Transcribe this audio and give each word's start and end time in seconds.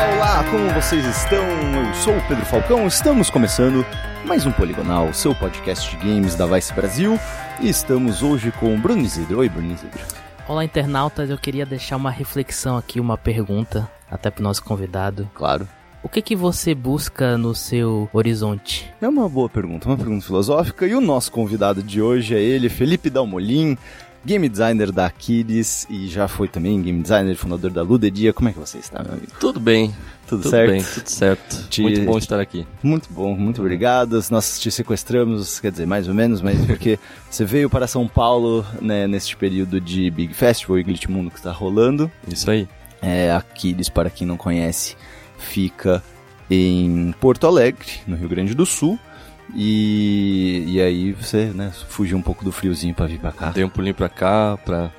Olá, 0.00 0.14
olá, 0.14 0.50
como 0.50 0.70
vocês 0.70 1.04
estão? 1.04 1.44
Eu 1.44 1.94
sou 1.94 2.16
o 2.16 2.26
Pedro 2.26 2.46
Falcão, 2.46 2.86
estamos 2.86 3.28
começando 3.28 3.84
mais 4.24 4.46
um 4.46 4.52
Poligonal, 4.52 5.12
seu 5.12 5.34
podcast 5.34 5.90
de 5.90 5.96
games 5.98 6.34
da 6.34 6.46
Vice 6.46 6.72
Brasil, 6.72 7.18
e 7.60 7.68
estamos 7.68 8.22
hoje 8.22 8.50
com 8.52 8.74
o 8.74 8.78
Bruno 8.78 9.02
Isidro. 9.02 9.40
Oi, 9.40 9.50
Bruno 9.50 9.74
Isidro. 9.74 10.00
Olá, 10.48 10.64
internautas, 10.64 11.28
eu 11.28 11.36
queria 11.36 11.66
deixar 11.66 11.96
uma 11.96 12.10
reflexão 12.10 12.78
aqui, 12.78 12.98
uma 12.98 13.18
pergunta, 13.18 13.90
até 14.10 14.30
pro 14.30 14.42
nosso 14.42 14.64
convidado. 14.64 15.28
Claro. 15.34 15.68
O 16.02 16.08
que 16.08 16.22
que 16.22 16.34
você 16.34 16.74
busca 16.74 17.36
no 17.36 17.54
seu 17.54 18.08
horizonte? 18.10 18.90
É 19.02 19.06
uma 19.06 19.28
boa 19.28 19.50
pergunta, 19.50 19.86
uma 19.86 19.98
pergunta 19.98 20.24
filosófica, 20.24 20.86
e 20.86 20.94
o 20.94 21.00
nosso 21.02 21.30
convidado 21.30 21.82
de 21.82 22.00
hoje 22.00 22.34
é 22.34 22.40
ele, 22.40 22.70
Felipe 22.70 23.10
Dalmolin, 23.10 23.76
game 24.24 24.48
designer 24.48 24.92
da 24.92 25.06
Aquiles 25.06 25.86
e 25.90 26.06
já 26.08 26.28
foi 26.28 26.46
também 26.48 26.80
game 26.82 27.00
designer, 27.02 27.34
fundador 27.36 27.70
da 27.70 27.82
Ludedia. 27.82 28.32
Como 28.32 28.48
é 28.48 28.52
que 28.52 28.58
você 28.58 28.78
está, 28.78 29.02
meu 29.02 29.12
amigo? 29.12 29.28
Tudo 29.40 29.58
bem. 29.60 29.94
Tudo, 30.26 30.42
Tudo 30.42 30.50
certo? 30.50 30.70
bem, 30.70 30.82
tudo 30.82 31.08
certo. 31.08 31.68
Te- 31.68 31.82
Muito 31.82 32.02
bom 32.02 32.16
estar 32.16 32.38
aqui. 32.38 32.64
Muito 32.82 33.12
bom, 33.12 33.34
muito 33.36 33.60
obrigado. 33.60 34.22
Nós 34.30 34.60
te 34.60 34.70
sequestramos, 34.70 35.58
quer 35.58 35.72
dizer, 35.72 35.86
mais 35.86 36.06
ou 36.06 36.14
menos, 36.14 36.40
mas 36.40 36.64
porque 36.66 37.00
você 37.28 37.44
veio 37.44 37.68
para 37.68 37.88
São 37.88 38.06
Paulo 38.06 38.64
né, 38.80 39.08
neste 39.08 39.36
período 39.36 39.80
de 39.80 40.08
Big 40.10 40.32
Festival 40.32 40.78
e 40.78 40.84
Glitch 40.84 41.06
Mundo 41.08 41.30
que 41.32 41.38
está 41.38 41.50
rolando. 41.50 42.08
Isso 42.28 42.48
aí. 42.48 42.68
É, 43.02 43.32
Aquiles, 43.32 43.88
para 43.88 44.08
quem 44.08 44.24
não 44.26 44.36
conhece, 44.36 44.94
fica 45.36 46.00
em 46.48 47.12
Porto 47.20 47.46
Alegre, 47.46 47.88
no 48.06 48.14
Rio 48.16 48.28
Grande 48.28 48.54
do 48.54 48.64
Sul. 48.66 48.98
E, 49.54 50.64
e 50.66 50.80
aí 50.80 51.12
você 51.12 51.46
né, 51.46 51.72
fugiu 51.88 52.16
um 52.16 52.22
pouco 52.22 52.44
do 52.44 52.52
friozinho 52.52 52.94
para 52.94 53.06
vir 53.06 53.18
para 53.18 53.32
cá. 53.32 53.50
Dei 53.50 53.64
um 53.64 53.68
pulinho 53.68 53.94
pra 53.94 54.08
cá, 54.08 54.58
pra 54.64 54.90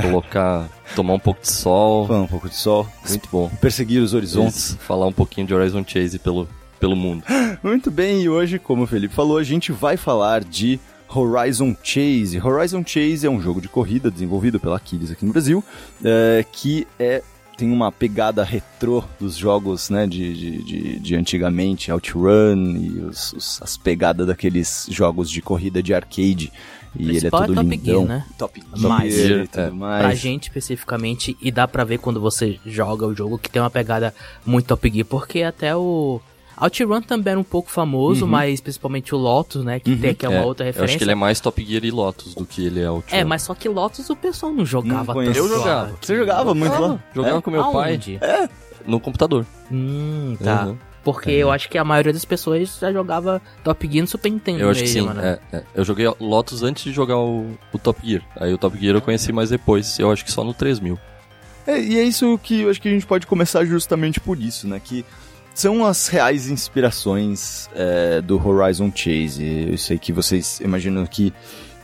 colocar, 0.00 0.68
tomar 0.94 1.14
um 1.14 1.18
pouco 1.18 1.40
de 1.42 1.50
sol. 1.50 2.06
Foi 2.06 2.16
um 2.16 2.26
pouco 2.26 2.48
de 2.48 2.56
sol, 2.56 2.86
Muito 3.08 3.28
bom. 3.30 3.50
perseguir 3.60 4.02
os 4.02 4.14
horizontes. 4.14 4.70
Isso, 4.70 4.78
Falar 4.78 5.06
um 5.06 5.12
pouquinho 5.12 5.46
de 5.46 5.54
Horizon 5.54 5.84
Chase 5.86 6.18
pelo, 6.18 6.48
pelo 6.80 6.96
mundo. 6.96 7.24
Muito 7.62 7.90
bem, 7.90 8.22
e 8.22 8.28
hoje, 8.28 8.58
como 8.58 8.84
o 8.84 8.86
Felipe 8.86 9.14
falou, 9.14 9.38
a 9.38 9.44
gente 9.44 9.72
vai 9.72 9.96
falar 9.96 10.42
de 10.42 10.80
Horizon 11.14 11.76
Chase. 11.82 12.40
Horizon 12.42 12.82
Chase 12.86 13.26
é 13.26 13.30
um 13.30 13.40
jogo 13.40 13.60
de 13.60 13.68
corrida 13.68 14.10
desenvolvido 14.10 14.58
pela 14.58 14.76
Aquiles 14.76 15.10
aqui 15.10 15.24
no 15.24 15.32
Brasil, 15.32 15.62
é, 16.02 16.44
que 16.50 16.86
é 16.98 17.22
tem 17.56 17.70
uma 17.70 17.92
pegada 17.92 18.42
retrô 18.42 19.04
dos 19.20 19.36
jogos 19.36 19.90
né, 19.90 20.06
de, 20.06 20.34
de, 20.34 20.62
de, 20.64 20.98
de 20.98 21.14
antigamente, 21.14 21.90
OutRun 21.92 22.76
e 22.76 22.98
os, 23.00 23.32
os- 23.32 23.62
as 23.62 23.76
pegadas 23.76 24.26
daqueles 24.26 24.86
jogos 24.90 25.30
de 25.30 25.40
corrida 25.42 25.82
de 25.82 25.94
arcade. 25.94 26.52
E 26.94 27.02
ele 27.04 27.10
é 27.16 27.20
Principal 27.20 27.42
é 27.44 27.46
todo 27.46 27.54
Top 27.56 27.68
lindão. 27.70 27.84
Gear, 28.06 28.08
né? 28.08 28.26
Top 28.36 28.62
Mais. 28.76 29.14
Gear 29.14 29.30
e 29.30 29.42
É. 29.42 29.46
tudo 29.46 29.76
mais. 29.76 30.02
Pra 30.04 30.14
gente 30.14 30.42
especificamente, 30.48 31.36
e 31.40 31.50
dá 31.50 31.66
pra 31.68 31.84
ver 31.84 31.98
quando 31.98 32.20
você 32.20 32.58
joga 32.66 33.06
o 33.06 33.14
jogo 33.14 33.38
que 33.38 33.48
tem 33.48 33.62
uma 33.62 33.70
pegada 33.70 34.14
muito 34.44 34.66
Top 34.66 34.90
Gear, 34.90 35.06
porque 35.06 35.42
até 35.42 35.74
o 35.74 36.20
OutRun 36.64 37.00
também 37.02 37.30
era 37.32 37.40
um 37.40 37.44
pouco 37.44 37.70
famoso, 37.70 38.26
mas 38.26 38.60
principalmente 38.60 39.14
o 39.14 39.18
Lotus, 39.18 39.64
né, 39.64 39.80
que 39.80 39.96
tem 39.96 40.14
que 40.14 40.24
é 40.26 40.28
uma 40.28 40.38
É, 40.38 40.44
outra 40.44 40.64
eu 40.66 40.70
acho 40.70 40.74
referência. 40.78 40.98
que 40.98 41.04
ele 41.04 41.12
é 41.12 41.14
mais 41.14 41.40
Top 41.40 41.64
Gear 41.64 41.84
e 41.84 41.90
Lotus 41.90 42.34
do 42.34 42.44
que 42.46 42.64
ele 42.66 42.80
é 42.80 42.90
o 42.90 43.02
É, 43.10 43.24
mas 43.24 43.42
só 43.42 43.54
que 43.54 43.68
Lotus 43.68 44.08
o 44.10 44.16
pessoal 44.16 44.52
não 44.52 44.64
jogava 44.64 45.14
Não 45.14 45.24
tanto. 45.24 45.36
Eu 45.36 45.48
jogava. 45.48 45.82
lá. 45.90 45.96
Você 46.00 46.16
jogava 46.16 46.54
muito 46.54 46.80
lá? 46.80 46.98
Jogava 47.14 47.38
É? 47.38 47.40
com 47.40 47.50
meu 47.50 47.64
pai 47.72 47.92
Aonde? 47.92 48.20
no 48.86 48.98
computador. 49.00 49.44
Hum, 49.70 50.36
tá. 50.42 50.66
Uhum. 50.66 50.76
Porque 51.04 51.32
eu 51.32 51.50
acho 51.50 51.68
que 51.68 51.76
a 51.76 51.84
maioria 51.84 52.12
das 52.12 52.24
pessoas 52.24 52.78
já 52.80 52.92
jogava 52.92 53.42
Top 53.64 53.88
Gear 53.90 54.02
no 54.02 54.06
Super 54.06 54.30
Nintendo 54.30 54.60
Eu 54.60 54.70
acho 54.70 54.82
que 54.82 54.88
sim. 54.88 55.00
mesmo, 55.00 55.14
né? 55.14 55.38
é, 55.52 55.56
é. 55.56 55.62
Eu 55.74 55.84
joguei 55.84 56.06
Lotus 56.20 56.62
antes 56.62 56.84
de 56.84 56.92
jogar 56.92 57.18
o, 57.18 57.58
o 57.72 57.78
Top 57.78 58.00
Gear. 58.08 58.22
Aí 58.36 58.54
o 58.54 58.58
Top 58.58 58.78
Gear 58.78 58.94
eu 58.94 59.00
conheci 59.02 59.32
mais 59.32 59.50
depois. 59.50 59.98
Eu 59.98 60.12
acho 60.12 60.24
que 60.24 60.30
só 60.30 60.44
no 60.44 60.54
3000. 60.54 60.96
É, 61.66 61.80
e 61.80 61.98
é 61.98 62.04
isso 62.04 62.38
que 62.40 62.60
eu 62.62 62.70
acho 62.70 62.80
que 62.80 62.88
a 62.88 62.92
gente 62.92 63.04
pode 63.06 63.26
começar 63.26 63.64
justamente 63.64 64.20
por 64.20 64.38
isso, 64.40 64.68
né? 64.68 64.80
Que 64.82 65.04
são 65.54 65.84
as 65.84 66.08
reais 66.08 66.48
inspirações 66.48 67.68
é, 67.74 68.20
do 68.20 68.36
Horizon 68.46 68.90
Chase. 68.94 69.68
Eu 69.70 69.78
sei 69.78 69.98
que 69.98 70.12
vocês 70.12 70.60
imaginam 70.60 71.06
que 71.06 71.32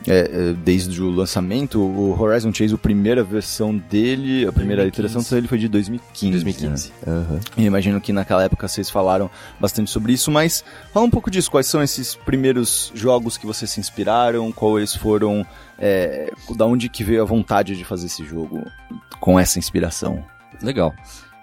é, 0.07 0.19
é, 0.19 0.53
desde 0.53 1.01
o 1.01 1.09
lançamento, 1.09 1.79
o 1.79 2.19
Horizon 2.19 2.53
Chase, 2.53 2.73
a 2.73 2.77
primeira 2.77 3.23
versão 3.23 3.75
dele, 3.75 4.47
a 4.47 4.51
primeira 4.51 4.83
2015. 4.83 4.87
iteração 4.87 5.35
dele 5.35 5.47
foi 5.47 5.57
de 5.57 5.67
2015. 5.67 6.31
2015. 6.31 6.89
né? 6.89 6.93
Aham. 7.07 7.39
Eu 7.57 7.63
imagino 7.63 7.99
que 7.99 8.13
naquela 8.13 8.43
época 8.43 8.67
vocês 8.67 8.89
falaram 8.89 9.29
bastante 9.59 9.91
sobre 9.91 10.13
isso, 10.13 10.31
mas 10.31 10.63
fala 10.93 11.05
um 11.05 11.09
pouco 11.09 11.29
disso. 11.29 11.51
Quais 11.51 11.67
são 11.67 11.83
esses 11.83 12.15
primeiros 12.15 12.91
jogos 12.95 13.37
que 13.37 13.45
vocês 13.45 13.69
se 13.69 13.79
inspiraram? 13.79 14.51
Quais 14.51 14.95
foram. 14.95 15.45
É, 15.77 16.31
da 16.55 16.65
onde 16.65 16.89
que 16.89 17.03
veio 17.03 17.21
a 17.21 17.25
vontade 17.25 17.75
de 17.75 17.85
fazer 17.85 18.07
esse 18.07 18.25
jogo 18.25 18.65
com 19.19 19.39
essa 19.39 19.59
inspiração? 19.59 20.25
Legal. 20.61 20.93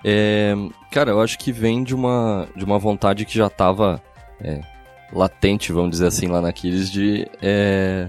É, 0.08 0.54
cara, 0.92 1.10
eu 1.10 1.20
acho 1.20 1.36
que 1.36 1.50
vem 1.50 1.82
de 1.82 1.92
uma, 1.92 2.46
de 2.54 2.64
uma 2.64 2.78
vontade 2.78 3.24
que 3.24 3.36
já 3.36 3.48
estava 3.48 4.00
latente, 5.12 5.72
vamos 5.72 5.90
dizer 5.90 6.06
assim, 6.06 6.28
lá 6.28 6.40
na 6.40 6.50
Aquiles, 6.50 6.90
de 6.90 7.28
é, 7.42 8.08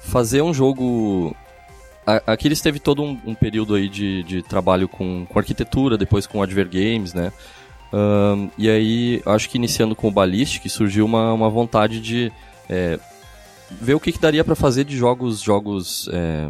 fazer 0.00 0.40
um 0.40 0.54
jogo. 0.54 1.36
A 2.06 2.32
Aquiles 2.32 2.62
teve 2.62 2.80
todo 2.80 3.02
um, 3.02 3.20
um 3.26 3.34
período 3.34 3.74
aí 3.74 3.90
de, 3.90 4.22
de 4.22 4.42
trabalho 4.42 4.88
com, 4.88 5.26
com 5.26 5.38
arquitetura, 5.38 5.98
depois 5.98 6.26
com 6.26 6.42
Adver 6.42 6.68
Games, 6.68 7.12
né? 7.12 7.30
Ahn, 7.92 8.48
e 8.56 8.70
aí, 8.70 9.22
acho 9.26 9.50
que 9.50 9.58
iniciando 9.58 9.94
com 9.94 10.08
o 10.08 10.10
Ballistic, 10.10 10.66
surgiu 10.70 11.04
uma, 11.04 11.32
uma 11.34 11.50
vontade 11.50 12.00
de 12.00 12.32
é, 12.70 12.98
ver 13.70 13.94
o 13.94 14.00
que, 14.00 14.12
que 14.12 14.18
daria 14.18 14.42
para 14.42 14.54
fazer 14.54 14.84
de 14.84 14.96
jogos, 14.96 15.40
jogos 15.40 16.08
é, 16.10 16.48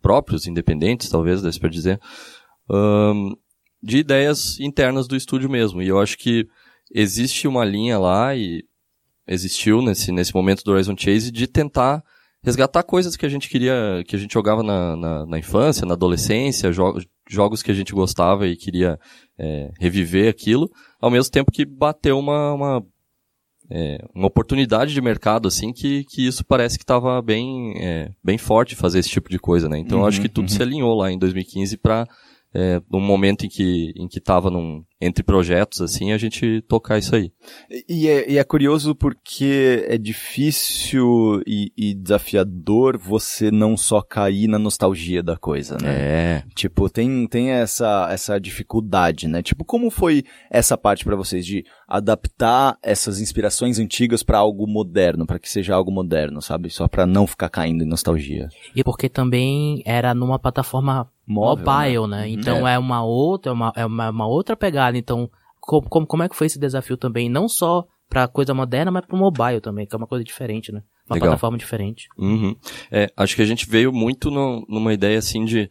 próprios, 0.00 0.46
independentes, 0.46 1.08
talvez, 1.08 1.42
desse 1.42 1.58
pra 1.58 1.68
dizer, 1.68 2.00
ahn, 2.70 3.34
de 3.84 3.98
ideias 3.98 4.58
internas 4.58 5.06
do 5.06 5.14
estúdio 5.14 5.50
mesmo. 5.50 5.82
E 5.82 5.88
eu 5.88 6.00
acho 6.00 6.16
que 6.16 6.48
existe 6.90 7.46
uma 7.46 7.64
linha 7.64 7.98
lá 7.98 8.34
e 8.34 8.64
existiu 9.26 9.82
nesse, 9.82 10.10
nesse 10.10 10.34
momento 10.34 10.64
do 10.64 10.72
Horizon 10.72 10.96
Chase 10.96 11.30
de 11.30 11.46
tentar 11.46 12.02
resgatar 12.42 12.82
coisas 12.82 13.16
que 13.16 13.26
a 13.26 13.28
gente 13.28 13.48
queria, 13.48 14.02
que 14.06 14.16
a 14.16 14.18
gente 14.18 14.32
jogava 14.32 14.62
na, 14.62 14.96
na, 14.96 15.26
na 15.26 15.38
infância, 15.38 15.86
na 15.86 15.94
adolescência, 15.94 16.72
jo 16.72 16.98
jogos 17.26 17.62
que 17.62 17.70
a 17.70 17.74
gente 17.74 17.94
gostava 17.94 18.46
e 18.46 18.54
queria 18.54 18.98
é, 19.38 19.70
reviver 19.80 20.28
aquilo, 20.28 20.70
ao 21.00 21.10
mesmo 21.10 21.32
tempo 21.32 21.50
que 21.50 21.64
bateu 21.64 22.18
uma, 22.18 22.52
uma, 22.52 22.86
é, 23.70 23.98
uma 24.14 24.26
oportunidade 24.26 24.92
de 24.92 25.00
mercado, 25.00 25.48
assim, 25.48 25.72
que, 25.72 26.04
que 26.04 26.26
isso 26.26 26.44
parece 26.44 26.76
que 26.76 26.84
estava 26.84 27.22
bem, 27.22 27.72
é, 27.78 28.10
bem 28.22 28.36
forte 28.36 28.76
fazer 28.76 28.98
esse 28.98 29.08
tipo 29.08 29.30
de 29.30 29.38
coisa, 29.38 29.70
né? 29.70 29.78
Então 29.78 30.00
eu 30.00 30.06
acho 30.06 30.20
que 30.20 30.28
tudo 30.28 30.50
se 30.50 30.60
alinhou 30.60 30.94
lá 30.94 31.10
em 31.10 31.18
2015 31.18 31.78
para 31.78 32.06
é, 32.54 32.80
num 32.90 33.00
momento 33.00 33.44
em 33.44 33.48
que 33.48 33.92
em 33.96 34.08
que 34.08 34.20
tava 34.20 34.50
num, 34.50 34.84
entre 35.00 35.22
projetos 35.22 35.80
assim 35.80 36.12
a 36.12 36.18
gente 36.18 36.62
tocar 36.68 36.98
isso 36.98 37.14
aí 37.14 37.32
E 37.88 38.08
é, 38.08 38.30
e 38.30 38.38
é 38.38 38.44
curioso 38.44 38.94
porque 38.94 39.84
é 39.88 39.98
difícil 39.98 41.42
e, 41.46 41.72
e 41.76 41.94
desafiador 41.94 42.96
você 42.96 43.50
não 43.50 43.76
só 43.76 44.00
cair 44.00 44.48
na 44.48 44.58
nostalgia 44.58 45.22
da 45.22 45.36
coisa, 45.36 45.76
né? 45.82 45.88
é 45.88 46.44
Tipo, 46.54 46.88
tem, 46.88 47.26
tem 47.26 47.50
essa, 47.50 48.08
essa 48.10 48.38
dificuldade, 48.38 49.26
né? 49.26 49.42
Tipo, 49.42 49.64
como 49.64 49.90
foi 49.90 50.24
essa 50.50 50.76
parte 50.76 51.04
pra 51.04 51.16
vocês 51.16 51.44
de 51.44 51.64
adaptar 51.88 52.78
essas 52.82 53.20
inspirações 53.20 53.78
antigas 53.78 54.22
pra 54.22 54.38
algo 54.38 54.66
moderno, 54.66 55.26
pra 55.26 55.38
que 55.38 55.48
seja 55.48 55.74
algo 55.74 55.90
moderno, 55.90 56.40
sabe? 56.40 56.70
Só 56.70 56.88
pra 56.88 57.06
não 57.06 57.26
ficar 57.26 57.48
caindo 57.48 57.84
em 57.84 57.88
nostalgia. 57.88 58.48
E 58.74 58.82
porque 58.82 59.08
também 59.08 59.82
era 59.84 60.14
numa 60.14 60.38
plataforma 60.38 61.10
Móvel, 61.26 61.64
mobile, 61.64 62.06
né? 62.06 62.22
né? 62.22 62.28
Então 62.28 62.66
é. 62.66 62.78
uma 62.78 63.04
outra, 63.04 63.50
é 63.50 63.52
uma, 63.52 63.72
é 63.76 63.86
uma, 63.86 64.10
uma 64.10 64.26
outra 64.26 64.56
pegada. 64.56 64.96
Então, 64.96 65.30
como, 65.60 65.88
como, 65.88 66.06
como 66.06 66.22
é 66.22 66.28
que 66.28 66.36
foi 66.36 66.46
esse 66.46 66.58
desafio 66.58 66.96
também? 66.96 67.28
Não 67.28 67.48
só 67.48 67.86
pra 68.08 68.28
coisa 68.28 68.52
moderna, 68.52 68.90
mas 68.90 69.06
pro 69.06 69.16
mobile 69.16 69.60
também, 69.60 69.86
que 69.86 69.94
é 69.94 69.98
uma 69.98 70.06
coisa 70.06 70.24
diferente, 70.24 70.70
né? 70.70 70.82
Uma 71.08 71.14
Legal. 71.14 71.28
plataforma 71.28 71.58
diferente. 71.58 72.06
Uhum. 72.18 72.54
É, 72.90 73.10
acho 73.16 73.34
que 73.36 73.42
a 73.42 73.46
gente 73.46 73.68
veio 73.68 73.92
muito 73.92 74.30
no- 74.30 74.64
numa 74.68 74.92
ideia 74.92 75.18
assim 75.18 75.44
de 75.44 75.70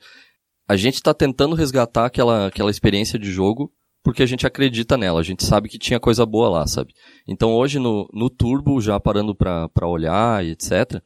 a 0.67 0.75
gente 0.75 1.01
tá 1.01 1.13
tentando 1.13 1.55
resgatar 1.55 2.05
aquela, 2.05 2.47
aquela 2.47 2.71
experiência 2.71 3.19
de 3.19 3.31
jogo 3.31 3.71
porque 4.03 4.21
a 4.21 4.25
gente 4.25 4.45
acredita 4.45 4.97
nela, 4.97 5.21
a 5.21 5.23
gente 5.23 5.45
sabe 5.45 5.69
que 5.69 5.79
tinha 5.79 6.00
coisa 6.00 6.25
boa 6.25 6.50
lá, 6.50 6.67
sabe? 6.67 6.94
Então 7.25 7.53
hoje 7.53 7.79
no, 7.79 8.07
no 8.13 8.29
Turbo, 8.29 8.81
já 8.81 9.00
parando 9.00 9.33
pra, 9.33 9.69
pra 9.69 9.88
olhar 9.88 10.44
e 10.44 10.51
etc, 10.51 11.01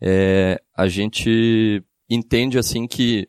é, 0.00 0.60
a 0.76 0.88
gente 0.88 1.82
entende 2.10 2.58
assim 2.58 2.86
que 2.86 3.28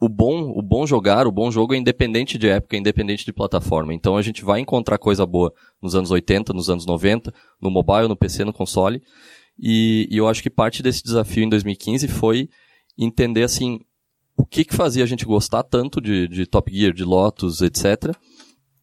o 0.00 0.08
bom, 0.08 0.52
o 0.56 0.62
bom 0.62 0.86
jogar, 0.86 1.26
o 1.26 1.32
bom 1.32 1.50
jogo 1.50 1.74
é 1.74 1.76
independente 1.76 2.38
de 2.38 2.48
época, 2.48 2.76
é 2.76 2.78
independente 2.78 3.24
de 3.24 3.32
plataforma. 3.32 3.92
Então 3.92 4.16
a 4.16 4.22
gente 4.22 4.44
vai 4.44 4.60
encontrar 4.60 4.96
coisa 4.96 5.26
boa 5.26 5.52
nos 5.82 5.94
anos 5.94 6.10
80, 6.10 6.52
nos 6.52 6.70
anos 6.70 6.86
90, 6.86 7.34
no 7.60 7.70
mobile, 7.70 8.08
no 8.08 8.16
PC, 8.16 8.44
no 8.44 8.52
console. 8.52 9.02
E, 9.58 10.06
e 10.10 10.16
eu 10.16 10.28
acho 10.28 10.42
que 10.42 10.50
parte 10.50 10.82
desse 10.82 11.02
desafio 11.02 11.42
em 11.42 11.48
2015 11.48 12.06
foi 12.06 12.48
entender 12.96 13.42
assim 13.42 13.80
o 14.36 14.46
que 14.46 14.64
que 14.64 14.74
fazia 14.74 15.02
a 15.02 15.06
gente 15.06 15.24
gostar 15.24 15.64
tanto 15.64 16.00
de, 16.00 16.28
de 16.28 16.46
Top 16.46 16.72
Gear, 16.72 16.92
de 16.92 17.02
Lotus, 17.02 17.60
etc. 17.60 18.14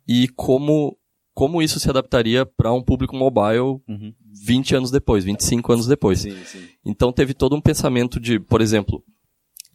E 0.06 0.28
como 0.30 0.98
como 1.34 1.62
isso 1.62 1.82
se 1.82 1.90
adaptaria 1.90 2.46
para 2.46 2.72
um 2.72 2.82
público 2.82 3.14
mobile 3.14 3.82
20 4.46 4.76
anos 4.76 4.90
depois, 4.90 5.26
25 5.26 5.74
anos 5.74 5.86
depois. 5.86 6.20
Sim, 6.20 6.36
sim. 6.46 6.64
Então 6.84 7.12
teve 7.12 7.34
todo 7.34 7.58
um 7.58 7.62
pensamento 7.62 8.22
de, 8.22 8.40
por 8.40 8.62
exemplo, 8.62 9.04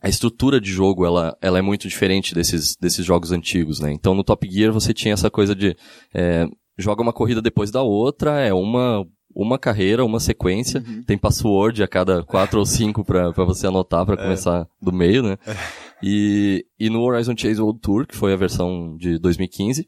a 0.02 0.08
estrutura 0.08 0.60
de 0.60 0.70
jogo, 0.70 1.04
ela, 1.04 1.36
ela 1.40 1.58
é 1.58 1.62
muito 1.62 1.86
diferente 1.86 2.34
desses, 2.34 2.76
desses 2.76 3.04
jogos 3.04 3.32
antigos, 3.32 3.80
né? 3.80 3.92
Então 3.92 4.14
no 4.14 4.24
Top 4.24 4.48
Gear 4.50 4.72
você 4.72 4.94
tinha 4.94 5.14
essa 5.14 5.30
coisa 5.30 5.54
de, 5.54 5.76
é, 6.14 6.46
joga 6.78 7.02
uma 7.02 7.12
corrida 7.12 7.42
depois 7.42 7.70
da 7.70 7.82
outra, 7.82 8.40
é 8.40 8.52
uma, 8.52 9.06
uma 9.34 9.58
carreira, 9.58 10.04
uma 10.04 10.18
sequência, 10.18 10.82
uhum. 10.86 11.02
tem 11.02 11.18
password 11.18 11.82
a 11.82 11.88
cada 11.88 12.24
quatro 12.24 12.58
ou 12.58 12.66
cinco 12.66 13.04
para 13.04 13.30
você 13.44 13.66
anotar 13.66 14.06
para 14.06 14.14
é. 14.14 14.22
começar 14.24 14.66
do 14.80 14.92
meio, 14.92 15.22
né? 15.22 15.36
É. 15.46 15.54
E, 16.02 16.64
e 16.78 16.88
no 16.88 17.02
Horizon 17.02 17.34
Chase 17.36 17.60
World 17.60 17.80
Tour, 17.80 18.06
que 18.06 18.16
foi 18.16 18.32
a 18.32 18.36
versão 18.36 18.96
de 18.96 19.18
2015, 19.18 19.86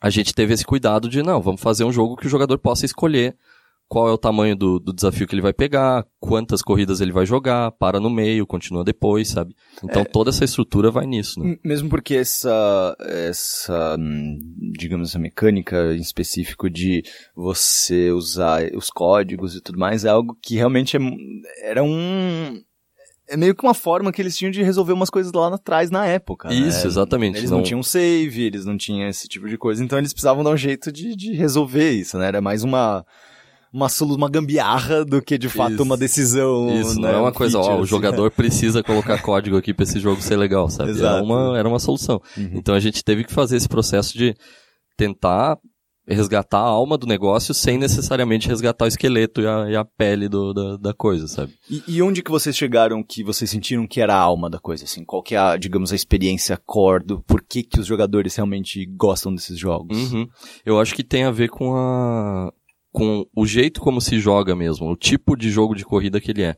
a 0.00 0.10
gente 0.10 0.32
teve 0.32 0.54
esse 0.54 0.64
cuidado 0.64 1.08
de, 1.08 1.22
não, 1.22 1.42
vamos 1.42 1.60
fazer 1.60 1.82
um 1.82 1.92
jogo 1.92 2.16
que 2.16 2.26
o 2.26 2.30
jogador 2.30 2.56
possa 2.58 2.86
escolher 2.86 3.36
qual 3.88 4.08
é 4.08 4.12
o 4.12 4.18
tamanho 4.18 4.54
do, 4.54 4.78
do 4.78 4.92
desafio 4.92 5.26
que 5.26 5.34
ele 5.34 5.42
vai 5.42 5.52
pegar, 5.52 6.06
quantas 6.20 6.60
corridas 6.60 7.00
ele 7.00 7.10
vai 7.10 7.24
jogar, 7.24 7.72
para 7.72 7.98
no 7.98 8.10
meio, 8.10 8.46
continua 8.46 8.84
depois, 8.84 9.28
sabe? 9.28 9.54
Então 9.82 10.02
é, 10.02 10.04
toda 10.04 10.28
essa 10.28 10.44
estrutura 10.44 10.90
vai 10.90 11.06
nisso, 11.06 11.40
né? 11.40 11.56
Mesmo 11.64 11.88
porque 11.88 12.14
essa, 12.14 12.94
essa, 13.00 13.96
digamos, 14.72 15.08
essa 15.08 15.18
mecânica 15.18 15.94
em 15.94 16.00
específico 16.00 16.68
de 16.68 17.02
você 17.34 18.10
usar 18.12 18.62
os 18.74 18.90
códigos 18.90 19.56
e 19.56 19.60
tudo 19.62 19.78
mais 19.78 20.04
é 20.04 20.10
algo 20.10 20.36
que 20.42 20.56
realmente 20.56 20.96
é, 20.96 21.00
era 21.62 21.82
um, 21.82 22.60
é 23.26 23.36
meio 23.36 23.54
que 23.54 23.62
uma 23.62 23.74
forma 23.74 24.12
que 24.12 24.20
eles 24.20 24.36
tinham 24.36 24.50
de 24.50 24.62
resolver 24.62 24.92
umas 24.92 25.10
coisas 25.10 25.32
lá 25.32 25.54
atrás 25.54 25.90
na 25.90 26.06
época. 26.06 26.48
Né? 26.48 26.56
Isso, 26.56 26.80
né? 26.80 26.86
exatamente. 26.86 27.38
Eles 27.38 27.50
não... 27.50 27.58
não... 27.58 27.64
tinham 27.64 27.82
save, 27.82 28.42
eles 28.42 28.64
não 28.64 28.76
tinham 28.76 29.08
esse 29.08 29.28
tipo 29.28 29.48
de 29.48 29.56
coisa, 29.56 29.82
então 29.82 29.98
eles 29.98 30.12
precisavam 30.12 30.44
dar 30.44 30.50
um 30.50 30.56
jeito 30.56 30.92
de, 30.92 31.14
de 31.14 31.32
resolver 31.34 31.90
isso, 31.90 32.18
né? 32.18 32.26
Era 32.26 32.40
mais 32.40 32.64
uma 32.64 33.04
uma, 33.72 33.88
uma 34.00 34.30
gambiarra 34.30 35.04
do 35.04 35.20
que 35.20 35.36
de 35.36 35.48
fato 35.48 35.74
Isso. 35.74 35.82
uma 35.82 35.96
decisão. 35.96 36.80
Isso, 36.80 37.00
né? 37.00 37.08
não 37.08 37.18
é 37.18 37.20
uma 37.20 37.32
coisa, 37.32 37.58
ó, 37.58 37.80
o 37.80 37.86
jogador 37.86 38.30
precisa 38.30 38.82
colocar 38.82 39.20
código 39.22 39.56
aqui 39.56 39.74
para 39.74 39.84
esse 39.84 40.00
jogo 40.00 40.20
ser 40.22 40.36
legal, 40.36 40.68
sabe? 40.68 40.90
Exato. 40.90 41.16
Era 41.16 41.24
uma, 41.24 41.58
era 41.58 41.68
uma 41.68 41.78
solução. 41.78 42.20
Uhum. 42.36 42.50
Então 42.54 42.74
a 42.74 42.80
gente 42.80 43.04
teve 43.04 43.24
que 43.24 43.32
fazer 43.32 43.56
esse 43.56 43.68
processo 43.68 44.16
de 44.16 44.34
tentar 44.96 45.58
resgatar 46.08 46.58
a 46.58 46.62
alma 46.62 46.96
do 46.96 47.06
negócio 47.06 47.52
sem 47.52 47.76
necessariamente 47.76 48.48
resgatar 48.48 48.86
o 48.86 48.88
esqueleto 48.88 49.42
e 49.42 49.46
a, 49.46 49.70
e 49.70 49.76
a 49.76 49.84
pele 49.84 50.28
do, 50.28 50.54
da, 50.54 50.76
da, 50.76 50.94
coisa, 50.94 51.28
sabe? 51.28 51.52
E, 51.70 51.82
e, 51.86 52.02
onde 52.02 52.22
que 52.22 52.30
vocês 52.30 52.56
chegaram 52.56 53.02
que 53.02 53.22
vocês 53.22 53.50
sentiram 53.50 53.86
que 53.86 54.00
era 54.00 54.14
a 54.14 54.20
alma 54.20 54.48
da 54.48 54.58
coisa, 54.58 54.84
assim? 54.84 55.04
Qual 55.04 55.22
que 55.22 55.34
é 55.34 55.38
a, 55.38 55.56
digamos, 55.56 55.92
a 55.92 55.94
experiência 55.94 56.56
core 56.56 57.04
do 57.04 57.22
por 57.22 57.42
que 57.42 57.62
que 57.62 57.78
os 57.78 57.86
jogadores 57.86 58.34
realmente 58.34 58.86
gostam 58.86 59.34
desses 59.34 59.58
jogos? 59.58 60.12
Uhum. 60.12 60.26
Eu 60.64 60.80
acho 60.80 60.94
que 60.94 61.04
tem 61.04 61.24
a 61.24 61.30
ver 61.30 61.50
com 61.50 61.76
a, 61.76 62.50
com 62.92 63.26
o 63.34 63.46
jeito 63.46 63.80
como 63.80 64.00
se 64.00 64.18
joga 64.18 64.54
mesmo, 64.54 64.90
o 64.90 64.96
tipo 64.96 65.36
de 65.36 65.50
jogo 65.50 65.74
de 65.74 65.84
corrida 65.84 66.20
que 66.20 66.30
ele 66.30 66.42
é. 66.42 66.56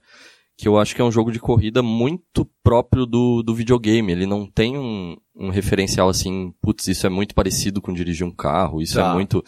Que 0.56 0.68
eu 0.68 0.78
acho 0.78 0.94
que 0.94 1.00
é 1.00 1.04
um 1.04 1.12
jogo 1.12 1.32
de 1.32 1.38
corrida 1.38 1.82
muito 1.82 2.46
próprio 2.62 3.06
do, 3.06 3.42
do 3.42 3.54
videogame. 3.54 4.12
Ele 4.12 4.26
não 4.26 4.46
tem 4.46 4.76
um, 4.76 5.16
um 5.34 5.48
referencial 5.48 6.08
assim, 6.08 6.52
putz, 6.60 6.86
isso 6.86 7.06
é 7.06 7.10
muito 7.10 7.34
parecido 7.34 7.80
com 7.80 7.94
dirigir 7.94 8.26
um 8.26 8.30
carro, 8.30 8.82
isso 8.82 8.98
é 8.98 9.02
tá. 9.02 9.10
é 9.10 9.14
muito. 9.14 9.42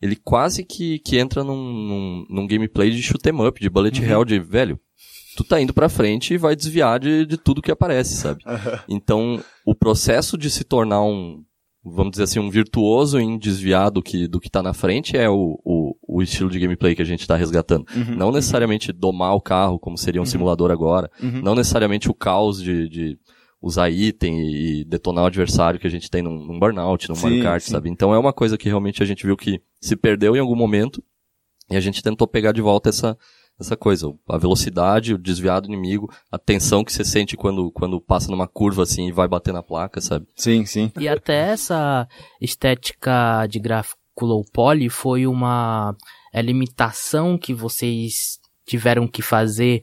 Ele 0.00 0.14
quase 0.14 0.62
que, 0.62 0.98
que 0.98 1.16
entra 1.16 1.42
num, 1.42 1.56
num, 1.56 2.26
num 2.28 2.46
gameplay 2.46 2.90
de 2.90 3.02
shoot 3.02 3.26
'em 3.26 3.46
up, 3.46 3.58
de 3.58 3.70
bullet 3.70 3.98
uhum. 4.00 4.06
hell, 4.06 4.24
de 4.24 4.38
velho. 4.38 4.78
Tu 5.36 5.44
tá 5.44 5.58
indo 5.58 5.72
pra 5.72 5.88
frente 5.88 6.34
e 6.34 6.38
vai 6.38 6.54
desviar 6.54 7.00
de, 7.00 7.24
de 7.24 7.38
tudo 7.38 7.62
que 7.62 7.70
aparece, 7.70 8.16
sabe? 8.16 8.44
Então, 8.86 9.42
o 9.64 9.74
processo 9.74 10.36
de 10.36 10.50
se 10.50 10.64
tornar 10.64 11.02
um, 11.02 11.42
vamos 11.84 12.12
dizer 12.12 12.24
assim, 12.24 12.38
um 12.38 12.50
virtuoso 12.50 13.18
em 13.18 13.36
desviar 13.36 13.90
do 13.90 14.02
que, 14.02 14.28
do 14.28 14.40
que 14.40 14.50
tá 14.50 14.62
na 14.62 14.72
frente 14.72 15.16
é 15.16 15.28
o, 15.28 15.58
o, 15.64 15.96
o 16.22 16.24
estilo 16.24 16.50
de 16.50 16.58
gameplay 16.58 16.94
que 16.94 17.02
a 17.02 17.06
gente 17.06 17.26
tá 17.26 17.36
resgatando. 17.36 17.86
Uhum, 17.94 18.16
não 18.16 18.32
necessariamente 18.32 18.90
uhum. 18.90 18.96
domar 18.98 19.34
o 19.34 19.40
carro, 19.40 19.78
como 19.78 19.98
seria 19.98 20.20
um 20.20 20.24
uhum. 20.24 20.30
simulador 20.30 20.70
agora. 20.70 21.10
Uhum. 21.22 21.42
Não 21.42 21.54
necessariamente 21.54 22.10
o 22.10 22.14
caos 22.14 22.62
de, 22.62 22.88
de 22.88 23.18
usar 23.62 23.90
item 23.90 24.40
e 24.40 24.84
detonar 24.84 25.24
o 25.24 25.26
adversário 25.28 25.78
que 25.78 25.86
a 25.86 25.90
gente 25.90 26.10
tem 26.10 26.20
num, 26.20 26.44
num 26.44 26.58
Burnout, 26.58 27.08
num 27.08 27.14
sim, 27.14 27.22
Mario 27.22 27.42
Kart, 27.42 27.62
sim. 27.62 27.70
sabe? 27.70 27.88
Então 27.88 28.12
é 28.12 28.18
uma 28.18 28.32
coisa 28.32 28.58
que 28.58 28.68
realmente 28.68 29.02
a 29.02 29.06
gente 29.06 29.24
viu 29.24 29.36
que 29.36 29.62
se 29.80 29.94
perdeu 29.94 30.34
em 30.34 30.40
algum 30.40 30.56
momento 30.56 31.02
e 31.70 31.76
a 31.76 31.80
gente 31.80 32.02
tentou 32.02 32.26
pegar 32.26 32.50
de 32.50 32.60
volta 32.60 32.88
essa, 32.88 33.16
essa 33.58 33.76
coisa, 33.76 34.12
a 34.28 34.36
velocidade, 34.36 35.14
o 35.14 35.18
desviar 35.18 35.60
do 35.60 35.68
inimigo, 35.68 36.12
a 36.30 36.38
tensão 36.38 36.84
que 36.84 36.92
você 36.92 37.04
sente 37.04 37.36
quando, 37.36 37.70
quando 37.70 38.00
passa 38.00 38.30
numa 38.30 38.48
curva 38.48 38.82
assim 38.82 39.08
e 39.08 39.12
vai 39.12 39.28
bater 39.28 39.54
na 39.54 39.62
placa, 39.62 40.00
sabe? 40.00 40.26
Sim, 40.36 40.66
sim. 40.66 40.90
E 40.98 41.08
até 41.08 41.52
essa 41.52 42.08
estética 42.40 43.46
de 43.46 43.60
gráfico 43.60 44.01
low 44.20 44.44
poly 44.52 44.88
foi 44.88 45.26
uma 45.26 45.96
é, 46.32 46.42
limitação 46.42 47.38
que 47.38 47.54
vocês 47.54 48.38
tiveram 48.64 49.08
que 49.08 49.22
fazer 49.22 49.82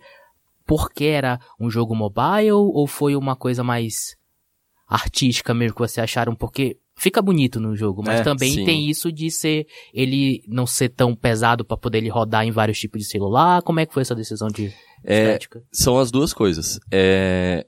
porque 0.66 1.06
era 1.06 1.40
um 1.60 1.70
jogo 1.70 1.96
mobile 1.96 2.52
ou 2.52 2.86
foi 2.86 3.16
uma 3.16 3.36
coisa 3.36 3.64
mais 3.64 4.16
artística 4.88 5.54
mesmo 5.54 5.76
que 5.76 5.82
vocês 5.82 6.04
acharam? 6.04 6.36
Porque 6.36 6.78
fica 6.96 7.22
bonito 7.22 7.60
no 7.60 7.76
jogo, 7.76 8.04
mas 8.06 8.20
é, 8.20 8.24
também 8.24 8.52
sim. 8.52 8.66
tem 8.66 8.90
isso 8.90 9.12
de 9.12 9.32
ser 9.32 9.66
ele 9.94 10.44
não 10.48 10.68
ser 10.68 10.90
tão 10.90 11.16
pesado 11.16 11.64
para 11.64 11.78
poder 11.78 12.00
ele 12.00 12.10
rodar 12.10 12.46
em 12.46 12.52
vários 12.52 12.80
tipos 12.80 13.02
de 13.02 13.08
celular. 13.08 13.62
Como 13.62 13.80
é 13.80 13.86
que 13.86 13.94
foi 13.94 14.02
essa 14.02 14.16
decisão 14.16 14.48
de 14.50 14.74
é, 15.04 15.24
estética? 15.24 15.64
São 15.72 15.98
as 15.98 16.12
duas 16.12 16.34
coisas. 16.34 16.80
É, 16.92 17.66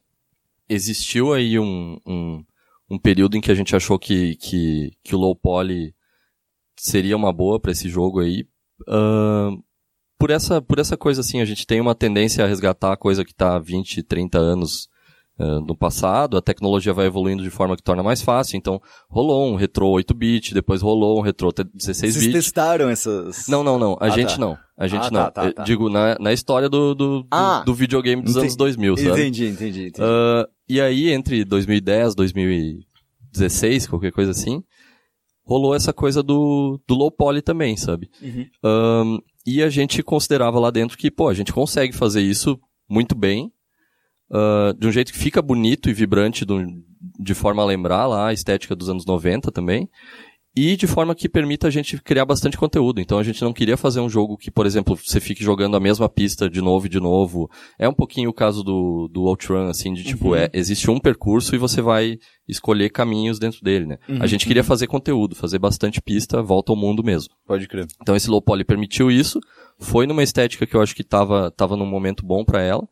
existiu 0.68 1.34
aí 1.34 1.57
um, 1.57 1.98
um, 2.06 2.44
um, 2.90 3.00
período 3.00 3.38
em 3.38 3.42
que 3.42 3.52
a 3.52 3.56
gente 3.56 3.75
achou 3.75 3.98
que, 3.98 4.36
que, 4.36 4.92
que 5.04 5.16
o 5.16 5.19
low 5.19 5.36
poly 5.36 5.94
seria 6.81 7.16
uma 7.16 7.31
boa 7.31 7.60
para 7.60 7.72
esse 7.72 7.88
jogo 7.88 8.19
aí. 8.19 8.44
Uh, 8.88 9.62
por 10.18 10.31
essa, 10.31 10.60
por 10.62 10.80
essa 10.80 10.98
coisa 10.98 11.22
assim, 11.22 11.39
a 11.39 11.45
gente 11.45 11.68
tem 11.68 11.80
uma 11.80 11.94
tendência 11.94 12.44
a 12.44 12.48
resgatar 12.48 12.94
a 12.94 12.98
coisa 12.98 13.24
que 13.24 13.31
está 13.31 13.56
há 13.56 13.60
20, 13.60 14.01
30 14.01 14.39
anos 14.39 14.89
uh, 15.38 15.62
no 15.62 15.78
passado, 15.78 16.38
a 16.38 16.42
tecnologia 16.42 16.92
vai 16.92 17.06
evoluindo 17.06 17.44
de 17.44 17.51
forma 17.51 17.75
que 17.75 17.83
torna 17.83 18.01
mais 18.01 18.24
fácil, 18.24 18.57
então 18.57 18.81
rolou 19.07 19.48
um 19.48 19.56
retrô 19.56 19.92
8-bit, 19.92 20.56
depois 20.56 20.81
rolou 20.81 21.19
um 21.19 21.22
retrô 21.22 21.50
16-bit. 21.50 22.13
Vocês 22.13 22.33
testaram 22.33 22.89
essas... 22.89 23.48
Não, 23.48 23.63
não, 23.63 23.78
não, 23.78 23.94
a 24.00 24.06
ah, 24.06 24.10
gente 24.10 24.33
tá. 24.33 24.39
não. 24.39 24.57
A 24.75 24.88
gente 24.88 25.06
ah, 25.06 25.12
não. 25.12 25.22
Tá, 25.25 25.31
tá, 25.31 25.54
tá. 25.54 25.63
Digo, 25.63 25.88
na, 25.88 26.18
na 26.19 26.33
história 26.33 26.68
do, 26.68 26.95
do, 26.95 27.28
ah, 27.30 27.60
do, 27.60 27.66
do 27.66 27.75
videogame 27.75 28.24
dos 28.24 28.31
entendi, 28.31 28.45
anos 28.48 28.56
2000, 28.56 28.98
sabe? 28.98 29.10
Entendi, 29.10 29.48
entendi, 29.48 29.88
entendi. 29.88 30.01
Uh, 30.01 30.50
e 30.68 30.81
aí, 30.81 31.12
entre 31.12 31.45
2010 31.45 32.16
2016, 32.16 33.86
qualquer 33.86 34.12
coisa 34.12 34.31
assim, 34.31 34.63
rolou 35.44 35.76
essa 35.76 35.92
coisa 35.92 36.22
do, 36.22 36.80
do 36.88 36.95
low 36.95 37.12
poly 37.12 37.42
também, 37.42 37.76
sabe? 37.76 38.10
Uhum. 38.21 38.45
Um, 38.64 39.19
e 39.45 39.64
a 39.64 39.69
gente 39.69 40.04
considerava 40.04 40.60
lá 40.60 40.69
dentro 40.71 40.98
que, 40.98 41.10
pô, 41.10 41.28
a 41.28 41.33
gente 41.33 41.52
consegue 41.52 41.94
fazer 41.94 42.21
isso 42.21 42.60
muito 42.90 43.16
bem, 43.16 43.52
uh, 44.30 44.74
de 44.78 44.88
um 44.88 44.92
jeito 44.92 45.12
que 45.12 45.19
fica 45.19 45.42
bonito 45.42 45.90
e 45.90 45.94
vibrante, 45.94 46.45
do, 46.45 46.64
de 47.19 47.33
forma 47.33 47.62
a 47.62 47.66
lembrar 47.66 48.06
lá 48.06 48.28
a 48.28 48.33
estética 48.33 48.76
dos 48.76 48.90
anos 48.90 49.06
90 49.06 49.52
também, 49.52 49.90
e 50.56 50.76
de 50.76 50.86
forma 50.86 51.16
que 51.16 51.30
permita 51.30 51.68
a 51.68 51.72
gente 51.72 51.98
criar 52.02 52.26
bastante 52.26 52.58
conteúdo. 52.58 53.00
Então 53.00 53.18
a 53.18 53.24
gente 53.24 53.42
não 53.42 53.54
queria 53.54 53.78
fazer 53.78 54.02
um 54.02 54.10
jogo 54.10 54.38
que, 54.38 54.52
por 54.52 54.66
exemplo, 54.66 54.96
você 54.98 55.20
fique 55.20 55.44
jogando 55.44 55.78
a 55.78 55.80
mesma 55.80 56.10
pista 56.10 56.50
de 56.50 56.62
novo 56.62 56.88
e 56.88 56.90
de 56.90 57.00
novo. 57.00 57.50
É 57.80 57.88
um 57.88 57.94
pouquinho 57.94 58.30
o 58.30 58.34
caso 58.34 58.64
do, 58.64 59.08
do 59.08 59.28
Outrun, 59.28 59.70
assim, 59.70 59.94
de 59.94 60.04
tipo, 60.04 60.30
uhum. 60.30 60.36
é, 60.36 60.50
existe 60.54 60.92
um 60.92 61.00
percurso 61.00 61.56
e 61.56 61.58
você 61.58 61.81
vai 61.81 62.18
escolher 62.48 62.90
caminhos 62.90 63.40
dentro 63.40 63.62
dele, 63.62 63.86
né? 63.86 63.98
Uhum. 64.10 64.22
A 64.22 64.28
gente 64.28 64.46
queria 64.46 64.64
fazer 64.64 64.88
conteúdo, 64.88 65.36
fazer 65.36 65.58
bastante 65.58 66.02
pista, 66.02 66.42
volta 66.42 66.74
ao 66.74 66.76
mundo 66.76 67.04
mesmo. 67.04 67.34
Pode 67.48 67.68
crer. 67.68 67.88
Então 68.02 68.16
esse 68.16 68.30
low 68.30 68.42
poly 68.42 68.66
permitiu 68.66 69.10
isso, 69.10 69.40
foi 69.80 70.06
numa 70.06 70.24
estética 70.24 70.68
que 70.68 70.76
eu 70.76 70.81
acho 70.81 70.94
que 70.94 71.04
tava, 71.04 71.50
tava 71.52 71.78
num 71.78 71.86
momento 71.86 72.26
bom 72.26 72.44
para 72.44 72.62
ela, 72.62 72.86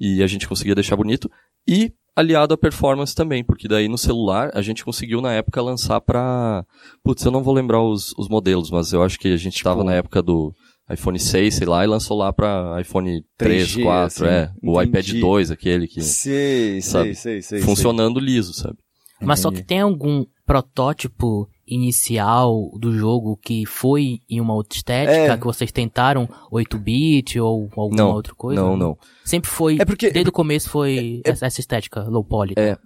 e 0.00 0.20
a 0.22 0.26
gente 0.26 0.48
conseguia 0.48 0.74
deixar 0.74 0.96
bonito, 0.96 1.30
e 1.66 1.92
aliado 2.14 2.54
à 2.54 2.58
performance 2.58 3.14
também, 3.14 3.44
porque 3.44 3.68
daí 3.68 3.88
no 3.88 3.98
celular 3.98 4.50
a 4.54 4.62
gente 4.62 4.84
conseguiu 4.84 5.20
na 5.20 5.32
época 5.32 5.60
lançar 5.60 6.00
pra. 6.00 6.64
Putz, 7.02 7.24
eu 7.24 7.32
não 7.32 7.42
vou 7.42 7.54
lembrar 7.54 7.82
os, 7.82 8.12
os 8.16 8.28
modelos, 8.28 8.70
mas 8.70 8.92
eu 8.92 9.02
acho 9.02 9.18
que 9.18 9.28
a 9.28 9.36
gente 9.36 9.56
tipo... 9.56 9.68
tava 9.68 9.82
na 9.82 9.94
época 9.94 10.22
do 10.22 10.52
iPhone 10.90 11.18
6, 11.18 11.54
sei 11.54 11.66
lá, 11.66 11.82
e 11.82 11.86
lançou 11.86 12.16
lá 12.16 12.32
pra 12.32 12.78
iPhone 12.80 13.22
3, 13.38 13.68
3G, 13.68 13.82
4, 13.82 14.06
assim, 14.06 14.24
é. 14.26 14.42
Entendi. 14.42 14.58
O 14.62 14.82
iPad 14.82 15.12
2, 15.20 15.50
aquele 15.50 15.86
que. 15.86 16.02
Sei, 16.02 16.80
sabe, 16.82 17.14
sei, 17.14 17.40
sei, 17.40 17.58
sei. 17.58 17.60
Funcionando 17.62 18.20
sei. 18.20 18.28
liso, 18.28 18.52
sabe? 18.52 18.76
Mas 19.20 19.40
só 19.40 19.50
que 19.50 19.62
tem 19.62 19.80
algum 19.80 20.24
protótipo 20.44 21.48
inicial 21.66 22.70
do 22.78 22.92
jogo 22.92 23.36
que 23.36 23.64
foi 23.66 24.20
em 24.28 24.40
uma 24.40 24.54
outra 24.54 24.76
estética, 24.76 25.32
é. 25.32 25.36
que 25.36 25.44
vocês 25.44 25.72
tentaram 25.72 26.28
8-bit 26.52 27.38
ou 27.40 27.70
alguma 27.76 28.02
não, 28.02 28.12
outra 28.12 28.34
coisa? 28.34 28.60
Não, 28.60 28.76
não. 28.76 28.98
Sempre 29.24 29.50
foi, 29.50 29.78
é 29.80 29.84
porque, 29.84 30.10
desde 30.10 30.28
o 30.28 30.32
começo 30.32 30.68
foi 30.68 31.22
é, 31.24 31.30
é, 31.30 31.32
essa 31.32 31.60
estética 31.60 32.02
low 32.04 32.24
poly. 32.24 32.54
É, 32.56 32.76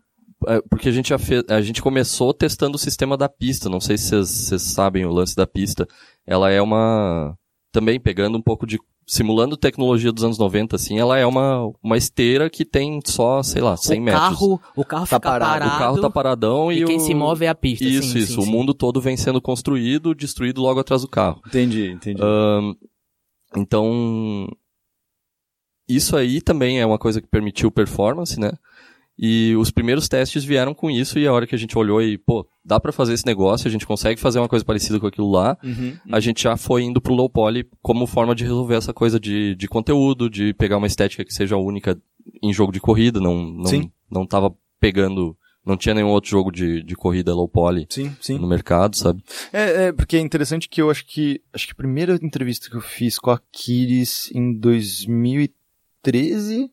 é, 0.46 0.62
porque 0.70 0.88
a 0.88 0.92
gente 0.92 1.08
já 1.08 1.18
fez, 1.18 1.42
a 1.48 1.60
gente 1.60 1.82
começou 1.82 2.32
testando 2.32 2.76
o 2.76 2.78
sistema 2.78 3.16
da 3.16 3.28
pista, 3.28 3.68
não 3.68 3.80
sei 3.80 3.98
se 3.98 4.10
vocês 4.16 4.62
sabem 4.62 5.04
o 5.04 5.12
lance 5.12 5.34
da 5.34 5.46
pista. 5.46 5.86
Ela 6.26 6.50
é 6.50 6.62
uma, 6.62 7.36
também 7.72 7.98
pegando 7.98 8.38
um 8.38 8.42
pouco 8.42 8.66
de 8.66 8.78
simulando 9.08 9.56
tecnologia 9.56 10.12
dos 10.12 10.22
anos 10.22 10.36
90, 10.36 10.76
assim, 10.76 10.98
ela 10.98 11.18
é 11.18 11.24
uma, 11.24 11.72
uma 11.82 11.96
esteira 11.96 12.50
que 12.50 12.62
tem 12.62 13.00
só, 13.06 13.42
sei 13.42 13.62
lá, 13.62 13.74
100 13.74 13.98
o 13.98 14.02
metros. 14.02 14.22
Carro, 14.22 14.60
o 14.76 14.84
carro 14.84 15.06
tá 15.06 15.16
fica 15.16 15.20
parado, 15.20 15.52
parado. 15.52 15.74
O 15.74 15.78
carro 15.78 16.00
tá 16.02 16.10
paradão 16.10 16.70
e, 16.70 16.82
e 16.82 16.84
quem 16.84 16.98
o... 16.98 17.00
se 17.00 17.14
move 17.14 17.46
é 17.46 17.48
a 17.48 17.54
pista. 17.54 17.86
Isso, 17.86 18.12
sim, 18.12 18.18
isso. 18.18 18.34
Sim, 18.34 18.40
o 18.40 18.42
sim. 18.42 18.50
mundo 18.50 18.74
todo 18.74 19.00
vem 19.00 19.16
sendo 19.16 19.40
construído, 19.40 20.14
destruído 20.14 20.60
logo 20.60 20.78
atrás 20.78 21.00
do 21.00 21.08
carro. 21.08 21.40
Entendi, 21.46 21.90
entendi. 21.90 22.22
Um, 22.22 22.74
então, 23.56 24.46
isso 25.88 26.14
aí 26.14 26.42
também 26.42 26.78
é 26.78 26.84
uma 26.84 26.98
coisa 26.98 27.22
que 27.22 27.26
permitiu 27.26 27.70
performance, 27.70 28.38
né? 28.38 28.52
E 29.18 29.56
os 29.56 29.70
primeiros 29.72 30.08
testes 30.08 30.44
vieram 30.44 30.72
com 30.72 30.88
isso 30.88 31.18
e 31.18 31.26
a 31.26 31.32
hora 31.32 31.44
que 31.46 31.54
a 31.54 31.58
gente 31.58 31.76
olhou 31.76 32.00
e, 32.00 32.16
pô, 32.16 32.46
dá 32.64 32.78
para 32.78 32.92
fazer 32.92 33.14
esse 33.14 33.26
negócio, 33.26 33.66
a 33.66 33.70
gente 33.70 33.84
consegue 33.86 34.20
fazer 34.20 34.38
uma 34.38 34.48
coisa 34.48 34.64
parecida 34.64 35.00
com 35.00 35.06
aquilo 35.08 35.28
lá, 35.30 35.58
Uhum. 35.64 35.96
a 36.12 36.20
gente 36.20 36.42
já 36.44 36.56
foi 36.56 36.82
indo 36.84 37.00
pro 37.00 37.14
low 37.14 37.28
poly 37.28 37.66
como 37.82 38.06
forma 38.06 38.32
de 38.34 38.44
resolver 38.44 38.76
essa 38.76 38.92
coisa 38.94 39.18
de, 39.18 39.54
de 39.56 39.66
conteúdo, 39.66 40.30
de 40.30 40.54
pegar 40.54 40.76
uma 40.76 40.86
estética 40.86 41.24
que 41.24 41.34
seja 41.34 41.56
única 41.56 42.00
em 42.42 42.52
jogo 42.52 42.70
de 42.72 42.78
corrida, 42.80 43.18
não, 43.20 43.42
não, 43.42 43.66
Sim. 43.66 43.90
não 44.08 44.24
tava 44.24 44.54
pegando, 44.78 45.36
não 45.66 45.76
tinha 45.76 45.94
nenhum 45.94 46.10
outro 46.10 46.30
jogo 46.30 46.52
de, 46.52 46.82
de 46.84 46.94
corrida 46.94 47.34
low 47.34 47.48
poly 47.48 47.86
Sim, 47.90 48.14
sim. 48.20 48.38
no 48.38 48.46
mercado, 48.46 48.96
sabe? 48.96 49.20
É, 49.52 49.86
é, 49.86 49.92
porque 49.92 50.16
é 50.16 50.20
interessante 50.20 50.68
que 50.68 50.80
eu 50.80 50.90
acho 50.90 51.04
que 51.04 51.40
acho 51.52 51.66
que 51.66 51.72
a 51.72 51.76
primeira 51.76 52.16
entrevista 52.22 52.70
que 52.70 52.76
eu 52.76 52.80
fiz 52.80 53.18
com 53.18 53.30
a 53.32 53.40
Kiris 53.50 54.30
em 54.32 54.52
2013, 56.02 56.70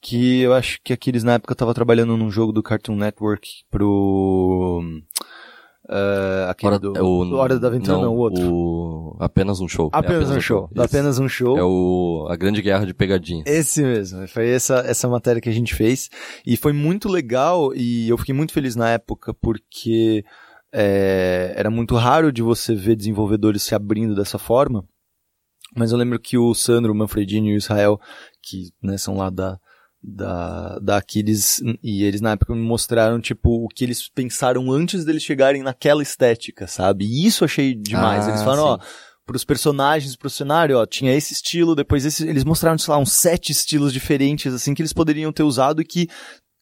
que 0.00 0.40
eu 0.40 0.54
acho 0.54 0.78
que 0.82 0.92
a 0.92 0.96
Kiris 0.96 1.22
na 1.24 1.34
época 1.34 1.54
tava 1.54 1.74
trabalhando 1.74 2.16
num 2.16 2.30
jogo 2.30 2.52
do 2.52 2.62
Cartoon 2.62 2.96
Network 2.96 3.48
pro 3.70 4.82
eh, 5.88 6.46
aquele 6.48 6.78
do, 6.78 6.96
é 6.96 7.02
o, 7.02 7.34
Hora 7.34 7.58
da 7.58 7.68
Aventura, 7.68 7.98
não, 7.98 8.14
o 8.14 8.18
outro. 8.18 8.52
o- 8.52 9.16
apenas 9.18 9.60
um 9.60 9.66
show. 9.68 9.90
É 9.92 9.98
Apenas, 9.98 10.30
um 10.30 10.40
show. 10.40 10.68
Isso. 10.72 10.82
Apenas 10.82 11.18
um 11.18 11.28
show. 11.28 11.58
É 11.58 11.62
o, 11.64 12.26
a 12.30 12.36
grande 12.36 12.62
guerra 12.62 12.86
de 12.86 12.94
pegadinha. 12.94 13.42
Esse 13.46 13.82
mesmo, 13.82 14.26
foi 14.28 14.48
essa, 14.50 14.76
essa 14.86 15.08
matéria 15.08 15.40
que 15.40 15.48
a 15.48 15.52
gente 15.52 15.74
fez. 15.74 16.08
E 16.46 16.56
foi 16.56 16.72
muito 16.72 17.08
legal 17.08 17.74
e 17.74 18.08
eu 18.08 18.16
fiquei 18.16 18.34
muito 18.34 18.52
feliz 18.52 18.76
na 18.76 18.90
época 18.90 19.34
porque 19.34 20.24
é, 20.72 21.52
era 21.56 21.70
muito 21.70 21.94
raro 21.96 22.30
de 22.32 22.42
você 22.42 22.74
ver 22.74 22.94
desenvolvedores 22.96 23.62
se 23.62 23.74
abrindo 23.74 24.14
dessa 24.14 24.38
forma. 24.38 24.84
Mas 25.76 25.92
eu 25.92 25.98
lembro 25.98 26.18
que 26.18 26.36
o 26.38 26.52
Sandro, 26.54 26.92
o 26.92 26.96
Manfredini 26.96 27.50
e 27.50 27.54
o 27.54 27.56
Israel, 27.56 28.00
que 28.42 28.70
né, 28.82 28.96
são 28.98 29.16
lá 29.16 29.30
da, 29.30 29.58
da, 30.02 30.78
da 30.78 30.96
Aquiles, 30.96 31.62
e 31.82 32.04
eles 32.04 32.20
na 32.20 32.32
época 32.32 32.54
me 32.54 32.62
mostraram, 32.62 33.20
tipo, 33.20 33.64
o 33.64 33.68
que 33.68 33.84
eles 33.84 34.08
pensaram 34.08 34.70
antes 34.72 35.04
deles 35.04 35.22
chegarem 35.22 35.62
naquela 35.62 36.02
estética, 36.02 36.66
sabe? 36.66 37.04
E 37.04 37.26
isso 37.26 37.44
achei 37.44 37.74
demais. 37.74 38.26
Ah, 38.26 38.30
eles 38.30 38.42
falaram, 38.42 38.64
ó, 38.64 38.78
pros 39.26 39.44
personagens, 39.44 40.16
pro 40.16 40.30
cenário, 40.30 40.78
ó, 40.78 40.86
tinha 40.86 41.14
esse 41.14 41.32
estilo, 41.32 41.76
depois 41.76 42.04
esse, 42.04 42.26
eles 42.26 42.44
mostraram, 42.44 42.78
sei 42.78 42.92
lá, 42.92 42.98
uns 42.98 43.12
sete 43.12 43.52
estilos 43.52 43.92
diferentes, 43.92 44.52
assim, 44.52 44.74
que 44.74 44.80
eles 44.80 44.92
poderiam 44.92 45.32
ter 45.32 45.42
usado 45.42 45.82
e 45.82 45.84
que 45.84 46.08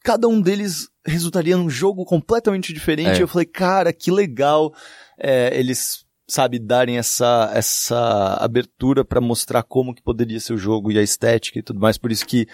cada 0.02 0.26
um 0.28 0.40
deles 0.40 0.88
resultaria 1.06 1.56
num 1.56 1.70
jogo 1.70 2.04
completamente 2.04 2.72
diferente. 2.72 3.20
É. 3.20 3.22
Eu 3.22 3.28
falei, 3.28 3.46
cara, 3.46 3.92
que 3.92 4.10
legal 4.10 4.72
é, 5.18 5.56
eles, 5.58 6.04
sabe, 6.28 6.58
darem 6.58 6.98
essa, 6.98 7.50
essa 7.54 8.36
abertura 8.40 9.04
pra 9.04 9.20
mostrar 9.20 9.62
como 9.62 9.94
que 9.94 10.02
poderia 10.02 10.40
ser 10.40 10.54
o 10.54 10.58
jogo 10.58 10.90
e 10.90 10.98
a 10.98 11.02
estética 11.02 11.58
e 11.58 11.62
tudo 11.62 11.80
mais, 11.80 11.96
por 11.96 12.10
isso 12.10 12.26
que 12.26 12.46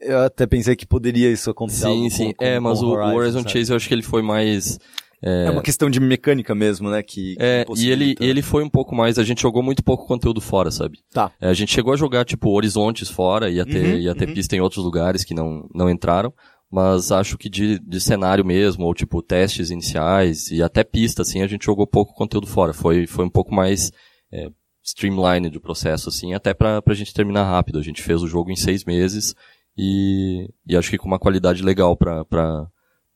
eu 0.00 0.18
até 0.20 0.46
pensei 0.46 0.74
que 0.76 0.86
poderia 0.86 1.30
isso 1.30 1.50
acontecer. 1.50 1.86
Sim, 1.86 2.08
sim. 2.10 2.32
com- 2.32 2.44
é, 2.44 2.56
com- 2.56 2.62
mas 2.62 2.78
com 2.80 2.86
o 2.86 2.90
Horizon, 2.90 3.16
Horizon 3.16 3.38
sabe? 3.40 3.50
Chase 3.52 3.70
eu 3.72 3.76
acho 3.76 3.88
que 3.88 3.94
ele 3.94 4.02
foi 4.02 4.22
mais. 4.22 4.78
É 5.20 5.50
uma 5.50 5.62
questão 5.62 5.90
de 5.90 5.98
mecânica 5.98 6.54
mesmo, 6.54 6.88
né? 6.90 7.02
Que, 7.02 7.34
que 7.34 7.42
É, 7.42 7.56
e 7.58 7.60
ele, 7.60 7.66
possibilita. 7.66 8.24
ele 8.24 8.40
foi 8.42 8.62
um 8.62 8.68
pouco 8.70 8.94
mais. 8.94 9.18
A 9.18 9.24
gente 9.24 9.42
jogou 9.42 9.62
muito 9.64 9.82
pouco 9.82 10.06
conteúdo 10.06 10.40
fora, 10.40 10.70
sabe? 10.70 10.98
Tá. 11.12 11.32
É, 11.40 11.48
a 11.48 11.52
gente 11.54 11.72
chegou 11.72 11.92
a 11.92 11.96
jogar, 11.96 12.24
tipo, 12.24 12.48
horizontes 12.50 13.08
fora, 13.08 13.50
ia 13.50 13.66
ter, 13.66 13.94
Uhum, 13.94 13.98
ia 13.98 14.14
ter 14.14 14.28
uhum. 14.28 14.34
pista 14.34 14.54
em 14.54 14.60
outros 14.60 14.84
lugares 14.84 15.24
que 15.24 15.34
não, 15.34 15.68
não 15.74 15.90
entraram. 15.90 16.32
Mas 16.70 17.10
acho 17.10 17.36
que 17.36 17.48
de, 17.48 17.80
de 17.80 17.98
cenário 18.00 18.44
mesmo, 18.44 18.84
ou 18.84 18.94
tipo, 18.94 19.20
testes 19.20 19.70
iniciais, 19.70 20.50
e 20.52 20.62
até 20.62 20.84
pista, 20.84 21.22
assim, 21.22 21.42
a 21.42 21.46
gente 21.48 21.64
jogou 21.64 21.86
pouco 21.86 22.14
conteúdo 22.14 22.46
fora. 22.46 22.72
Foi, 22.72 23.06
foi 23.06 23.24
um 23.24 23.30
pouco 23.30 23.52
mais 23.52 23.90
é, 24.30 24.48
streamlined 24.84 25.56
o 25.56 25.60
processo, 25.60 26.08
assim, 26.10 26.32
até 26.34 26.54
pra, 26.54 26.80
pra 26.80 26.94
gente 26.94 27.12
terminar 27.12 27.44
rápido. 27.44 27.78
A 27.78 27.82
gente 27.82 28.02
fez 28.02 28.22
o 28.22 28.28
jogo 28.28 28.50
em 28.52 28.56
seis 28.56 28.84
meses, 28.84 29.34
e, 29.78 30.52
e 30.66 30.76
acho 30.76 30.90
que 30.90 30.98
com 30.98 31.06
uma 31.06 31.20
qualidade 31.20 31.62
legal 31.62 31.96
pra, 31.96 32.24
pra, 32.24 32.66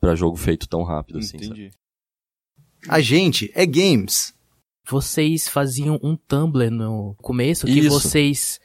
pra 0.01 0.15
jogo 0.15 0.37
feito 0.37 0.69
tão 0.69 0.85
rápido, 0.85 1.19
assim, 1.19 1.39
sabe? 1.39 1.47
Entendi. 1.47 1.71
A 2.89 3.01
gente 3.01 3.51
é 3.55 3.67
games. 3.67 4.33
Vocês 4.89 5.49
faziam 5.49 5.99
um 6.03 6.17
Tumblr 6.17 6.71
no 6.71 7.17
começo 7.21 7.67
que 7.67 7.81
Isso. 7.81 7.91
vocês 7.91 8.61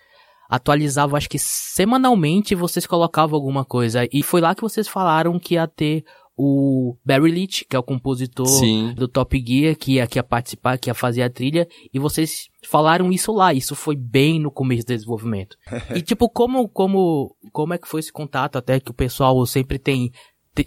atualizavam, 0.50 1.16
acho 1.18 1.30
que 1.30 1.40
semanalmente 1.40 2.56
vocês 2.56 2.86
colocavam 2.86 3.36
alguma 3.36 3.66
coisa. 3.66 4.08
E 4.12 4.22
foi 4.22 4.42
lá 4.42 4.54
que 4.54 4.62
vocês 4.62 4.88
falaram 4.88 5.40
que 5.40 5.56
ia 5.56 5.68
ter 5.68 6.06
o 6.38 6.96
Barry 7.04 7.32
Leach, 7.32 7.66
que 7.68 7.76
é 7.76 7.80
o 7.80 7.84
compositor 7.84 8.46
Sim. 8.46 8.94
do 8.94 9.08
Top 9.08 9.44
Gear, 9.44 9.76
que 9.76 9.94
ia, 9.94 10.06
que 10.06 10.20
ia 10.20 10.24
participar, 10.24 10.78
que 10.78 10.88
ia 10.90 10.94
fazer 10.94 11.24
a 11.24 11.30
trilha, 11.30 11.68
e 11.92 11.98
vocês 11.98 12.48
falaram 12.64 13.12
isso 13.12 13.34
lá, 13.34 13.54
isso 13.54 13.76
foi 13.76 13.96
bem 13.96 14.40
no 14.40 14.52
começo 14.52 14.86
do 14.86 14.94
desenvolvimento. 14.94 15.58
e 15.96 16.02
tipo, 16.02 16.30
como, 16.30 16.70
como, 16.70 17.36
como 17.52 17.74
é 17.74 17.78
que 17.80 17.88
foi 17.88 18.02
esse 18.02 18.12
contato, 18.12 18.56
até 18.58 18.80
que 18.80 18.92
o 18.92 18.94
pessoal 18.94 19.44
sempre 19.48 19.80
tem, 19.80 20.10
te- 20.10 20.16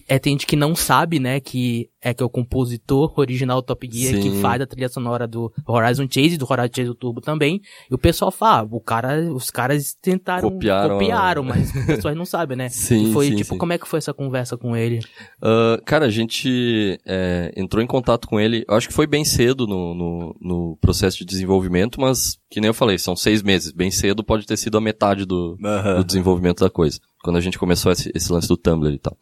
é, 0.08 0.18
tem 0.18 0.32
gente 0.34 0.46
que 0.46 0.56
não 0.56 0.74
sabe, 0.74 1.18
né, 1.18 1.40
que 1.40 1.88
é 2.02 2.14
que 2.14 2.22
é 2.22 2.26
o 2.26 2.30
compositor 2.30 3.12
original 3.18 3.60
do 3.60 3.66
Top 3.66 3.86
Gear, 3.90 4.14
que 4.14 4.30
Sim. 4.30 4.40
faz 4.40 4.60
a 4.62 4.66
trilha 4.66 4.88
sonora 4.88 5.26
do 5.28 5.52
Horizon 5.66 6.06
Chase, 6.10 6.38
do 6.38 6.46
Horizon 6.50 6.70
Chase 6.74 6.88
do 6.88 6.94
Turbo 6.94 7.20
também, 7.20 7.60
e 7.90 7.94
o 7.94 7.98
pessoal 7.98 8.30
fala, 8.30 8.60
ah, 8.62 8.68
o 8.70 8.80
cara, 8.80 9.20
os 9.32 9.50
caras 9.50 9.94
tentaram, 10.00 10.50
Copiaram 10.50 10.94
a- 10.96 10.98
copiaram 10.98 11.42
mas 11.42 11.70
as 11.76 11.84
pessoas 11.86 12.16
não 12.16 12.24
sabem, 12.24 12.56
né? 12.56 12.68
Sim, 12.70 13.10
e 13.10 13.12
foi, 13.12 13.26
sim, 13.28 13.36
tipo, 13.36 13.52
sim. 13.52 13.58
como 13.58 13.72
é 13.74 13.78
que 13.78 13.86
foi 13.86 13.98
essa 13.98 14.14
conversa 14.14 14.56
com 14.56 14.74
ele? 14.74 15.00
Ah, 15.42 15.78
cara, 15.84 16.06
a 16.06 16.10
gente 16.10 16.98
é, 17.06 17.52
entrou 17.56 17.82
em 17.82 17.86
contato 17.86 18.26
com 18.26 18.40
ele, 18.40 18.64
eu 18.68 18.74
acho 18.74 18.88
que 18.88 18.94
foi 18.94 19.06
bem 19.06 19.24
cedo 19.24 19.66
no, 19.66 19.94
no, 19.94 20.36
no 20.40 20.78
processo 20.80 21.18
de 21.18 21.24
desenvolvimento, 21.26 22.00
mas, 22.00 22.38
que 22.50 22.60
nem 22.60 22.68
eu 22.68 22.74
falei, 22.74 22.96
são 22.98 23.14
seis 23.14 23.42
meses. 23.42 23.72
Bem 23.72 23.90
cedo 23.90 24.24
pode 24.24 24.46
ter 24.46 24.56
sido 24.56 24.78
a 24.78 24.80
metade 24.80 25.26
do, 25.26 25.56
do 25.96 26.04
desenvolvimento 26.04 26.60
da 26.64 26.70
coisa. 26.70 26.98
Quando 27.22 27.36
a 27.36 27.40
gente 27.40 27.58
começou 27.58 27.92
esse, 27.92 28.10
esse 28.14 28.32
lance 28.32 28.48
do 28.48 28.56
Tumblr 28.56 28.94
e 28.94 28.98
tal. 28.98 29.14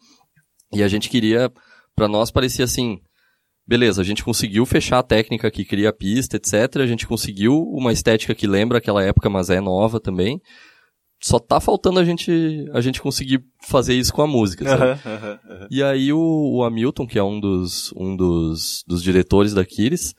E 0.73 0.83
a 0.83 0.87
gente 0.87 1.09
queria, 1.09 1.51
pra 1.95 2.07
nós 2.07 2.31
parecia 2.31 2.65
assim, 2.65 2.99
beleza, 3.67 4.01
a 4.01 4.05
gente 4.05 4.23
conseguiu 4.23 4.65
fechar 4.65 4.99
a 4.99 5.03
técnica 5.03 5.51
que 5.51 5.65
cria 5.65 5.89
a 5.89 5.93
pista, 5.93 6.37
etc. 6.37 6.77
A 6.77 6.87
gente 6.87 7.05
conseguiu 7.05 7.61
uma 7.71 7.91
estética 7.91 8.33
que 8.33 8.47
lembra 8.47 8.79
aquela 8.79 9.03
época, 9.03 9.29
mas 9.29 9.49
é 9.49 9.61
nova 9.61 9.99
também. 9.99 10.41
Só 11.21 11.37
tá 11.37 11.59
faltando 11.59 11.99
a 11.99 12.05
gente, 12.05 12.65
a 12.73 12.79
gente 12.79 13.01
conseguir 13.01 13.43
fazer 13.67 13.93
isso 13.93 14.13
com 14.13 14.21
a 14.21 14.27
música, 14.27 14.63
sabe? 14.65 14.99
E 15.69 15.83
aí 15.83 16.13
o, 16.13 16.19
o 16.19 16.63
Hamilton, 16.63 17.05
que 17.05 17.19
é 17.19 17.23
um 17.23 17.39
dos, 17.39 17.91
um 17.95 18.15
dos, 18.15 18.83
dos 18.87 19.03
diretores 19.03 19.53
da 19.53 19.65
Kiris, 19.65 20.15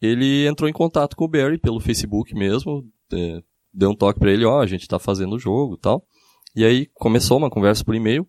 ele 0.00 0.46
entrou 0.46 0.70
em 0.70 0.72
contato 0.72 1.16
com 1.16 1.24
o 1.24 1.28
Barry 1.28 1.58
pelo 1.58 1.80
Facebook 1.80 2.34
mesmo, 2.34 2.84
é, 3.12 3.42
deu 3.72 3.90
um 3.90 3.96
toque 3.96 4.20
pra 4.20 4.30
ele, 4.30 4.44
ó, 4.44 4.60
a 4.60 4.66
gente 4.66 4.86
tá 4.86 4.98
fazendo 4.98 5.34
o 5.34 5.38
jogo 5.38 5.76
tal. 5.76 6.06
E 6.54 6.64
aí 6.64 6.86
começou 6.94 7.36
uma 7.36 7.50
conversa 7.50 7.84
por 7.84 7.94
e-mail. 7.94 8.26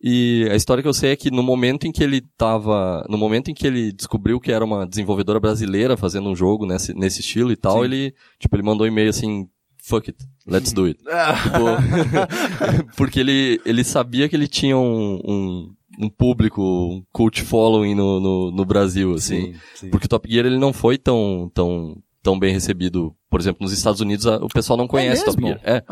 E 0.00 0.46
a 0.50 0.54
história 0.54 0.80
que 0.82 0.88
eu 0.88 0.94
sei 0.94 1.10
é 1.10 1.16
que 1.16 1.30
no 1.30 1.42
momento 1.42 1.86
em 1.86 1.90
que 1.92 2.04
ele 2.04 2.20
tava, 2.36 3.04
no 3.08 3.18
momento 3.18 3.50
em 3.50 3.54
que 3.54 3.66
ele 3.66 3.90
descobriu 3.92 4.38
que 4.38 4.52
era 4.52 4.64
uma 4.64 4.86
desenvolvedora 4.86 5.40
brasileira 5.40 5.96
fazendo 5.96 6.28
um 6.28 6.36
jogo 6.36 6.64
nesse, 6.66 6.94
nesse 6.94 7.20
estilo 7.20 7.50
e 7.50 7.56
tal, 7.56 7.78
Sim. 7.80 7.84
ele, 7.84 8.14
tipo, 8.38 8.54
ele 8.54 8.62
mandou 8.62 8.86
um 8.86 8.88
e-mail 8.88 9.10
assim, 9.10 9.48
fuck 9.82 10.08
it, 10.08 10.24
let's 10.46 10.72
do 10.72 10.84
it. 10.84 11.00
Tipo, 11.42 12.94
porque 12.96 13.18
ele, 13.20 13.60
ele 13.66 13.82
sabia 13.82 14.28
que 14.28 14.36
ele 14.36 14.46
tinha 14.46 14.76
um, 14.78 15.20
um, 15.24 15.74
um 16.00 16.08
público, 16.08 16.62
um 16.62 17.02
cult 17.12 17.42
following 17.42 17.94
no, 17.96 18.20
no, 18.20 18.50
no 18.52 18.64
Brasil, 18.64 19.14
assim. 19.14 19.54
sim. 19.74 19.90
Porque 19.90 20.06
o 20.06 20.08
Top 20.08 20.30
Gear 20.30 20.46
ele 20.46 20.58
não 20.58 20.72
foi 20.72 20.96
tão, 20.96 21.50
tão, 21.52 21.96
tão 22.22 22.38
bem 22.38 22.52
recebido. 22.52 23.14
Por 23.28 23.40
exemplo, 23.40 23.62
nos 23.64 23.72
Estados 23.72 24.00
Unidos 24.00 24.26
a- 24.28 24.36
o 24.36 24.48
pessoal 24.48 24.76
não 24.76 24.86
conhece 24.86 25.24
Top 25.24 25.42
mesmo? 25.42 25.58
Gear. 25.60 25.60
É. 25.78 25.82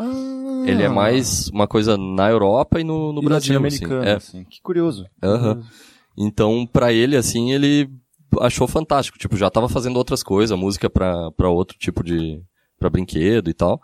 Ele 0.71 0.83
é 0.83 0.89
mais 0.89 1.47
uma 1.49 1.67
coisa 1.67 1.97
na 1.97 2.29
Europa 2.29 2.79
e 2.79 2.83
no, 2.83 3.13
no 3.13 3.21
E 3.21 3.25
Brasil, 3.25 3.55
assim. 3.55 3.63
latino-americano, 3.63 4.03
É. 4.03 4.15
assim. 4.15 4.43
Que 4.43 4.61
curioso. 4.61 5.05
Então, 6.17 6.67
pra 6.71 6.91
ele, 6.91 7.15
assim, 7.15 7.51
ele 7.51 7.89
achou 8.41 8.67
fantástico. 8.67 9.17
Tipo, 9.17 9.37
já 9.37 9.49
tava 9.49 9.69
fazendo 9.69 9.97
outras 9.97 10.23
coisas, 10.23 10.57
música 10.57 10.89
pra, 10.89 11.31
pra 11.31 11.49
outro 11.49 11.77
tipo 11.77 12.03
de... 12.03 12.41
pra 12.79 12.89
brinquedo 12.89 13.49
e 13.49 13.53
tal. 13.53 13.79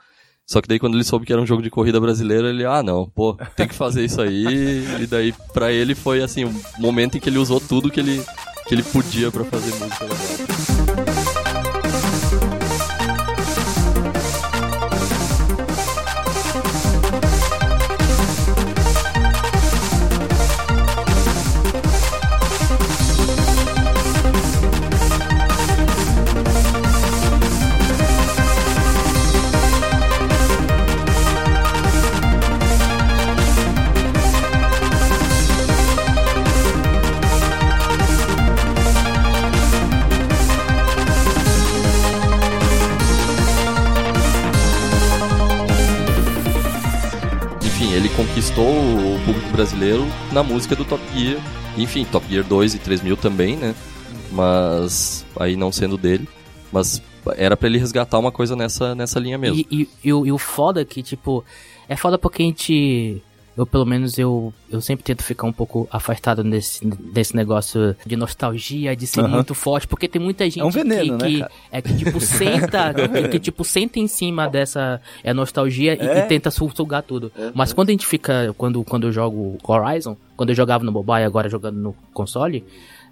Só 0.46 0.62
que 0.62 0.68
daí 0.68 0.78
quando 0.78 0.96
ele 0.96 1.06
soube 1.06 1.26
que 1.26 1.32
era 1.32 1.42
um 1.42 1.46
jogo 1.46 1.62
de 1.62 1.70
corrida 1.70 2.02
brasileira, 2.02 2.50
ele, 2.50 2.66
ah, 2.66 2.84
não, 2.84 3.08
pô, 3.10 3.38
tem 3.56 3.68
que 3.68 3.74
fazer 3.76 4.04
isso 4.04 4.22
aí. 4.22 4.84
e 5.02 5.08
daí, 5.08 5.34
pra 5.54 5.72
ele, 5.72 5.96
foi, 5.96 6.22
assim, 6.22 6.44
o 6.44 6.54
momento 6.80 7.16
em 7.18 7.20
que 7.22 7.30
ele 7.30 7.38
usou 7.38 7.62
tudo 7.62 7.90
que 7.90 8.00
ele, 8.00 8.22
que 8.68 8.76
ele 8.76 8.84
podia 8.84 9.32
pra 9.32 9.46
fazer 9.46 9.72
música 9.80 10.04
legal. 10.04 10.83
Conquistou 48.28 48.66
o 48.66 49.20
público 49.26 49.50
brasileiro 49.52 50.06
na 50.32 50.42
música 50.42 50.76
do 50.76 50.86
Top 50.86 51.04
Gear. 51.14 51.42
Enfim, 51.78 52.06
Top 52.06 52.26
Gear 52.30 52.46
2 52.46 52.76
e 52.76 52.80
3000 52.80 53.18
também, 53.18 53.58
né? 53.58 53.76
Mas 54.32 55.26
aí 55.38 55.58
não 55.58 55.72
sendo 55.72 55.98
dele. 55.98 56.28
Mas 56.72 57.02
era 57.36 57.58
para 57.58 57.68
ele 57.68 57.78
resgatar 57.78 58.18
uma 58.18 58.32
coisa 58.32 58.56
nessa, 58.56 58.96
nessa 58.96 59.20
linha 59.20 59.38
mesmo. 59.38 59.58
E, 59.58 59.68
e, 59.70 59.90
e, 60.06 60.14
o, 60.14 60.26
e 60.26 60.32
o 60.32 60.38
foda 60.38 60.82
é 60.82 60.86
que, 60.86 61.04
tipo, 61.04 61.44
é 61.88 61.98
foda 61.98 62.18
porque 62.18 62.42
a 62.42 62.46
gente 62.46 63.22
eu 63.56 63.66
pelo 63.66 63.86
menos 63.86 64.18
eu, 64.18 64.54
eu 64.70 64.82
sempre 64.82 65.04
tento 65.04 65.24
ficar 65.24 65.46
um 65.46 65.54
pouco 65.54 65.88
afastado 65.92 66.44
desse, 66.44 66.86
desse 66.86 67.36
negócio 67.36 67.96
de 68.06 68.16
nostalgia, 68.16 68.96
de 68.96 69.06
ser 69.06 69.22
uhum. 69.22 69.30
muito 69.30 69.54
forte, 69.54 69.88
porque 69.88 70.08
tem 70.08 70.22
muita 70.22 70.46
gente 70.46 70.60
é 70.60 70.66
um 70.66 70.72
veneno, 70.72 71.18
que, 71.20 71.40
né, 71.40 71.48
que 71.48 71.56
é 71.72 71.82
que 71.82 71.98
tipo 71.98 72.20
senta, 72.22 72.94
que, 72.94 73.28
que, 73.30 73.40
tipo 73.40 73.64
senta 73.64 74.00
em 74.00 74.08
cima 74.08 74.48
dessa 74.48 75.00
é 75.24 75.34
nostalgia 75.34 75.94
é. 75.94 76.04
E, 76.04 76.20
e, 76.20 76.22
tenta 76.24 76.50
sugar 76.50 77.04
tudo. 77.04 77.32
É. 77.38 77.52
Mas 77.54 77.72
quando 77.72 77.90
a 77.90 77.92
gente 77.92 78.08
fica 78.08 78.54
quando 78.58 78.84
quando 78.84 79.08
eu 79.08 79.12
jogo 79.12 79.58
Horizon, 79.64 80.18
quando 80.36 80.50
eu 80.50 80.56
jogava 80.56 80.84
no 80.84 80.92
mobile, 80.92 81.24
agora 81.24 81.48
jogando 81.48 81.78
no 81.78 81.96
console, 82.12 82.66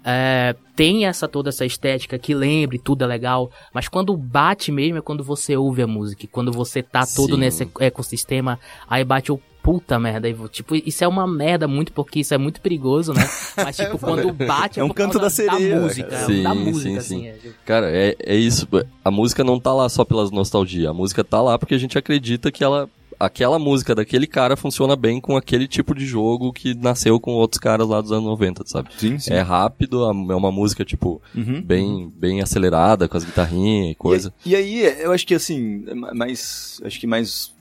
é, 0.04 0.56
tem 0.74 1.06
essa 1.06 1.28
toda 1.28 1.50
essa 1.50 1.64
estética 1.64 2.18
que 2.18 2.34
lembre, 2.34 2.78
tudo 2.78 3.04
é 3.04 3.06
legal, 3.06 3.50
mas 3.72 3.86
quando 3.86 4.16
bate 4.16 4.72
mesmo 4.72 4.98
é 4.98 5.00
quando 5.00 5.22
você 5.22 5.56
ouve 5.56 5.82
a 5.82 5.86
música, 5.86 6.26
quando 6.30 6.50
você 6.50 6.82
tá 6.82 7.06
todo 7.06 7.34
Sim. 7.34 7.40
nesse 7.40 7.68
ecossistema, 7.78 8.58
aí 8.88 9.04
bate 9.04 9.30
o 9.30 9.40
puta 9.62 9.98
merda. 9.98 10.28
E, 10.28 10.34
tipo, 10.48 10.74
isso 10.74 11.04
é 11.04 11.08
uma 11.08 11.26
merda 11.26 11.68
muito, 11.68 11.92
porque 11.92 12.20
isso 12.20 12.34
é 12.34 12.38
muito 12.38 12.60
perigoso, 12.60 13.14
né? 13.14 13.22
Mas, 13.56 13.76
tipo, 13.78 13.98
quando 13.98 14.32
bate 14.32 14.80
é, 14.80 14.82
é 14.82 14.84
um 14.84 14.90
canto 14.90 15.18
da 15.18 15.30
sereia. 15.30 15.76
Da 15.76 15.80
música, 15.82 16.26
sim, 16.26 16.42
da 16.42 16.54
música, 16.54 16.80
sim, 16.82 16.96
assim. 16.98 17.18
Sim. 17.20 17.26
É, 17.28 17.32
tipo... 17.32 17.54
Cara, 17.64 17.90
é, 17.90 18.16
é 18.18 18.34
isso. 18.34 18.66
A 19.04 19.10
música 19.10 19.44
não 19.44 19.60
tá 19.60 19.72
lá 19.72 19.88
só 19.88 20.04
pela 20.04 20.28
nostalgia. 20.30 20.90
A 20.90 20.94
música 20.94 21.22
tá 21.22 21.40
lá 21.40 21.58
porque 21.58 21.74
a 21.74 21.78
gente 21.78 21.96
acredita 21.96 22.50
que 22.50 22.64
ela 22.64 22.88
aquela 23.20 23.56
música 23.56 23.94
daquele 23.94 24.26
cara 24.26 24.56
funciona 24.56 24.96
bem 24.96 25.20
com 25.20 25.36
aquele 25.36 25.68
tipo 25.68 25.94
de 25.94 26.04
jogo 26.04 26.52
que 26.52 26.74
nasceu 26.74 27.20
com 27.20 27.34
outros 27.34 27.60
caras 27.60 27.86
lá 27.86 28.00
dos 28.00 28.10
anos 28.10 28.24
90, 28.24 28.64
sabe? 28.66 28.88
Sim, 28.98 29.16
sim. 29.16 29.32
É 29.32 29.40
rápido, 29.40 30.02
é 30.02 30.34
uma 30.34 30.50
música, 30.50 30.84
tipo, 30.84 31.22
uhum. 31.32 31.62
bem, 31.62 32.12
bem 32.16 32.42
acelerada, 32.42 33.06
com 33.06 33.16
as 33.16 33.24
guitarrinhas 33.24 33.92
e 33.92 33.94
coisa. 33.94 34.34
E, 34.44 34.50
e, 34.50 34.56
aí, 34.56 35.02
eu 35.02 35.12
acho 35.12 35.24
que 35.24 35.36
assim, 35.36 35.84
mais, 36.12 36.80
acho 36.84 36.98
que 36.98 37.06
mais 37.06 37.54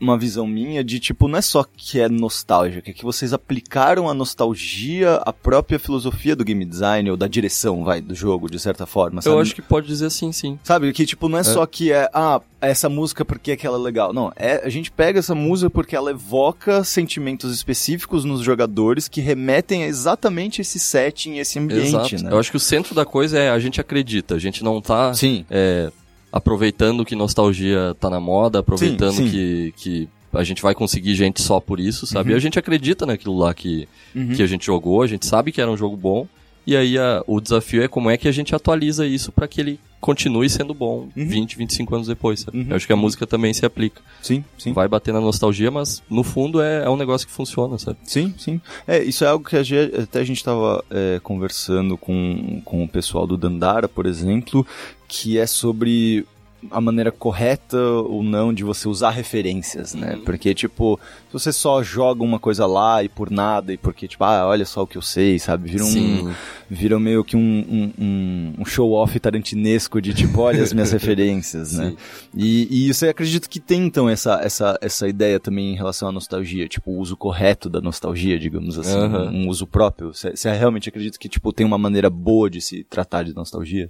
uma 0.00 0.16
visão 0.16 0.46
minha 0.46 0.82
de 0.84 0.98
tipo, 0.98 1.28
não 1.28 1.38
é 1.38 1.42
só 1.42 1.64
que 1.76 2.00
é 2.00 2.08
nostálgica, 2.08 2.90
é 2.90 2.92
que 2.92 3.04
vocês 3.04 3.32
aplicaram 3.32 4.08
a 4.08 4.14
nostalgia 4.14 5.16
à 5.16 5.32
própria 5.32 5.78
filosofia 5.78 6.36
do 6.36 6.44
game 6.44 6.64
design 6.64 7.10
ou 7.10 7.16
da 7.16 7.26
direção, 7.26 7.84
vai, 7.84 8.00
do 8.00 8.14
jogo, 8.14 8.50
de 8.50 8.58
certa 8.58 8.86
forma, 8.86 9.20
sabe? 9.20 9.36
Eu 9.36 9.40
acho 9.40 9.54
que 9.54 9.62
pode 9.62 9.86
dizer 9.86 10.06
assim, 10.06 10.32
sim. 10.32 10.58
Sabe, 10.62 10.92
que 10.92 11.04
tipo, 11.04 11.28
não 11.28 11.38
é, 11.38 11.40
é. 11.40 11.44
só 11.44 11.66
que 11.66 11.92
é, 11.92 12.08
ah, 12.12 12.40
essa 12.60 12.88
música 12.88 13.24
porque 13.24 13.52
aquela 13.52 13.76
é 13.76 13.80
legal. 13.80 14.12
Não, 14.12 14.32
é, 14.36 14.62
a 14.64 14.68
gente 14.68 14.90
pega 14.90 15.18
essa 15.18 15.34
música 15.34 15.70
porque 15.70 15.96
ela 15.96 16.10
evoca 16.10 16.82
sentimentos 16.84 17.54
específicos 17.54 18.24
nos 18.24 18.40
jogadores 18.40 19.08
que 19.08 19.20
remetem 19.20 19.84
a 19.84 19.86
exatamente 19.86 20.60
esse 20.60 20.78
setting, 20.78 21.38
esse 21.38 21.58
ambiente, 21.58 22.14
Exato. 22.14 22.24
né? 22.24 22.32
Eu 22.32 22.38
acho 22.38 22.50
que 22.50 22.56
o 22.56 22.60
centro 22.60 22.94
da 22.94 23.04
coisa 23.04 23.38
é 23.38 23.50
a 23.50 23.58
gente 23.58 23.80
acredita, 23.80 24.34
a 24.34 24.38
gente 24.38 24.62
não 24.62 24.80
tá... 24.80 25.12
Sim. 25.14 25.44
É, 25.50 25.90
aproveitando 26.32 27.04
que 27.04 27.14
nostalgia 27.14 27.96
tá 27.98 28.10
na 28.10 28.20
moda, 28.20 28.58
aproveitando 28.60 29.14
sim, 29.14 29.26
sim. 29.26 29.30
Que, 29.30 29.72
que 29.76 30.08
a 30.32 30.44
gente 30.44 30.62
vai 30.62 30.74
conseguir 30.74 31.14
gente 31.14 31.42
só 31.42 31.60
por 31.60 31.80
isso, 31.80 32.06
sabe? 32.06 32.30
Uhum. 32.30 32.34
E 32.34 32.38
a 32.38 32.40
gente 32.40 32.58
acredita 32.58 33.06
naquilo 33.06 33.38
lá 33.38 33.54
que, 33.54 33.88
uhum. 34.14 34.34
que 34.34 34.42
a 34.42 34.46
gente 34.46 34.66
jogou, 34.66 35.02
a 35.02 35.06
gente 35.06 35.26
sabe 35.26 35.52
que 35.52 35.60
era 35.60 35.70
um 35.70 35.76
jogo 35.76 35.96
bom. 35.96 36.26
E 36.66 36.76
aí 36.76 36.98
a, 36.98 37.24
o 37.26 37.40
desafio 37.40 37.82
é 37.82 37.88
como 37.88 38.10
é 38.10 38.18
que 38.18 38.28
a 38.28 38.32
gente 38.32 38.54
atualiza 38.54 39.06
isso 39.06 39.32
para 39.32 39.48
que 39.48 39.58
ele 39.58 39.80
continue 40.00 40.48
sendo 40.48 40.74
bom 40.74 41.08
uhum. 41.16 41.26
20, 41.26 41.56
25 41.56 41.94
anos 41.94 42.06
depois, 42.06 42.40
sabe? 42.40 42.58
Uhum. 42.58 42.66
Eu 42.68 42.76
acho 42.76 42.86
que 42.86 42.92
a 42.92 42.96
música 42.96 43.26
também 43.26 43.52
se 43.52 43.64
aplica. 43.64 44.02
Sim, 44.22 44.44
sim. 44.58 44.72
Vai 44.72 44.86
bater 44.86 45.12
na 45.12 45.20
nostalgia, 45.20 45.70
mas 45.70 46.02
no 46.10 46.22
fundo 46.22 46.60
é, 46.60 46.84
é 46.84 46.90
um 46.90 46.96
negócio 46.96 47.26
que 47.26 47.32
funciona, 47.32 47.78
sabe? 47.78 47.98
Sim, 48.04 48.34
sim. 48.36 48.60
É, 48.86 49.02
isso 49.02 49.24
é 49.24 49.28
algo 49.28 49.48
que 49.48 49.56
a 49.56 49.62
gente, 49.62 49.96
até 49.98 50.20
a 50.20 50.24
gente 50.24 50.44
tava 50.44 50.84
é, 50.90 51.18
conversando 51.22 51.96
com, 51.96 52.60
com 52.64 52.84
o 52.84 52.88
pessoal 52.88 53.26
do 53.26 53.36
Dandara, 53.36 53.88
por 53.88 54.06
exemplo, 54.06 54.66
que 55.08 55.38
é 55.38 55.46
sobre 55.46 56.26
a 56.70 56.80
maneira 56.80 57.12
correta 57.12 57.78
ou 57.80 58.22
não 58.22 58.52
de 58.52 58.64
você 58.64 58.88
usar 58.88 59.10
referências, 59.10 59.94
né? 59.94 60.14
Uhum. 60.14 60.24
Porque, 60.24 60.52
tipo, 60.52 60.98
se 61.28 61.32
você 61.32 61.52
só 61.52 61.82
joga 61.84 62.24
uma 62.24 62.40
coisa 62.40 62.66
lá 62.66 63.02
e 63.02 63.08
por 63.08 63.30
nada, 63.30 63.72
e 63.72 63.76
porque, 63.76 64.08
tipo, 64.08 64.24
ah, 64.24 64.44
olha 64.46 64.64
só 64.64 64.82
o 64.82 64.86
que 64.86 64.98
eu 64.98 65.02
sei, 65.02 65.38
sabe? 65.38 65.70
Vira 65.70 65.84
um, 65.84 66.34
vira 66.68 66.98
meio 66.98 67.22
que 67.22 67.36
um, 67.36 67.92
um, 67.96 68.54
um 68.58 68.64
show-off 68.64 69.18
tarantinesco 69.20 70.02
de, 70.02 70.12
tipo, 70.12 70.40
olha 70.40 70.62
as 70.62 70.72
minhas 70.72 70.90
referências, 70.92 71.74
né? 71.74 71.94
E, 72.34 72.86
e 72.88 72.92
você 72.92 73.08
acredita 73.08 73.48
que 73.48 73.60
tem, 73.60 73.86
então, 73.86 74.08
essa, 74.08 74.40
essa, 74.42 74.76
essa 74.80 75.08
ideia 75.08 75.38
também 75.38 75.72
em 75.72 75.76
relação 75.76 76.08
à 76.08 76.12
nostalgia, 76.12 76.66
tipo, 76.66 76.90
o 76.90 76.98
uso 76.98 77.16
correto 77.16 77.68
da 77.68 77.80
nostalgia, 77.80 78.36
digamos 78.38 78.76
assim, 78.78 78.98
uhum. 78.98 79.44
um 79.44 79.48
uso 79.48 79.66
próprio? 79.66 80.12
Você, 80.12 80.34
você 80.34 80.50
realmente 80.52 80.88
acredita 80.88 81.18
que, 81.18 81.28
tipo, 81.28 81.52
tem 81.52 81.64
uma 81.64 81.78
maneira 81.78 82.10
boa 82.10 82.50
de 82.50 82.60
se 82.60 82.82
tratar 82.82 83.22
de 83.22 83.32
nostalgia? 83.32 83.88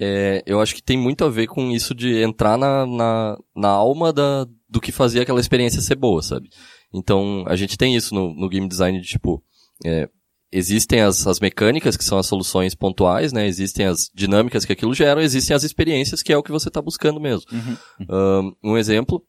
É, 0.00 0.42
eu 0.46 0.60
acho 0.60 0.74
que 0.74 0.82
tem 0.82 0.96
muito 0.96 1.24
a 1.24 1.28
ver 1.28 1.46
com 1.46 1.70
isso 1.70 1.94
de 1.94 2.22
entrar 2.22 2.56
na, 2.56 2.86
na, 2.86 3.38
na 3.54 3.68
alma 3.68 4.12
da, 4.12 4.46
do 4.68 4.80
que 4.80 4.92
fazia 4.92 5.22
aquela 5.22 5.40
experiência 5.40 5.82
ser 5.82 5.96
boa, 5.96 6.22
sabe? 6.22 6.48
Então, 6.92 7.44
a 7.46 7.56
gente 7.56 7.76
tem 7.76 7.96
isso 7.96 8.14
no, 8.14 8.32
no 8.34 8.48
game 8.48 8.68
design 8.68 9.00
de 9.00 9.06
tipo, 9.06 9.42
é, 9.84 10.08
existem 10.52 11.00
as, 11.00 11.26
as 11.26 11.40
mecânicas, 11.40 11.96
que 11.96 12.04
são 12.04 12.18
as 12.18 12.26
soluções 12.26 12.74
pontuais, 12.74 13.32
né? 13.32 13.46
Existem 13.46 13.86
as 13.86 14.10
dinâmicas 14.14 14.64
que 14.64 14.72
aquilo 14.72 14.94
gera, 14.94 15.22
existem 15.22 15.54
as 15.54 15.64
experiências, 15.64 16.22
que 16.22 16.32
é 16.32 16.36
o 16.36 16.42
que 16.42 16.52
você 16.52 16.68
está 16.68 16.80
buscando 16.80 17.20
mesmo. 17.20 17.44
Uhum. 17.52 18.52
Um, 18.62 18.72
um 18.72 18.76
exemplo 18.78 19.22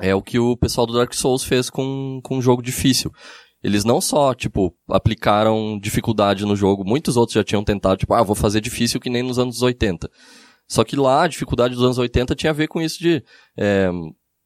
é 0.00 0.14
o 0.14 0.22
que 0.22 0.38
o 0.38 0.56
pessoal 0.56 0.86
do 0.86 0.94
Dark 0.94 1.12
Souls 1.12 1.44
fez 1.44 1.68
com, 1.68 2.20
com 2.24 2.38
um 2.38 2.42
jogo 2.42 2.62
difícil. 2.62 3.12
Eles 3.62 3.84
não 3.84 4.00
só, 4.00 4.34
tipo, 4.34 4.74
aplicaram 4.88 5.78
dificuldade 5.78 6.46
no 6.46 6.56
jogo, 6.56 6.84
muitos 6.84 7.16
outros 7.16 7.34
já 7.34 7.44
tinham 7.44 7.62
tentado, 7.62 7.98
tipo, 7.98 8.14
ah, 8.14 8.22
vou 8.22 8.34
fazer 8.34 8.60
difícil 8.60 8.98
que 8.98 9.10
nem 9.10 9.22
nos 9.22 9.38
anos 9.38 9.60
80. 9.60 10.10
Só 10.66 10.84
que 10.84 10.96
lá, 10.96 11.24
a 11.24 11.28
dificuldade 11.28 11.74
dos 11.74 11.84
anos 11.84 11.98
80 11.98 12.34
tinha 12.34 12.50
a 12.50 12.54
ver 12.54 12.68
com 12.68 12.80
isso 12.80 12.98
de, 12.98 13.22
é, 13.56 13.90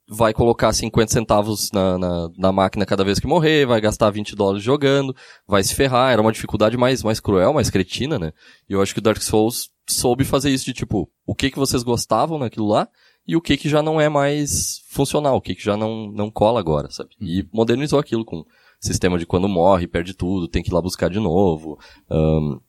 vai 0.08 0.32
colocar 0.32 0.72
50 0.72 1.12
centavos 1.12 1.70
na, 1.72 1.98
na, 1.98 2.28
na, 2.36 2.52
máquina 2.52 2.84
cada 2.84 3.04
vez 3.04 3.18
que 3.18 3.26
morrer, 3.26 3.66
vai 3.66 3.80
gastar 3.80 4.10
20 4.10 4.34
dólares 4.34 4.62
jogando, 4.62 5.14
vai 5.46 5.62
se 5.62 5.74
ferrar, 5.74 6.12
era 6.12 6.20
uma 6.20 6.32
dificuldade 6.32 6.76
mais, 6.76 7.02
mais 7.02 7.20
cruel, 7.20 7.52
mais 7.52 7.70
cretina, 7.70 8.18
né? 8.18 8.32
E 8.68 8.72
eu 8.72 8.82
acho 8.82 8.92
que 8.92 9.00
o 9.00 9.02
Dark 9.02 9.20
Souls 9.22 9.70
soube 9.86 10.24
fazer 10.24 10.50
isso 10.50 10.64
de 10.64 10.72
tipo, 10.72 11.10
o 11.26 11.34
que 11.34 11.50
que 11.50 11.58
vocês 11.58 11.82
gostavam 11.82 12.38
naquilo 12.38 12.68
lá, 12.68 12.88
e 13.26 13.36
o 13.36 13.40
que 13.40 13.56
que 13.56 13.68
já 13.68 13.82
não 13.82 14.00
é 14.00 14.08
mais 14.08 14.82
funcional, 14.88 15.36
o 15.36 15.40
que 15.40 15.54
que 15.54 15.64
já 15.64 15.76
não, 15.76 16.10
não 16.12 16.30
cola 16.30 16.60
agora, 16.60 16.90
sabe? 16.90 17.10
E 17.20 17.46
modernizou 17.52 17.98
aquilo 17.98 18.24
com 18.24 18.44
sistema 18.80 19.18
de 19.18 19.26
quando 19.26 19.48
morre, 19.48 19.86
perde 19.86 20.14
tudo, 20.14 20.48
tem 20.48 20.62
que 20.62 20.70
ir 20.70 20.74
lá 20.74 20.80
buscar 20.80 21.10
de 21.10 21.18
novo. 21.18 21.78
Um, 22.10 22.60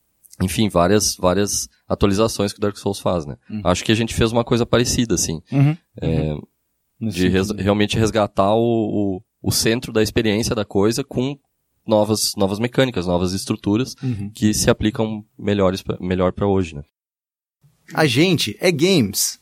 enfim, 0.41 0.68
várias, 0.68 1.15
várias 1.15 1.70
atualizações 1.88 2.52
que 2.52 2.60
o 2.60 2.62
Dark 2.62 2.78
Souls 2.78 3.00
faz, 3.00 3.26
né? 3.26 3.38
Uhum. 3.50 3.62
Acho 3.63 3.84
que 3.84 3.91
a 3.91 3.96
gente 3.96 4.13
fez 4.13 4.32
uma 4.32 4.44
coisa 4.44 4.65
parecida, 4.65 5.15
assim. 5.15 5.41
Uhum. 5.52 5.78
É, 6.02 6.34
uhum. 6.34 6.41
De 7.10 7.28
res, 7.28 7.52
realmente 7.52 7.98
resgatar 7.98 8.54
o, 8.54 8.62
o, 8.62 9.22
o, 9.41 9.52
centro 9.52 9.94
da 9.94 10.04
experiência 10.04 10.56
da 10.56 10.65
coisa 10.65 11.04
com 11.04 11.38
novas, 11.88 12.34
novas 12.36 12.60
mecânicas, 12.60 13.08
novas 13.08 13.34
estruturas 13.34 13.96
uhum. 14.02 14.30
que 14.34 14.54
se 14.54 14.70
aplicam 14.70 15.24
melhores 15.38 15.82
pra, 15.82 15.98
melhor 16.02 16.34
para 16.34 16.48
hoje, 16.48 16.76
né? 16.76 16.84
A 17.94 18.06
gente 18.06 18.58
é 18.60 18.72
games. 18.72 19.39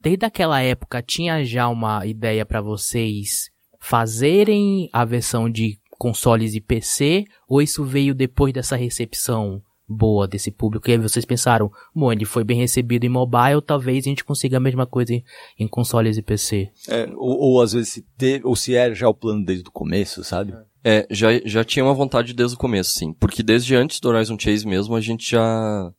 Desde 0.00 0.26
aquela 0.26 0.60
época 0.60 1.02
tinha 1.02 1.44
já 1.44 1.68
uma 1.68 2.04
ideia 2.06 2.44
para 2.44 2.60
vocês 2.60 3.50
fazerem 3.80 4.88
a 4.92 5.04
versão 5.04 5.48
de 5.48 5.78
consoles 5.98 6.54
e 6.54 6.60
PC, 6.60 7.24
ou 7.48 7.60
isso 7.60 7.84
veio 7.84 8.14
depois 8.14 8.52
dessa 8.52 8.76
recepção 8.76 9.60
boa 9.88 10.28
desse 10.28 10.50
público? 10.50 10.88
E 10.88 10.92
aí 10.92 10.98
vocês 10.98 11.24
pensaram, 11.24 11.70
bom, 11.94 12.12
ele 12.12 12.24
foi 12.24 12.44
bem 12.44 12.58
recebido 12.58 13.04
em 13.04 13.08
mobile, 13.08 13.60
talvez 13.60 14.04
a 14.06 14.08
gente 14.08 14.24
consiga 14.24 14.58
a 14.58 14.60
mesma 14.60 14.86
coisa 14.86 15.14
em, 15.14 15.24
em 15.58 15.66
consoles 15.66 16.16
e 16.16 16.22
PC. 16.22 16.70
É, 16.88 17.08
ou, 17.16 17.38
ou, 17.40 17.62
às 17.62 17.72
vezes 17.72 17.88
se 17.88 18.02
teve, 18.16 18.46
ou 18.46 18.54
se 18.54 18.74
era 18.74 18.94
já 18.94 19.08
o 19.08 19.14
plano 19.14 19.44
desde 19.44 19.68
o 19.68 19.72
começo, 19.72 20.22
sabe? 20.22 20.54
É, 20.84 21.06
já, 21.10 21.28
já 21.44 21.64
tinha 21.64 21.84
uma 21.84 21.94
vontade 21.94 22.32
desde 22.32 22.54
o 22.54 22.58
começo, 22.58 22.92
sim. 22.92 23.12
Porque 23.12 23.42
desde 23.42 23.74
antes 23.74 23.98
do 23.98 24.08
Horizon 24.08 24.38
Chase 24.38 24.66
mesmo, 24.66 24.94
a 24.94 25.00
gente 25.00 25.28
já... 25.30 25.90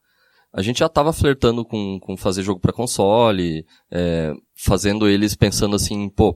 A 0.51 0.63
gente 0.63 0.79
já 0.79 0.89
tava 0.89 1.13
flertando 1.13 1.63
com, 1.63 1.99
com 1.99 2.17
fazer 2.17 2.41
jogo 2.41 2.59
para 2.59 2.73
console, 2.73 3.63
é, 3.91 4.33
fazendo 4.55 5.07
eles 5.07 5.35
pensando 5.35 5.75
assim, 5.75 6.09
pô, 6.09 6.35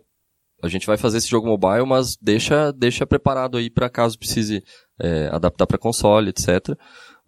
a 0.64 0.70
gente 0.70 0.88
vai 0.88 0.96
fazer 0.96 1.18
esse 1.18 1.30
jogo 1.30 1.46
mobile, 1.46 1.86
mas 1.86 2.16
deixa, 2.16 2.72
deixa 2.72 3.06
preparado 3.06 3.58
aí 3.58 3.70
para 3.70 3.90
caso 3.90 4.18
precise 4.18 4.64
é, 4.98 5.28
adaptar 5.30 5.68
para 5.68 5.78
console, 5.78 6.30
etc. 6.30 6.70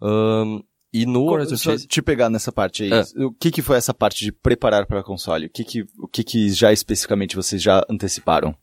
Um, 0.00 0.62
e 0.90 1.04
no 1.04 1.24
Horizon 1.24 1.56
Chase... 1.58 1.86
te 1.86 2.00
pegar 2.00 2.30
nessa 2.30 2.50
parte 2.50 2.84
aí. 2.84 2.90
É. 2.90 3.04
O 3.22 3.30
que 3.30 3.50
que 3.50 3.60
foi 3.60 3.76
essa 3.76 3.92
parte 3.92 4.24
de 4.24 4.32
preparar 4.32 4.86
para 4.86 5.02
console? 5.02 5.46
O 5.46 5.50
que 5.50 5.64
que, 5.64 5.82
o 5.98 6.08
que 6.08 6.24
que 6.24 6.48
já 6.48 6.72
especificamente 6.72 7.36
vocês 7.36 7.60
já 7.60 7.84
anteciparam? 7.90 8.56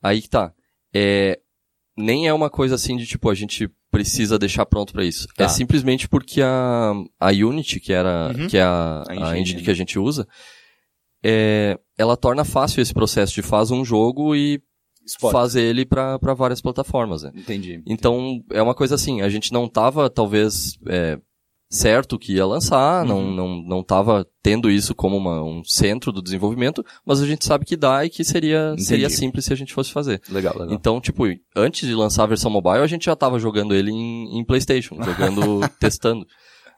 Aí 0.00 0.22
que 0.22 0.30
tá. 0.30 0.52
É, 0.94 1.40
nem 1.98 2.28
é 2.28 2.32
uma 2.32 2.48
coisa 2.48 2.76
assim 2.76 2.96
de 2.96 3.06
tipo, 3.06 3.28
a 3.28 3.34
gente 3.34 3.68
precisa 3.90 4.38
deixar 4.38 4.64
pronto 4.64 4.92
para 4.92 5.04
isso. 5.04 5.26
Tá. 5.34 5.44
É 5.44 5.48
simplesmente 5.48 6.08
porque 6.08 6.40
a, 6.40 6.92
a 7.18 7.30
Unity, 7.30 7.80
que 7.80 7.92
era, 7.92 8.32
uhum. 8.32 8.46
que 8.46 8.56
é 8.56 8.62
a, 8.62 9.02
a, 9.08 9.16
engine, 9.16 9.28
a 9.28 9.38
engine 9.38 9.62
que 9.62 9.70
a 9.72 9.74
gente 9.74 9.98
usa, 9.98 10.28
é, 11.24 11.78
ela 11.98 12.16
torna 12.16 12.44
fácil 12.44 12.80
esse 12.80 12.92
processo 12.94 13.34
de 13.34 13.42
faz 13.42 13.70
um 13.70 13.84
jogo 13.84 14.34
e 14.34 14.60
fazer 15.30 15.62
ele 15.62 15.84
para 15.84 16.18
várias 16.36 16.60
plataformas, 16.60 17.22
né? 17.22 17.32
Entendi. 17.34 17.82
Então, 17.86 18.42
é 18.52 18.62
uma 18.62 18.74
coisa 18.74 18.94
assim, 18.94 19.22
a 19.22 19.28
gente 19.28 19.52
não 19.52 19.68
tava, 19.68 20.08
talvez, 20.08 20.78
é, 20.88 21.18
certo 21.72 22.18
que 22.18 22.34
ia 22.34 22.46
lançar, 22.46 23.04
não, 23.04 23.18
Uhum. 23.20 23.34
não, 23.34 23.62
não 23.62 23.82
tava 23.82 24.26
tendo 24.42 24.68
isso 24.70 24.94
como 24.94 25.16
uma- 25.16 25.42
um 25.42 25.62
centro 25.64 26.10
do 26.12 26.20
desenvolvimento, 26.22 26.84
mas 27.04 27.20
a 27.20 27.26
gente 27.26 27.44
sabe 27.44 27.64
que 27.64 27.76
dá 27.76 28.04
e 28.04 28.10
que 28.10 28.24
seria, 28.24 28.74
seria 28.78 29.06
Entendi. 29.06 29.16
simples 29.20 29.44
se 29.44 29.52
a 29.52 29.56
gente 29.56 29.72
fosse 29.72 29.92
fazer. 29.92 30.20
Legal, 30.28 30.52
legal. 30.58 30.74
Então, 30.74 31.00
tipo, 31.00 31.24
antes 31.56 31.88
de 31.88 31.94
lançar 31.94 32.24
a 32.24 32.26
versão 32.26 32.50
mobile, 32.50 32.78
a 32.82 32.86
gente 32.88 33.04
já 33.04 33.14
tava 33.14 33.38
jogando 33.38 33.74
ele 33.74 33.90
em, 33.92 34.38
em 34.38 34.44
PlayStation, 34.44 34.96
jogando, 35.02 35.60
testando. 35.80 36.26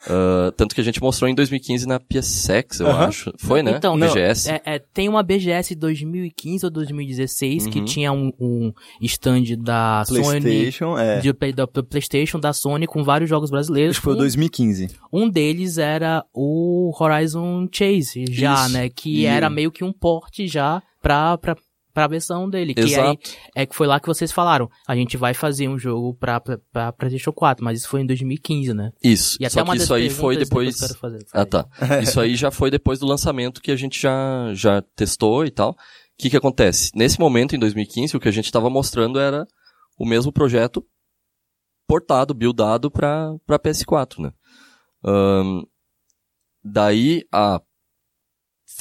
Ah, 0.09 0.53
tanto 0.57 0.75
que 0.75 0.81
a 0.81 0.85
gente 0.85 1.01
mostrou 1.01 1.29
em 1.29 1.35
2015 1.35 1.87
na 1.87 2.01
PSX, 2.01 2.81
eu 2.81 2.91
acho. 2.91 3.33
Foi, 3.39 3.63
né? 3.63 3.75
Então, 3.77 3.99
BGS. 3.99 4.51
É, 4.51 4.61
é, 4.65 4.79
tem 4.79 5.09
uma 5.09 5.23
BGS 5.23 5.75
2015 5.75 6.65
ou 6.67 6.71
2016 6.71 7.67
que 7.67 7.79
Uhum. 7.79 7.85
tinha 7.85 8.13
um, 8.13 8.33
um 8.41 8.73
stand 9.03 9.45
da 9.59 10.05
Sony, 10.07 10.21
PlayStation, 10.41 10.99
é. 10.99 11.21
de, 11.21 11.33
da 11.53 11.67
PlayStation, 11.67 12.39
da 12.41 12.53
Sony, 12.53 12.87
com 12.87 13.03
vários 13.05 13.31
jogos 13.31 13.51
brasileiros. 13.51 13.93
Acho 13.93 14.01
que 14.01 14.05
foi 14.05 14.15
Um- 14.15 14.19
2015. 14.19 14.89
Um 15.13 15.29
deles 15.29 15.79
era 15.79 16.25
o 16.35 16.93
Horizon 16.99 17.69
Chase, 17.73 18.25
já, 18.31 18.55
Isso. 18.67 18.73
né? 18.73 18.89
Que 18.89 19.21
E- 19.23 19.27
era 19.27 19.49
meio 19.49 19.71
que 19.71 19.85
um 19.85 19.93
porte 19.93 20.47
já 20.47 20.83
pra, 21.01 21.37
pra, 21.39 21.57
pra 21.93 22.07
versão 22.07 22.49
dele. 22.49 22.75
Que 22.75 22.81
aí, 22.81 22.93
Exato. 22.93 23.31
é 23.55 23.67
que 23.67 23.75
foi 23.75 23.87
lá 23.87 24.01
que 24.01 24.07
vocês 24.07 24.33
falaram. 24.33 24.69
A 24.87 24.95
gente 24.97 25.17
vai 25.17 25.35
fazer 25.35 25.69
um 25.69 25.79
jogo 25.79 26.15
pra, 26.15 26.41
pra, 26.41 26.59
pra 26.73 26.93
PlayStation 26.93 27.33
4, 27.33 27.65
mas 27.65 27.81
isso 27.81 27.89
foi 27.89 28.01
em 28.01 28.07
2015, 28.07 28.75
né? 28.75 28.91
Isso. 29.03 29.37
E 29.41 29.45
até 29.45 29.55
Só 29.55 29.63
uma 29.63 29.77
que 29.77 29.83
isso 29.83 29.95
aí 29.95 30.11
foi 30.11 30.37
depois. 30.37 30.81
quero 30.81 30.95
fazer. 30.99 31.25
Ah, 31.33 31.45
tá. 31.47 31.67
Isso 32.03 32.21
aí 32.21 32.35
já 32.37 32.51
foi 32.51 32.71
depois 32.71 32.99
do 32.99 33.07
lançamento 33.07 33.61
que 33.61 33.71
a 33.71 33.77
gente 33.77 34.01
já, 34.01 34.53
já 34.55 34.83
testou 34.97 35.45
e 35.45 35.51
tal. 35.51 35.71
O 35.71 35.77
que 36.19 36.31
que 36.31 36.37
acontece? 36.37 36.91
Nesse 36.95 37.19
momento, 37.19 37.55
em 37.55 37.59
2015, 37.59 38.17
o 38.17 38.21
que 38.21 38.29
a 38.29 38.33
gente 38.33 38.47
estava 38.47 38.69
mostrando 38.71 39.19
era 39.19 39.47
o 39.99 40.07
mesmo 40.07 40.33
projeto 40.33 40.85
portado, 41.87 42.33
buildado 42.35 42.91
para 42.91 43.35
para 43.47 43.59
PS4, 43.59 44.19
né? 44.21 44.33
Ahn, 45.05 45.63
daí 46.65 47.25
a 47.33 47.61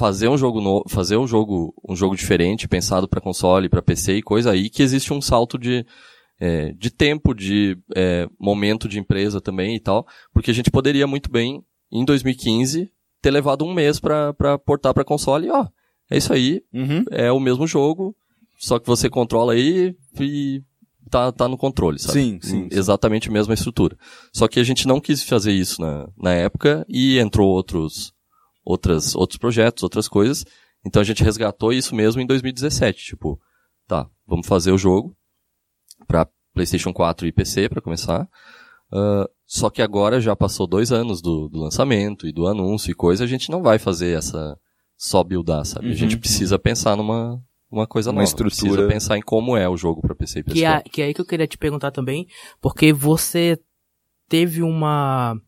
fazer 0.02 0.28
um 0.28 0.36
jogo 0.38 0.60
novo, 0.60 0.84
fazer 0.90 1.16
um 1.16 1.28
jogo 1.28 1.76
um 1.88 1.96
jogo 1.96 2.16
diferente, 2.16 2.68
pensado 2.68 3.08
para 3.08 3.22
console, 3.22 3.70
para 3.70 3.84
PC 3.84 4.16
e 4.18 4.22
coisa 4.24 4.50
aí 4.52 4.68
que 4.68 4.82
existe 4.82 5.14
um 5.14 5.22
salto 5.22 5.60
de 5.60 5.86
é, 6.40 6.72
de 6.74 6.90
tempo, 6.90 7.36
de 7.36 7.78
é, 7.96 8.28
momento 8.40 8.90
de 8.90 8.98
empresa 9.00 9.40
também 9.40 9.76
e 9.76 9.80
tal, 9.80 10.08
porque 10.34 10.50
a 10.50 10.54
gente 10.56 10.72
poderia 10.72 11.06
muito 11.06 11.30
bem 11.30 11.64
em 11.92 12.04
2015 12.04 12.92
ter 13.22 13.30
levado 13.30 13.64
um 13.64 13.72
mês 13.76 14.00
para 14.00 14.34
portar 14.66 14.92
para 14.92 15.04
console 15.04 15.46
e 15.48 15.52
ó, 15.52 15.68
é 16.10 16.18
isso 16.18 16.34
aí, 16.34 16.64
Uhum. 16.74 17.04
é 17.12 17.32
o 17.32 17.40
mesmo 17.40 17.68
jogo, 17.68 18.16
só 18.58 18.80
que 18.80 18.88
você 18.88 19.08
controla 19.08 19.54
aí 19.54 19.96
e 20.20 20.64
tá, 21.12 21.32
tá 21.32 21.48
no 21.48 21.58
controle, 21.60 22.00
sabe? 22.00 22.14
Sim, 22.14 22.40
sim, 22.42 22.50
sim. 22.64 22.68
Exatamente 22.72 23.30
a 23.30 23.32
mesma 23.32 23.54
estrutura. 23.54 23.96
Só 24.34 24.48
que 24.48 24.60
a 24.60 24.64
gente 24.64 24.88
não 24.88 25.00
quis 25.00 25.22
fazer 25.22 25.52
isso 25.52 25.80
na, 25.80 26.08
na 26.18 26.34
época 26.34 26.84
e 26.90 27.20
entrou 27.20 27.48
outros, 27.50 28.14
outras, 28.64 29.16
outros 29.16 29.38
projetos, 29.38 29.84
outras 29.84 30.08
coisas. 30.08 30.46
Então 30.86 31.02
a 31.02 31.06
gente 31.06 31.24
resgatou 31.24 31.72
isso 31.72 31.96
mesmo 31.96 32.22
em 32.22 32.26
2017. 32.26 33.04
Tipo, 33.06 33.40
tá, 33.88 34.10
vamos 34.26 34.48
fazer 34.48 34.72
o 34.72 34.78
jogo 34.78 35.16
para 36.08 36.28
PlayStation 36.54 36.92
4 36.94 37.28
e 37.28 37.32
PC 37.32 37.70
para 37.70 37.82
começar. 37.82 38.28
Ah, 38.92 39.30
só 39.46 39.70
que 39.70 39.82
agora 39.82 40.20
já 40.20 40.36
passou 40.36 40.66
dois 40.68 40.92
anos 40.92 41.22
do, 41.22 41.48
do 41.50 41.60
lançamento 41.60 42.28
e 42.28 42.32
do 42.32 42.48
anúncio 42.48 42.92
e 42.92 42.96
coisa, 42.96 43.24
a 43.24 43.28
gente 43.28 43.50
não 43.50 43.62
vai 43.62 43.78
fazer 43.80 44.18
essa 44.18 44.58
só 44.98 45.24
buildar, 45.24 45.66
sabe? 45.66 45.90
A 45.92 45.96
gente 45.96 46.16
Uhum. 46.16 46.20
precisa 46.22 46.60
pensar 46.60 46.96
numa 46.96 47.42
uma 47.72 47.88
coisa 47.88 48.10
Uma 48.10 48.16
nova. 48.22 48.26
estrutura. 48.26 48.70
Precisa 48.72 48.88
pensar 48.88 49.18
em 49.18 49.22
como 49.22 49.56
é 49.56 49.68
o 49.68 49.78
jogo 49.78 50.02
para 50.02 50.14
PC 50.14 50.40
e 50.40 50.44
PS4. 50.44 50.54
Que 50.54 50.66
é, 50.66 50.82
que 50.82 51.02
é 51.02 51.06
aí 51.06 51.14
que 51.14 51.22
eu 51.22 51.26
queria 51.26 51.48
te 51.48 51.58
perguntar 51.58 51.92
também, 51.92 52.28
porque 52.60 52.92
você 52.92 53.58
teve 54.28 54.62
uma 54.62 55.40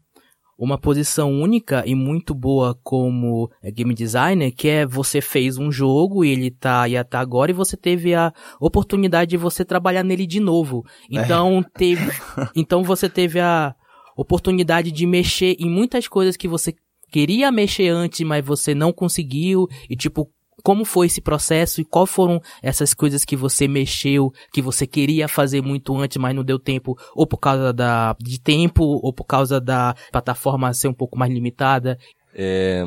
uma 0.57 0.77
posição 0.77 1.31
única 1.31 1.83
e 1.85 1.95
muito 1.95 2.33
boa 2.33 2.77
como 2.83 3.49
eh, 3.61 3.71
game 3.71 3.93
designer, 3.93 4.53
que 4.53 4.67
é 4.67 4.85
você 4.85 5.19
fez 5.21 5.57
um 5.57 5.71
jogo 5.71 6.23
e 6.23 6.29
ele 6.29 6.51
tá 6.51 6.83
aí 6.83 6.95
até 6.95 7.17
agora 7.17 7.51
e 7.51 7.53
você 7.53 7.75
teve 7.75 8.13
a 8.13 8.33
oportunidade 8.59 9.31
de 9.31 9.37
você 9.37 9.65
trabalhar 9.65 10.03
nele 10.03 10.25
de 10.25 10.39
novo. 10.39 10.85
Então 11.09 11.63
teve, 11.75 12.11
então 12.55 12.83
você 12.83 13.09
teve 13.09 13.39
a 13.39 13.75
oportunidade 14.15 14.91
de 14.91 15.05
mexer 15.05 15.55
em 15.59 15.69
muitas 15.69 16.07
coisas 16.07 16.37
que 16.37 16.47
você 16.47 16.73
queria 17.11 17.51
mexer 17.51 17.89
antes, 17.89 18.25
mas 18.25 18.45
você 18.45 18.73
não 18.73 18.91
conseguiu 18.91 19.67
e 19.89 19.95
tipo 19.95 20.31
como 20.63 20.85
foi 20.85 21.07
esse 21.07 21.21
processo 21.21 21.81
e 21.81 21.85
qual 21.85 22.07
foram 22.07 22.41
essas 22.61 22.93
coisas 22.93 23.25
que 23.25 23.35
você 23.35 23.67
mexeu, 23.67 24.31
que 24.51 24.61
você 24.61 24.87
queria 24.87 25.27
fazer 25.27 25.61
muito 25.61 25.95
antes, 25.97 26.17
mas 26.17 26.33
não 26.33 26.43
deu 26.43 26.57
tempo, 26.57 26.97
ou 27.13 27.27
por 27.27 27.37
causa 27.37 27.73
da, 27.73 28.15
de 28.19 28.39
tempo, 28.39 28.81
ou 28.83 29.13
por 29.13 29.25
causa 29.25 29.59
da 29.59 29.93
plataforma 30.11 30.73
ser 30.73 30.87
um 30.87 30.93
pouco 30.93 31.19
mais 31.19 31.31
limitada. 31.31 31.99
É, 32.33 32.85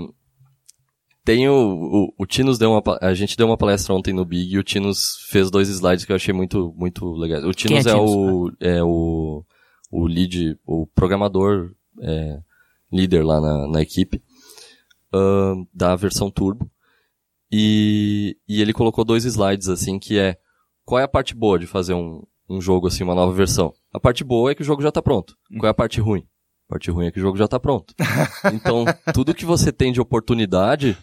tem 1.26 1.48
o, 1.48 1.54
o, 1.54 2.14
o 2.18 2.24
Tinos 2.24 2.56
deu 2.56 2.70
uma, 2.70 2.82
a 3.02 3.12
gente 3.12 3.36
deu 3.36 3.48
uma 3.48 3.58
palestra 3.58 3.92
ontem 3.92 4.14
no 4.14 4.24
Big 4.24 4.54
e 4.54 4.58
o 4.58 4.64
Tinos 4.64 5.16
fez 5.28 5.50
dois 5.50 5.68
slides 5.68 6.04
que 6.04 6.12
eu 6.12 6.16
achei 6.16 6.32
muito, 6.32 6.72
muito 6.76 7.12
legais. 7.12 7.44
O 7.44 7.50
é 7.50 7.52
Tinos 7.52 7.84
é, 7.84 7.90
Tinos? 7.90 8.10
o, 8.10 8.52
é 8.58 8.82
o, 8.82 9.44
o 9.90 10.06
lead, 10.06 10.56
o 10.64 10.86
programador, 10.94 11.72
é, 12.00 12.38
líder 12.90 13.24
lá 13.24 13.40
na, 13.40 13.68
na 13.68 13.82
equipe, 13.82 14.22
ahn, 15.12 15.66
da 15.74 15.94
versão 15.96 16.30
Turbo. 16.30 16.70
E, 17.50 18.36
e 18.48 18.60
ele 18.60 18.72
colocou 18.72 19.04
dois 19.04 19.24
slides 19.24 19.68
assim 19.68 19.98
que 19.98 20.18
é, 20.18 20.36
qual 20.84 20.98
é 20.98 21.04
a 21.04 21.08
parte 21.08 21.34
boa 21.34 21.58
de 21.58 21.66
fazer 21.66 21.94
um, 21.94 22.22
um 22.48 22.60
jogo 22.60 22.86
assim, 22.86 23.04
uma 23.04 23.14
nova 23.14 23.32
versão? 23.32 23.72
A 23.92 24.00
parte 24.00 24.24
boa 24.24 24.50
é 24.50 24.54
que 24.54 24.62
o 24.62 24.64
jogo 24.64 24.82
já 24.82 24.90
tá 24.90 25.00
pronto. 25.00 25.36
Qual 25.58 25.66
é 25.66 25.70
a 25.70 25.74
parte 25.74 26.00
ruim? 26.00 26.26
A 26.68 26.72
parte 26.72 26.90
ruim 26.90 27.06
é 27.06 27.10
que 27.10 27.18
o 27.18 27.22
jogo 27.22 27.36
já 27.36 27.46
tá 27.46 27.58
pronto. 27.60 27.94
Então, 28.52 28.84
tudo 29.12 29.34
que 29.34 29.44
você 29.44 29.72
tem 29.72 29.92
de 29.92 30.00
oportunidade, 30.00 30.96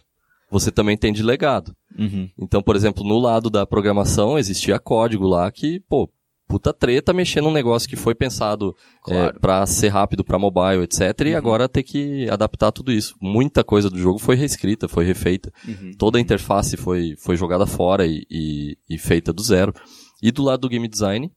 você 0.49 0.71
também 0.71 0.97
tem 0.97 1.11
de 1.11 1.23
legado. 1.23 1.75
Uhum. 1.97 2.29
Então, 2.37 2.61
por 2.61 2.75
exemplo, 2.75 3.03
no 3.03 3.17
lado 3.17 3.49
da 3.49 3.65
programação, 3.65 4.37
existia 4.37 4.79
código 4.79 5.25
lá 5.25 5.51
que, 5.51 5.79
pô, 5.81 6.09
puta 6.47 6.73
treta 6.73 7.13
mexer 7.13 7.41
num 7.41 7.51
negócio 7.51 7.89
que 7.89 7.95
foi 7.95 8.13
pensado 8.13 8.75
Claro. 9.01 9.35
é, 9.35 9.39
para 9.39 9.65
ser 9.65 9.89
rápido 9.89 10.23
para 10.23 10.37
mobile, 10.39 10.83
etc. 10.83 11.27
E 11.27 11.35
agora 11.35 11.67
ter 11.69 11.83
que 11.83 12.29
adaptar 12.29 12.71
tudo 12.71 12.91
isso. 12.91 13.15
Muita 13.21 13.63
coisa 13.63 13.89
do 13.89 13.97
jogo 13.97 14.19
foi 14.19 14.35
reescrita, 14.35 14.87
foi 14.87 15.03
refeita. 15.05 15.51
Uhum. 15.67 15.91
Toda 15.97 16.17
a 16.17 16.21
interface 16.21 16.77
foi, 16.77 17.15
foi 17.17 17.35
jogada 17.35 17.65
fora 17.65 18.05
e, 18.05 18.25
e, 18.29 18.77
e 18.89 18.97
feita 18.97 19.33
do 19.33 19.41
zero. 19.41 19.73
E 20.21 20.31
do 20.31 20.43
lado 20.43 20.61
do 20.61 20.69
game 20.69 20.87
design, 20.87 21.31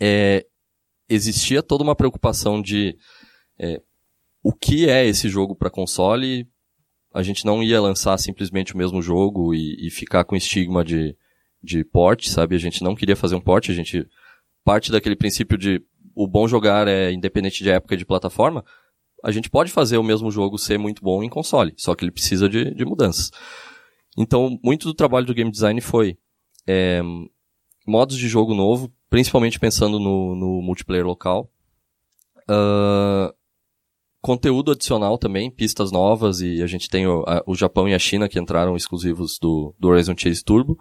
é, 0.00 0.46
existia 1.08 1.62
toda 1.62 1.84
uma 1.84 1.94
preocupação 1.96 2.60
de 2.62 2.96
é, 3.58 3.80
o 4.42 4.52
que 4.52 4.88
é 4.88 5.06
esse 5.06 5.28
jogo 5.28 5.54
para 5.54 5.70
console. 5.70 6.46
A 7.14 7.22
gente 7.22 7.44
não 7.44 7.62
ia 7.62 7.80
lançar 7.80 8.16
simplesmente 8.18 8.74
o 8.74 8.78
mesmo 8.78 9.02
jogo 9.02 9.54
e, 9.54 9.86
e 9.86 9.90
ficar 9.90 10.24
com 10.24 10.34
estigma 10.34 10.82
de, 10.84 11.14
de 11.62 11.84
porte, 11.84 12.30
sabe? 12.30 12.54
A 12.56 12.58
gente 12.58 12.82
não 12.82 12.94
queria 12.94 13.16
fazer 13.16 13.34
um 13.34 13.40
porte, 13.40 13.70
a 13.70 13.74
gente 13.74 14.06
parte 14.64 14.90
daquele 14.92 15.16
princípio 15.16 15.56
de 15.58 15.82
o 16.14 16.26
bom 16.26 16.46
jogar 16.46 16.86
é 16.88 17.12
independente 17.12 17.62
de 17.62 17.70
época 17.70 17.94
e 17.94 17.98
de 17.98 18.04
plataforma. 18.04 18.64
A 19.24 19.30
gente 19.30 19.48
pode 19.48 19.70
fazer 19.70 19.96
o 19.98 20.02
mesmo 20.02 20.30
jogo 20.30 20.58
ser 20.58 20.78
muito 20.78 21.02
bom 21.02 21.22
em 21.22 21.28
console, 21.28 21.72
só 21.76 21.94
que 21.94 22.04
ele 22.04 22.10
precisa 22.12 22.48
de, 22.48 22.74
de 22.74 22.84
mudanças. 22.84 23.30
Então, 24.18 24.58
muito 24.62 24.86
do 24.86 24.94
trabalho 24.94 25.24
do 25.26 25.34
game 25.34 25.50
design 25.50 25.80
foi 25.80 26.18
é, 26.66 27.00
modos 27.86 28.16
de 28.18 28.28
jogo 28.28 28.54
novo, 28.54 28.92
principalmente 29.08 29.58
pensando 29.60 29.98
no, 29.98 30.34
no 30.34 30.60
multiplayer 30.62 31.06
local. 31.06 31.50
Ah, 32.48 33.32
conteúdo 34.20 34.72
adicional 34.72 35.18
também, 35.18 35.50
pistas 35.50 35.90
novas, 35.90 36.40
e 36.40 36.62
a 36.62 36.66
gente 36.66 36.88
tem 36.88 37.06
o, 37.06 37.24
a- 37.26 37.42
o 37.46 37.54
Japão 37.54 37.88
e 37.88 37.94
a 37.94 37.98
China 37.98 38.28
que 38.28 38.38
entraram 38.38 38.76
exclusivos 38.76 39.38
do, 39.40 39.74
do 39.78 39.88
Horizon 39.88 40.14
Chase 40.16 40.44
Turbo. 40.44 40.78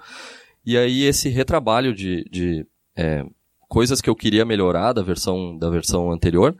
E 0.65 0.77
aí 0.77 1.03
esse 1.03 1.29
retrabalho 1.29 1.93
de, 1.93 2.23
de 2.29 2.65
é, 2.95 3.23
coisas 3.67 4.01
que 4.01 4.09
eu 4.09 4.15
queria 4.15 4.45
melhorar 4.45 4.93
da 4.93 5.01
versão, 5.01 5.57
da 5.57 5.69
versão 5.69 6.11
anterior 6.11 6.55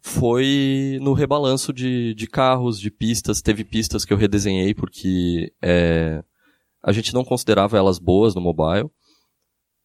foi 0.00 0.98
no 1.00 1.12
rebalanço 1.12 1.72
de, 1.72 2.14
de 2.14 2.26
carros, 2.26 2.78
de 2.78 2.90
pistas. 2.90 3.42
Teve 3.42 3.64
pistas 3.64 4.04
que 4.04 4.12
eu 4.12 4.16
redesenhei 4.16 4.74
porque 4.74 5.52
é, 5.62 6.22
a 6.82 6.92
gente 6.92 7.14
não 7.14 7.24
considerava 7.24 7.76
elas 7.76 7.98
boas 7.98 8.34
no 8.34 8.40
mobile. 8.40 8.90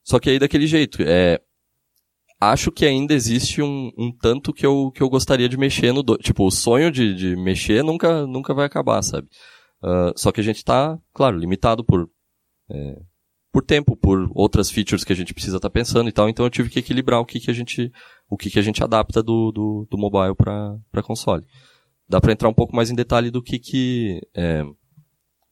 Só 0.03 0.19
que 0.19 0.29
aí 0.29 0.39
daquele 0.39 0.67
jeito, 0.67 1.01
é, 1.01 1.39
acho 2.39 2.71
que 2.71 2.85
ainda 2.85 3.13
existe 3.13 3.61
um, 3.61 3.91
um 3.97 4.11
tanto 4.11 4.51
que 4.53 4.65
eu, 4.65 4.91
que 4.91 5.01
eu 5.01 5.09
gostaria 5.09 5.47
de 5.47 5.57
mexer 5.57 5.93
no... 5.93 6.03
Do... 6.03 6.17
Tipo, 6.17 6.45
o 6.45 6.51
sonho 6.51 6.91
de, 6.91 7.15
de 7.15 7.35
mexer 7.35 7.83
nunca, 7.83 8.27
nunca 8.27 8.53
vai 8.53 8.65
acabar, 8.65 9.01
sabe? 9.01 9.27
Ah, 9.81 10.11
só 10.15 10.31
que 10.31 10.41
a 10.41 10.43
gente 10.43 10.63
tá, 10.63 10.97
claro, 11.13 11.37
limitado 11.37 11.83
por... 11.83 12.09
é, 12.69 13.01
por 13.53 13.63
tempo, 13.63 13.95
por 13.95 14.27
outras 14.33 14.71
features 14.71 15.03
que 15.03 15.13
a 15.13 15.15
gente 15.15 15.31
precisa 15.31 15.57
estar 15.57 15.69
pensando 15.69 16.09
e 16.09 16.11
tal, 16.11 16.27
então 16.27 16.43
eu 16.43 16.49
tive 16.49 16.71
que 16.71 16.79
equilibrar 16.79 17.19
o 17.19 17.25
que, 17.25 17.39
que 17.39 17.51
a 17.51 17.53
gente, 17.53 17.91
o 18.27 18.35
que, 18.35 18.49
que 18.49 18.57
a 18.57 18.63
gente 18.63 18.83
adapta 18.83 19.21
do, 19.21 19.51
do, 19.51 19.87
do 19.91 19.97
mobile 19.97 20.35
para 20.35 21.03
console. 21.03 21.45
Dá 22.09 22.19
para 22.19 22.33
entrar 22.33 22.49
um 22.49 22.53
pouco 22.53 22.75
mais 22.75 22.89
em 22.89 22.95
detalhe 22.95 23.29
do 23.29 23.43
que 23.43 23.59
que, 23.59 24.19
é, 24.35 24.63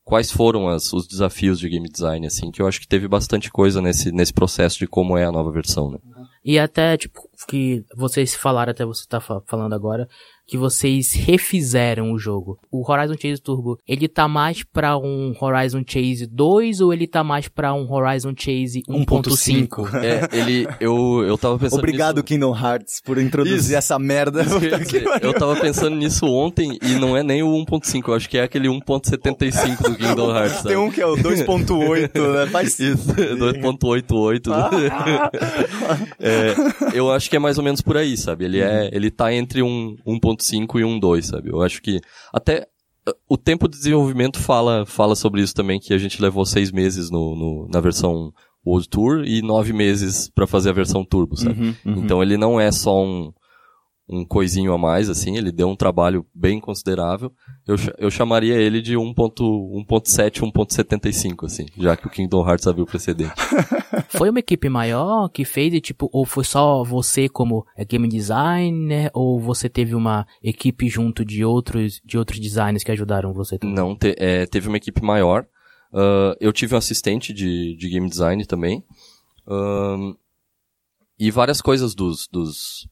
quais 0.04 0.32
foram 0.32 0.68
as, 0.68 0.92
os 0.92 1.08
desafios 1.08 1.60
de 1.60 1.70
game 1.70 1.88
design, 1.88 2.26
assim, 2.26 2.50
que 2.50 2.60
eu 2.60 2.68
acho 2.68 2.82
que 2.82 2.88
teve 2.88 3.08
bastante 3.08 3.52
coisa 3.52 3.80
nesse, 3.80 4.12
nesse 4.12 4.34
processo 4.34 4.80
de 4.80 4.88
como 4.88 5.16
é 5.16 5.24
a 5.24 5.32
nova 5.32 5.52
versão, 5.52 5.92
né? 5.92 6.00
E 6.44 6.58
até, 6.58 6.98
tipo, 6.98 7.22
que 7.48 7.86
vocês 7.96 8.34
falaram, 8.34 8.72
até 8.72 8.84
você 8.84 9.06
tá 9.08 9.22
falando 9.22 9.74
agora, 9.74 10.10
que 10.48 10.58
vocês 10.58 11.14
refizeram 11.14 12.12
o 12.12 12.20
jogo. 12.20 12.60
O 12.72 12.90
Horizon 12.90 13.16
Chase 13.20 13.42
Turbo, 13.42 13.80
ele 13.88 14.08
tá 14.08 14.28
mais 14.28 14.64
para 14.64 14.98
um 14.98 15.34
Horizon 15.40 15.84
Chase 15.88 16.28
2 16.28 16.82
ou 16.82 16.94
ele 16.94 17.08
tá 17.08 17.24
mais 17.24 17.48
para 17.48 17.74
um 17.74 17.92
Horizon 17.92 18.34
Chase 18.38 18.82
1.5? 18.90 19.96
é, 20.04 20.28
ele, 20.38 20.68
eu, 20.80 21.24
eu 21.26 21.38
tava 21.38 21.58
pensando 21.58 21.80
Obrigado, 21.80 22.18
nisso... 22.18 22.26
Kingdom 22.26 22.56
Hearts, 22.56 23.02
por 23.04 23.18
introduzir 23.18 23.60
Isso. 23.60 23.76
essa 23.76 23.98
merda. 23.98 24.44
Dizer. 24.44 25.06
eu 25.22 25.34
tava 25.34 25.56
pensando 25.56 25.96
nisso 25.96 26.26
ontem 26.26 26.78
e 26.82 26.96
não 26.96 27.16
é 27.16 27.24
nem 27.24 27.42
o 27.44 27.50
1.5, 27.66 28.10
eu 28.10 28.14
acho 28.14 28.30
que 28.30 28.38
é 28.38 28.44
aquele 28.44 28.68
1.75 28.68 29.90
do 29.90 29.96
Kingdom 29.96 30.32
Hearts. 30.36 30.58
Sabe? 30.58 30.70
Tem 30.70 30.78
um 30.78 30.92
que 30.92 31.02
é 31.02 31.06
o 31.06 31.16
2.8, 31.16 32.34
né? 32.34 32.48
Faz 32.48 32.80
Isso, 32.80 33.14
2.88. 33.14 34.50
né? 34.50 35.30
é, 36.20 36.56
eu 36.94 37.12
acho 37.12 37.30
que 37.30 37.36
é 37.36 37.40
mais 37.40 37.58
ou 37.58 37.64
menos 37.64 37.82
por 37.82 37.98
aí, 37.98 38.18
sabe? 38.18 38.46
Ele 38.46 38.60
é, 38.60 38.90
ele 38.92 39.10
tá 39.10 39.34
entre 39.34 39.62
um 39.62 39.96
1.5 40.36 40.80
e 40.80 40.84
um 40.84 41.00
2, 41.00 41.26
sabe? 41.28 41.50
Eu 41.50 41.62
acho 41.62 41.82
que 41.82 42.00
até 42.34 42.68
uh, 43.08 43.14
o 43.30 43.38
tempo 43.38 43.68
de 43.68 43.78
desenvolvimento 43.78 44.40
fala, 44.40 44.86
fala 44.86 45.16
sobre 45.16 45.42
isso 45.42 45.54
também, 45.54 45.80
que 45.80 45.94
a 45.94 45.98
gente 45.98 46.22
levou 46.22 46.46
seis 46.46 46.72
meses 46.72 47.10
no, 47.10 47.36
no 47.36 47.68
na 47.70 47.80
versão 47.80 48.32
World 48.66 48.90
Tour 48.90 49.24
e 49.26 49.42
nove 49.42 49.74
meses 49.74 50.30
para 50.30 50.46
fazer 50.46 50.70
a 50.70 50.74
versão 50.74 51.04
Turbo, 51.04 51.36
sabe? 51.36 51.60
Uhum, 51.60 51.76
uhum. 51.86 52.04
Então 52.04 52.22
ele 52.22 52.38
não 52.38 52.60
é 52.60 52.72
só 52.72 53.04
um, 53.04 53.32
um 54.12 54.26
coisinho 54.26 54.74
a 54.74 54.78
mais, 54.78 55.10
assim, 55.10 55.38
ele 55.38 55.52
deu 55.52 55.70
um 55.70 55.76
trabalho 55.76 56.26
bem 56.36 56.60
considerável. 56.60 57.32
Eu, 57.66 57.76
eu 57.98 58.12
chamaria 58.12 58.56
ele 58.56 58.82
de 58.82 58.96
1.7, 58.96 60.42
1.75, 60.42 61.46
assim, 61.46 61.66
já 61.78 61.96
que 61.96 62.08
o 62.08 62.10
Kingdom 62.10 62.46
Hearts 62.48 62.68
havia 62.68 62.84
o 62.84 62.88
precedente. 62.88 63.32
Foi 64.10 64.30
uma 64.30 64.40
equipe 64.40 64.68
maior 64.70 65.30
que 65.30 65.46
fez, 65.46 65.80
tipo, 65.82 66.10
ou 66.12 66.26
foi 66.26 66.44
só 66.44 66.84
você 66.84 67.30
como 67.30 67.66
é, 67.76 67.86
game 67.86 68.08
designer, 68.08 69.10
ou 69.14 69.40
você 69.40 69.70
teve 69.70 69.96
uma 69.96 70.28
equipe 70.44 70.90
junto 70.90 71.24
de 71.24 71.44
outros, 71.46 72.02
de 72.04 72.18
outros 72.18 72.40
designers 72.40 72.84
que 72.84 72.92
ajudaram 72.92 73.34
você 73.34 73.58
também? 73.58 73.76
Não, 73.76 73.96
te- 73.96 74.16
é, 74.18 74.46
teve 74.46 74.68
uma 74.68 74.78
equipe 74.78 75.02
maior. 75.04 75.46
Ah, 75.94 76.36
eu 76.40 76.52
tive 76.54 76.76
um 76.76 76.78
assistente 76.78 77.34
de, 77.34 77.76
de 77.76 77.90
game 77.90 78.10
design 78.10 78.46
também. 78.46 78.84
Ahn, 79.48 80.14
e 81.20 81.30
várias 81.32 81.62
coisas 81.62 81.94
dos, 81.94 82.28
dos 82.32 82.88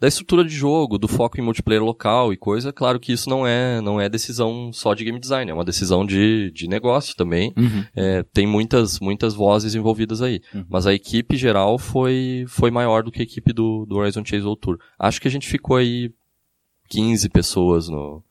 da 0.00 0.08
estrutura 0.08 0.42
de 0.42 0.50
jogo, 0.54 0.98
do 0.98 1.06
foco 1.06 1.38
em 1.38 1.44
multiplayer 1.44 1.84
local 1.84 2.32
e 2.32 2.36
coisa. 2.36 2.72
Claro 2.72 2.98
que 2.98 3.12
isso 3.12 3.28
não 3.28 3.46
é 3.46 3.80
não 3.82 4.00
é 4.00 4.08
decisão 4.08 4.72
só 4.72 4.94
de 4.94 5.04
game 5.04 5.20
design, 5.20 5.50
é 5.50 5.54
uma 5.54 5.64
decisão 5.64 6.06
de, 6.06 6.50
de 6.52 6.66
negócio 6.66 7.14
também. 7.14 7.52
Uhum. 7.56 7.84
É, 7.94 8.22
tem 8.32 8.46
muitas 8.46 8.98
muitas 8.98 9.34
vozes 9.34 9.74
envolvidas 9.74 10.22
aí. 10.22 10.40
Uhum. 10.54 10.64
Mas 10.68 10.86
a 10.86 10.94
equipe 10.94 11.36
geral 11.36 11.78
foi 11.78 12.46
foi 12.48 12.70
maior 12.70 13.02
do 13.02 13.12
que 13.12 13.20
a 13.20 13.24
equipe 13.24 13.52
do, 13.52 13.84
do 13.86 13.96
Horizon 13.96 14.24
Chase 14.24 14.44
World 14.44 14.60
Tour. 14.60 14.78
Acho 14.98 15.20
que 15.20 15.28
a 15.28 15.30
gente 15.30 15.46
ficou 15.46 15.76
aí 15.76 16.10
15 16.88 17.28
pessoas 17.28 17.88
no, 17.88 18.24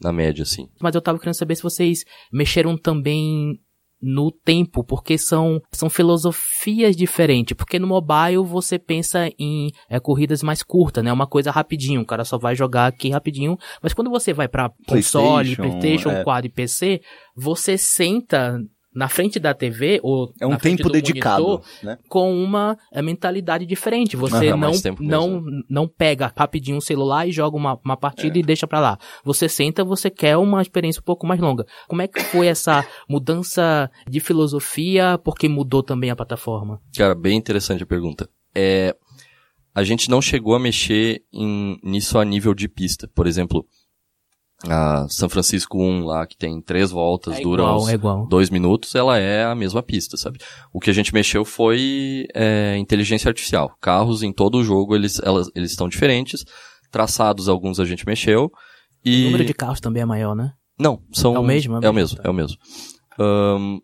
na 0.00 0.12
média, 0.12 0.42
assim. 0.42 0.68
Mas 0.80 0.94
eu 0.94 1.02
tava 1.02 1.18
querendo 1.18 1.34
saber 1.34 1.56
se 1.56 1.62
vocês 1.62 2.04
mexeram 2.32 2.76
também 2.76 3.60
no 4.00 4.32
tempo, 4.32 4.82
porque 4.82 5.18
são, 5.18 5.60
são 5.70 5.90
filosofias 5.90 6.96
diferentes. 6.96 7.56
Porque 7.56 7.78
no 7.78 7.86
mobile 7.86 8.44
você 8.44 8.78
pensa 8.78 9.30
em 9.38 9.70
é, 9.88 10.00
corridas 10.00 10.42
mais 10.42 10.62
curtas, 10.62 11.04
né? 11.04 11.12
Uma 11.12 11.26
coisa 11.26 11.50
rapidinho, 11.50 12.00
o 12.00 12.06
cara 12.06 12.24
só 12.24 12.38
vai 12.38 12.54
jogar 12.54 12.86
aqui 12.86 13.10
rapidinho. 13.10 13.56
Mas 13.82 13.92
quando 13.92 14.10
você 14.10 14.32
vai 14.32 14.48
pra 14.48 14.70
console, 14.86 15.56
PlayStation, 15.56 15.62
PlayStation, 15.62 16.10
é. 16.10 16.24
quad 16.24 16.46
e 16.46 16.50
PC, 16.50 17.00
você 17.36 17.76
senta 17.76 18.58
na 18.94 19.08
frente 19.08 19.38
da 19.38 19.54
TV 19.54 20.00
ou 20.02 20.32
É 20.40 20.46
um 20.46 20.56
tempo 20.56 20.84
do 20.84 20.90
dedicado, 20.90 21.42
monitor 21.42 21.66
né? 21.82 21.98
com 22.08 22.32
uma 22.32 22.76
é, 22.92 23.00
mentalidade 23.00 23.64
diferente. 23.64 24.16
Você 24.16 24.48
Aham, 24.48 24.50
não, 24.50 24.58
mais 24.58 24.80
tempo 24.82 25.02
não, 25.02 25.42
não 25.68 25.88
pega 25.88 26.32
rapidinho 26.36 26.78
o 26.78 26.82
celular 26.82 27.26
e 27.26 27.32
joga 27.32 27.56
uma, 27.56 27.78
uma 27.84 27.96
partida 27.96 28.38
e 28.38 28.42
deixa 28.42 28.66
pra 28.66 28.80
lá. 28.80 28.98
Você 29.24 29.48
senta, 29.48 29.84
você 29.84 30.10
quer 30.10 30.36
uma 30.36 30.60
experiência 30.60 31.00
um 31.00 31.04
pouco 31.04 31.26
mais 31.26 31.40
longa. 31.40 31.64
Como 31.88 32.02
é 32.02 32.08
que 32.08 32.20
foi 32.20 32.48
essa 32.48 32.84
mudança 33.08 33.90
de 34.08 34.20
filosofia, 34.20 35.18
porque 35.22 35.48
mudou 35.48 35.82
também 35.82 36.10
a 36.10 36.16
plataforma? 36.16 36.80
Cara, 36.96 37.14
bem 37.14 37.36
interessante 37.36 37.82
a 37.82 37.86
pergunta. 37.86 38.28
É, 38.54 38.96
a 39.74 39.84
gente 39.84 40.10
não 40.10 40.20
chegou 40.20 40.54
a 40.54 40.58
mexer 40.58 41.22
em, 41.32 41.78
nisso 41.82 42.18
a 42.18 42.24
nível 42.24 42.54
de 42.54 42.68
pista. 42.68 43.08
Por 43.14 43.26
exemplo, 43.26 43.64
a 44.68 45.06
São 45.08 45.28
Francisco 45.28 45.82
1 45.82 46.04
lá, 46.04 46.26
que 46.26 46.36
tem 46.36 46.60
três 46.60 46.90
voltas, 46.90 47.38
É 47.38 47.42
dura 47.42 47.62
igual, 47.62 47.78
uns 47.78 47.88
é 47.88 47.94
igual. 47.94 48.26
dois 48.26 48.50
minutos, 48.50 48.94
ela 48.94 49.18
é 49.18 49.44
a 49.44 49.54
mesma 49.54 49.82
pista, 49.82 50.16
sabe? 50.16 50.38
O 50.72 50.80
que 50.80 50.90
a 50.90 50.92
gente 50.92 51.14
mexeu 51.14 51.44
foi 51.44 52.26
é, 52.34 52.76
inteligência 52.76 53.28
artificial. 53.28 53.72
Carros 53.80 54.22
em 54.22 54.32
todo 54.32 54.58
o 54.58 54.64
jogo, 54.64 54.94
eles 54.94 55.20
elas, 55.22 55.48
eles 55.54 55.70
estão 55.70 55.88
diferentes. 55.88 56.44
Traçados, 56.90 57.48
alguns 57.48 57.80
a 57.80 57.84
gente 57.84 58.04
mexeu. 58.04 58.50
E... 59.04 59.22
O 59.22 59.24
número 59.26 59.44
de 59.44 59.54
carros 59.54 59.80
também 59.80 60.02
é 60.02 60.06
maior, 60.06 60.34
né? 60.34 60.52
Não, 60.78 61.00
são... 61.12 61.34
É 61.34 61.38
o 61.38 61.44
mesmo? 61.44 61.78
É 61.82 61.88
o 61.88 61.94
mesmo, 61.94 62.18
é 62.22 62.28
o 62.28 62.34
mesmo. 62.34 62.56
Ahn, 63.18 63.78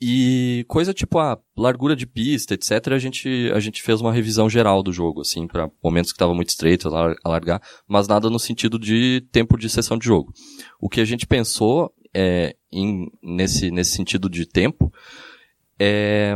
e 0.00 0.64
coisa 0.68 0.94
tipo 0.94 1.18
a 1.18 1.38
largura 1.56 1.96
de 1.96 2.06
pista, 2.06 2.54
etc, 2.54 2.88
a 2.92 2.98
gente, 2.98 3.50
a 3.54 3.58
gente 3.60 3.82
fez 3.82 4.00
uma 4.00 4.12
revisão 4.12 4.48
geral 4.48 4.82
do 4.82 4.92
jogo, 4.92 5.20
assim, 5.22 5.46
para 5.46 5.70
momentos 5.82 6.12
que 6.12 6.16
estavam 6.16 6.34
muito 6.34 6.50
estreitos, 6.50 6.86
alar- 6.86 7.16
alargar, 7.24 7.60
mas 7.86 8.06
nada 8.06 8.30
no 8.30 8.38
sentido 8.38 8.78
de 8.78 9.26
tempo 9.32 9.56
de 9.58 9.68
sessão 9.68 9.98
de 9.98 10.06
jogo. 10.06 10.32
O 10.80 10.88
que 10.88 11.00
a 11.00 11.04
gente 11.04 11.26
pensou 11.26 11.92
é, 12.14 12.54
em, 12.72 13.10
nesse, 13.22 13.70
nesse 13.70 13.92
sentido 13.92 14.28
de 14.30 14.46
tempo 14.46 14.92
é... 15.78 16.34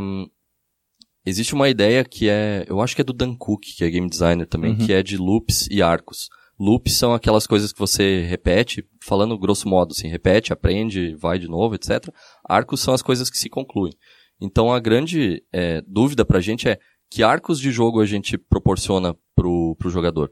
Existe 1.25 1.55
uma 1.55 1.69
ideia 1.69 2.05
que 2.05 2.29
é, 2.29 2.65
eu 2.69 2.81
acho 2.81 2.97
que 2.97 3.01
é 3.01 3.05
do 3.05 3.13
Dan 3.13 3.37
Cook, 3.37 3.63
que 3.77 3.85
é 3.85 3.91
game 3.91 4.09
designer 4.11 4.45
também, 4.45 4.73
Uhum. 4.73 4.79
que 4.87 4.93
é 4.93 5.05
de 5.05 5.17
loops 5.17 5.69
e 5.71 5.81
arcos. 5.81 6.29
Loops 6.63 6.93
são 6.93 7.13
aquelas 7.13 7.45
coisas 7.45 7.73
que 7.73 7.79
você 7.81 8.21
repete, 8.23 8.87
falando 9.03 9.37
grosso 9.37 9.69
modo, 9.69 9.91
assim, 9.91 10.07
repete, 10.07 10.53
aprende, 10.53 11.13
vai 11.17 11.37
de 11.37 11.49
novo, 11.49 11.75
etc. 11.75 12.09
Arcos 12.49 12.79
são 12.79 12.95
as 12.95 13.03
coisas 13.03 13.29
que 13.29 13.37
se 13.37 13.49
concluem. 13.49 13.93
Então 14.41 14.73
a 14.73 14.79
grande 14.79 15.43
é, 15.53 15.83
dúvida 15.85 16.25
pra 16.25 16.41
gente 16.41 16.69
é 16.69 16.79
que 17.11 17.25
arcos 17.25 17.59
de 17.59 17.73
jogo 17.73 18.01
a 18.01 18.07
gente 18.07 18.39
proporciona 18.39 19.13
pro, 19.35 19.77
jogador. 19.87 20.31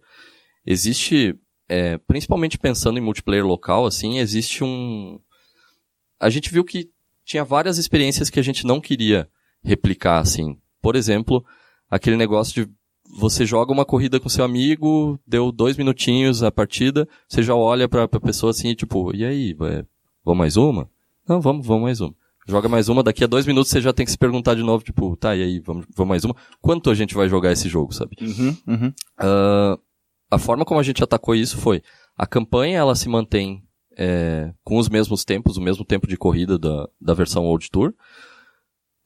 Existe, 0.65 1.35
é, 1.69 1.99
principalmente 1.99 2.59
pensando 2.59 2.97
em 2.97 3.03
multiplayer 3.03 3.45
local, 3.45 3.85
assim, 3.85 4.21
existe 4.21 4.63
um... 4.63 5.19
A 6.21 6.31
gente 6.31 6.49
viu 6.53 6.63
que 6.65 6.91
tinha 7.25 7.45
várias 7.45 7.77
experiências 7.77 8.31
que 8.31 8.39
a 8.39 8.43
gente 8.43 8.65
não 8.65 8.81
queria 8.81 9.29
replicar, 9.65 10.21
assim. 10.21 10.57
Por 10.81 10.95
exemplo, 10.95 11.45
aquele 11.91 12.17
negócio 12.17 12.55
de 12.55 12.73
você 13.19 13.45
joga 13.45 13.73
uma 13.73 13.85
corrida 13.85 14.21
com 14.21 14.29
seu 14.29 14.45
amigo, 14.45 15.19
deu 15.27 15.51
dois 15.51 15.77
minutinhos 15.77 16.43
a 16.43 16.51
partida, 16.51 17.09
você 17.29 17.43
já 17.43 17.55
olha 17.55 17.89
pra, 17.89 18.07
pra 18.07 18.21
pessoa 18.21 18.51
assim, 18.51 18.75
tipo, 18.75 19.15
e 19.15 19.25
aí, 19.25 19.57
é, 19.63 19.85
vamos 20.25 20.39
mais 20.39 20.57
uma? 20.57 20.89
Não, 21.29 21.41
vamos, 21.41 21.67
vamos 21.67 21.83
mais 21.83 22.01
uma. 22.01 22.15
Joga 22.47 22.69
mais 22.69 22.89
uma, 22.89 23.03
daqui 23.03 23.23
a 23.23 23.27
dois 23.27 23.47
minutos 23.47 23.71
você 23.71 23.81
já 23.81 23.93
tem 23.93 24.05
que 24.05 24.13
se 24.13 24.19
perguntar 24.19 24.55
de 24.55 24.63
novo, 24.63 24.83
tipo, 24.83 25.17
tá, 25.17 25.37
e 25.37 25.43
aí, 25.43 25.61
vamos, 25.61 25.87
vamos 25.95 26.09
mais 26.09 26.25
uma? 26.25 26.35
Quanto 26.61 26.91
a 26.91 26.95
gente 26.95 27.15
vai 27.15 27.29
jogar 27.29 27.53
esse 27.53 27.69
jogo, 27.69 27.93
sabe? 27.93 28.17
Uhum, 28.21 28.57
uhum. 28.67 28.93
Ah, 29.19 29.79
a 30.31 30.39
forma 30.39 30.65
como 30.65 30.81
a 30.81 30.83
gente 30.83 31.03
atacou 31.03 31.35
isso 31.35 31.59
foi, 31.59 31.83
a 32.17 32.27
campanha 32.27 32.79
ela 32.79 32.95
se 32.95 33.09
mantém 33.09 33.63
é, 33.97 34.53
com 34.65 34.79
os 34.79 34.89
mesmos 34.89 35.25
tempos, 35.25 35.57
o 35.57 35.61
mesmo 35.61 35.85
tempo 35.85 36.07
de 36.07 36.17
corrida 36.17 36.59
da, 36.59 36.89
da 37.01 37.13
versão 37.13 37.45
Old 37.45 37.71
Tour. 37.71 37.93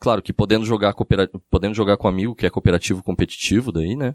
Claro 0.04 0.20
que 0.22 0.32
podendo 0.34 0.66
jogar, 0.66 0.92
coopera- 0.92 1.30
podendo 1.50 1.74
jogar 1.74 1.96
com 1.96 2.06
amigo, 2.06 2.34
que 2.34 2.44
é 2.44 2.50
cooperativo 2.50 3.02
competitivo 3.02 3.72
daí, 3.72 3.96
né? 3.96 4.14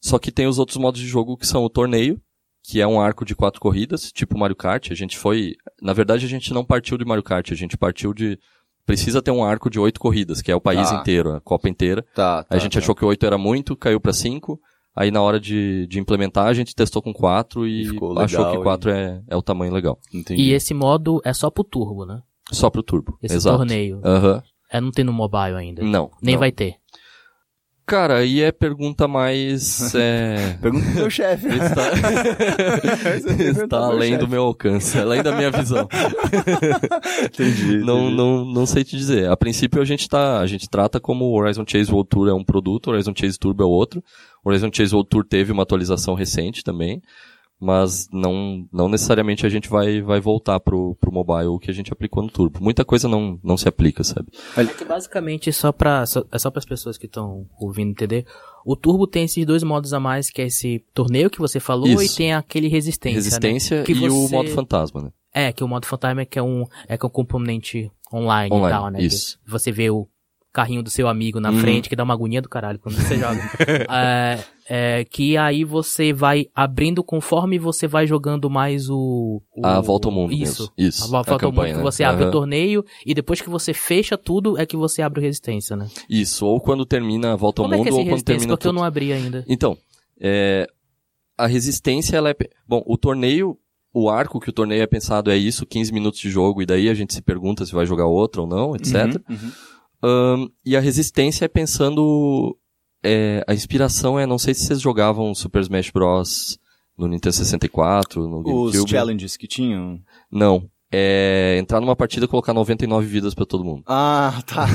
Só 0.00 0.18
que 0.18 0.32
tem 0.32 0.48
os 0.48 0.58
outros 0.58 0.76
modos 0.76 1.00
de 1.00 1.06
jogo 1.06 1.36
que 1.36 1.46
são 1.46 1.62
o 1.62 1.70
torneio, 1.70 2.20
que 2.64 2.80
é 2.80 2.86
um 2.86 3.00
arco 3.00 3.24
de 3.24 3.36
quatro 3.36 3.60
corridas, 3.60 4.10
tipo 4.10 4.36
Mario 4.36 4.56
Kart. 4.56 4.90
A 4.90 4.94
gente 4.96 5.16
foi, 5.16 5.54
na 5.80 5.92
verdade 5.92 6.26
a 6.26 6.28
gente 6.28 6.52
não 6.52 6.64
partiu 6.64 6.98
de 6.98 7.04
Mario 7.04 7.22
Kart, 7.22 7.52
a 7.52 7.54
gente 7.54 7.76
partiu 7.78 8.12
de, 8.12 8.36
precisa 8.84 9.22
ter 9.22 9.30
um 9.30 9.44
arco 9.44 9.70
de 9.70 9.78
oito 9.78 10.00
corridas, 10.00 10.42
que 10.42 10.50
é 10.50 10.56
o 10.56 10.60
país 10.60 10.90
Tá. 10.90 10.96
inteiro, 11.00 11.34
a 11.36 11.40
Copa 11.40 11.68
inteira. 11.68 12.04
Tá, 12.16 12.42
tá, 12.42 12.54
a 12.54 12.58
gente 12.58 12.72
tá. 12.72 12.80
achou 12.80 12.94
que 12.94 13.04
oito 13.04 13.24
era 13.24 13.38
muito, 13.38 13.76
caiu 13.76 14.00
pra 14.00 14.12
cinco. 14.12 14.60
Aí 14.94 15.10
na 15.12 15.22
hora 15.22 15.38
de, 15.40 15.86
de 15.86 16.00
implementar 16.00 16.48
a 16.48 16.52
gente 16.52 16.74
testou 16.74 17.00
com 17.00 17.12
quatro 17.14 17.66
e, 17.66 17.86
ficou 17.86 18.18
achou 18.18 18.40
legal, 18.40 18.56
que 18.56 18.62
quatro 18.62 18.90
é, 18.90 19.22
é 19.28 19.36
o 19.36 19.40
tamanho 19.40 19.72
legal. 19.72 19.98
Entendi. 20.12 20.42
E 20.42 20.52
esse 20.52 20.74
modo 20.74 21.20
é 21.24 21.32
só 21.32 21.48
pro 21.48 21.64
turbo, 21.64 22.04
né? 22.04 22.20
Só 22.50 22.68
pro 22.68 22.82
turbo. 22.82 23.16
Esse 23.22 23.36
Exato. 23.36 23.56
torneio. 23.56 24.00
Aham. 24.04 24.42
É, 24.72 24.80
não 24.80 24.90
tem 24.90 25.04
no 25.04 25.12
mobile 25.12 25.54
ainda. 25.54 25.82
Não. 25.82 26.10
Nem 26.22 26.34
não. 26.34 26.40
vai 26.40 26.50
ter. 26.50 26.76
Cara, 27.84 28.18
aí 28.18 28.40
é 28.40 28.52
pergunta 28.52 29.08
mais. 29.08 29.94
É... 29.94 30.56
Pergunta 30.62 30.86
pro 30.86 30.94
meu 30.94 31.10
chefe. 31.10 31.48
está, 31.48 31.92
está 33.64 33.78
além 33.78 34.16
do 34.16 34.28
meu 34.28 34.44
alcance, 34.44 34.96
além 34.98 35.22
da 35.22 35.36
minha 35.36 35.50
visão. 35.50 35.88
Entendi. 37.22 37.78
Não, 37.78 38.04
entendi. 38.04 38.16
não, 38.16 38.44
não 38.44 38.66
sei 38.66 38.84
te 38.84 38.96
dizer. 38.96 39.28
A 39.28 39.36
princípio 39.36 39.82
a 39.82 39.84
gente 39.84 40.08
tá, 40.08 40.38
a 40.38 40.46
gente 40.46 40.70
trata 40.70 41.00
como 41.00 41.26
o 41.26 41.38
Horizon 41.38 41.64
Chase 41.66 41.90
World 41.90 42.08
Tour 42.08 42.28
é 42.28 42.32
um 42.32 42.44
produto, 42.44 42.86
o 42.86 42.90
Horizon 42.92 43.12
Chase 43.14 43.38
Turbo 43.38 43.62
é 43.62 43.66
outro. 43.66 44.02
O 44.44 44.48
Horizon 44.48 44.70
Chase 44.72 44.94
World 44.94 45.10
Tour 45.10 45.24
teve 45.28 45.52
uma 45.52 45.64
atualização 45.64 46.14
recente 46.14 46.62
também, 46.62 47.02
mas 47.62 48.08
não, 48.12 48.66
não 48.72 48.88
necessariamente 48.88 49.46
a 49.46 49.48
gente 49.48 49.68
vai, 49.68 50.02
vai 50.02 50.20
voltar 50.20 50.58
pro, 50.58 50.96
pro 50.96 51.12
mobile 51.12 51.46
o 51.46 51.60
que 51.60 51.70
a 51.70 51.74
gente 51.74 51.92
aplicou 51.92 52.20
no 52.20 52.28
Turbo. 52.28 52.58
Muita 52.60 52.84
coisa 52.84 53.06
não, 53.06 53.38
não 53.40 53.56
se 53.56 53.68
aplica, 53.68 54.02
sabe? 54.02 54.32
É 54.56 54.64
que 54.64 54.84
basicamente 54.84 55.52
só 55.52 55.70
pra, 55.70 56.04
só, 56.04 56.24
é 56.32 56.38
só 56.40 56.50
para 56.50 56.58
as 56.58 56.64
pessoas 56.64 56.98
que 56.98 57.06
estão 57.06 57.46
ouvindo 57.60 57.92
entender. 57.92 58.26
O 58.66 58.74
Turbo 58.74 59.06
tem 59.06 59.24
esses 59.24 59.46
dois 59.46 59.62
modos 59.62 59.92
a 59.92 60.00
mais, 60.00 60.28
que 60.28 60.42
é 60.42 60.46
esse 60.46 60.84
torneio 60.92 61.30
que 61.30 61.38
você 61.38 61.60
falou 61.60 61.86
Isso. 61.86 62.02
e 62.02 62.16
tem 62.16 62.34
aquele 62.34 62.66
resistência. 62.66 63.14
Resistência 63.14 63.78
né? 63.78 63.84
que 63.84 63.92
e 63.92 64.08
o 64.08 64.26
você- 64.26 64.34
modo 64.34 64.50
fantasma, 64.50 65.00
né? 65.00 65.10
É, 65.32 65.52
que 65.52 65.62
o 65.62 65.68
modo 65.68 65.86
fantasma 65.86 66.22
é 66.22 66.24
que 66.24 66.40
é 66.40 66.42
um, 66.42 66.64
é 66.88 66.98
que 66.98 67.06
é 67.06 67.08
um 67.08 67.10
componente 67.10 67.88
online, 68.12 68.52
Online, 68.52 68.66
e 68.66 68.78
tal, 68.80 68.90
né? 68.90 69.02
isso. 69.02 69.38
Que 69.44 69.50
você 69.50 69.70
vê 69.70 69.88
o 69.88 70.08
carrinho 70.52 70.82
do 70.82 70.90
seu 70.90 71.08
amigo 71.08 71.40
na 71.40 71.50
Uhum. 71.50 71.58
frente, 71.58 71.88
que 71.88 71.96
dá 71.96 72.04
uma 72.04 72.14
agonia 72.14 72.42
do 72.42 72.48
caralho 72.48 72.78
quando 72.78 72.96
você 72.96 73.16
joga. 73.16 73.40
é, 73.90 74.38
é, 74.68 75.04
que 75.04 75.36
aí 75.36 75.64
você 75.64 76.12
vai 76.12 76.46
abrindo 76.54 77.02
conforme 77.02 77.58
você 77.58 77.86
vai 77.86 78.06
jogando 78.06 78.50
mais 78.50 78.90
o... 78.90 79.40
o 79.56 79.66
A 79.66 79.80
volta 79.80 80.08
ao 80.08 80.12
mundo 80.12 80.32
Isso. 80.32 80.62
mesmo. 80.62 80.72
Isso. 80.76 81.04
A 81.04 81.06
volta 81.08 81.32
ao 81.32 81.38
mundo 81.38 81.50
campanha, 81.54 81.72
que 81.72 81.78
né? 81.78 81.82
você 81.82 82.04
abre 82.04 82.26
o 82.26 82.30
torneio 82.30 82.84
e 83.06 83.14
depois 83.14 83.40
que 83.40 83.48
você 83.48 83.72
fecha 83.72 84.18
tudo 84.18 84.58
é 84.58 84.66
que 84.66 84.76
você 84.76 85.00
abre 85.00 85.20
o 85.20 85.22
resistência, 85.22 85.74
né? 85.74 85.88
Isso, 86.08 86.44
ou 86.46 86.60
quando 86.60 86.84
termina 86.84 87.32
a 87.32 87.36
volta 87.36 87.62
ao 87.62 87.68
Como 87.68 87.74
é 87.74 87.82
que 87.82 87.88
é 87.88 87.90
mundo, 87.90 87.92
esse 87.92 87.98
ou 87.98 88.04
quando 88.04 88.10
resistência? 88.10 88.38
termina 88.40 88.56
Porque 88.56 88.68
eu 88.68 88.72
não 88.72 88.84
abri 88.84 89.12
ainda. 89.12 89.44
Então, 89.48 89.76
é, 90.20 90.66
a 91.36 91.46
resistência, 91.46 92.16
ela 92.16 92.30
é... 92.30 92.36
Bom, 92.68 92.82
o 92.86 92.96
torneio, 92.98 93.58
o 93.92 94.08
arco 94.08 94.38
que 94.38 94.50
o 94.50 94.52
torneio 94.52 94.82
é 94.82 94.86
pensado 94.86 95.30
é 95.30 95.36
isso, 95.36 95.66
15 95.66 95.92
minutos 95.92 96.20
de 96.20 96.30
jogo, 96.30 96.62
e 96.62 96.66
daí 96.66 96.88
a 96.88 96.94
gente 96.94 97.14
se 97.14 97.22
pergunta 97.22 97.64
se 97.64 97.72
vai 97.72 97.86
jogar 97.86 98.06
outra 98.06 98.42
ou 98.42 98.46
não, 98.46 98.76
etc. 98.76 98.94
Uhum, 99.28 99.36
uhum. 99.36 99.52
Ahn, 100.02 100.48
e 100.64 100.76
a 100.76 100.80
resistência 100.80 101.44
é 101.44 101.48
pensando... 101.48 102.56
é, 103.02 103.44
a 103.46 103.54
inspiração 103.54 104.18
é, 104.18 104.26
não 104.26 104.38
sei 104.38 104.54
se 104.54 104.66
vocês 104.66 104.80
jogavam 104.80 105.34
Super 105.34 105.62
Smash 105.62 105.90
Bros. 105.90 106.58
no 106.96 107.06
Nintendo 107.08 107.34
64, 107.34 108.28
no 108.28 108.38
Os 108.40 108.72
GameCube. 108.72 108.90
challenges 108.90 109.36
que 109.36 109.46
tinham. 109.46 110.00
Não. 110.30 110.68
É 110.94 111.56
entrar 111.58 111.80
numa 111.80 111.96
partida 111.96 112.26
e 112.26 112.28
colocar 112.28 112.52
99 112.52 113.06
vidas 113.06 113.34
pra 113.34 113.46
todo 113.46 113.64
mundo. 113.64 113.82
Ah, 113.86 114.42
tá. 114.46 114.66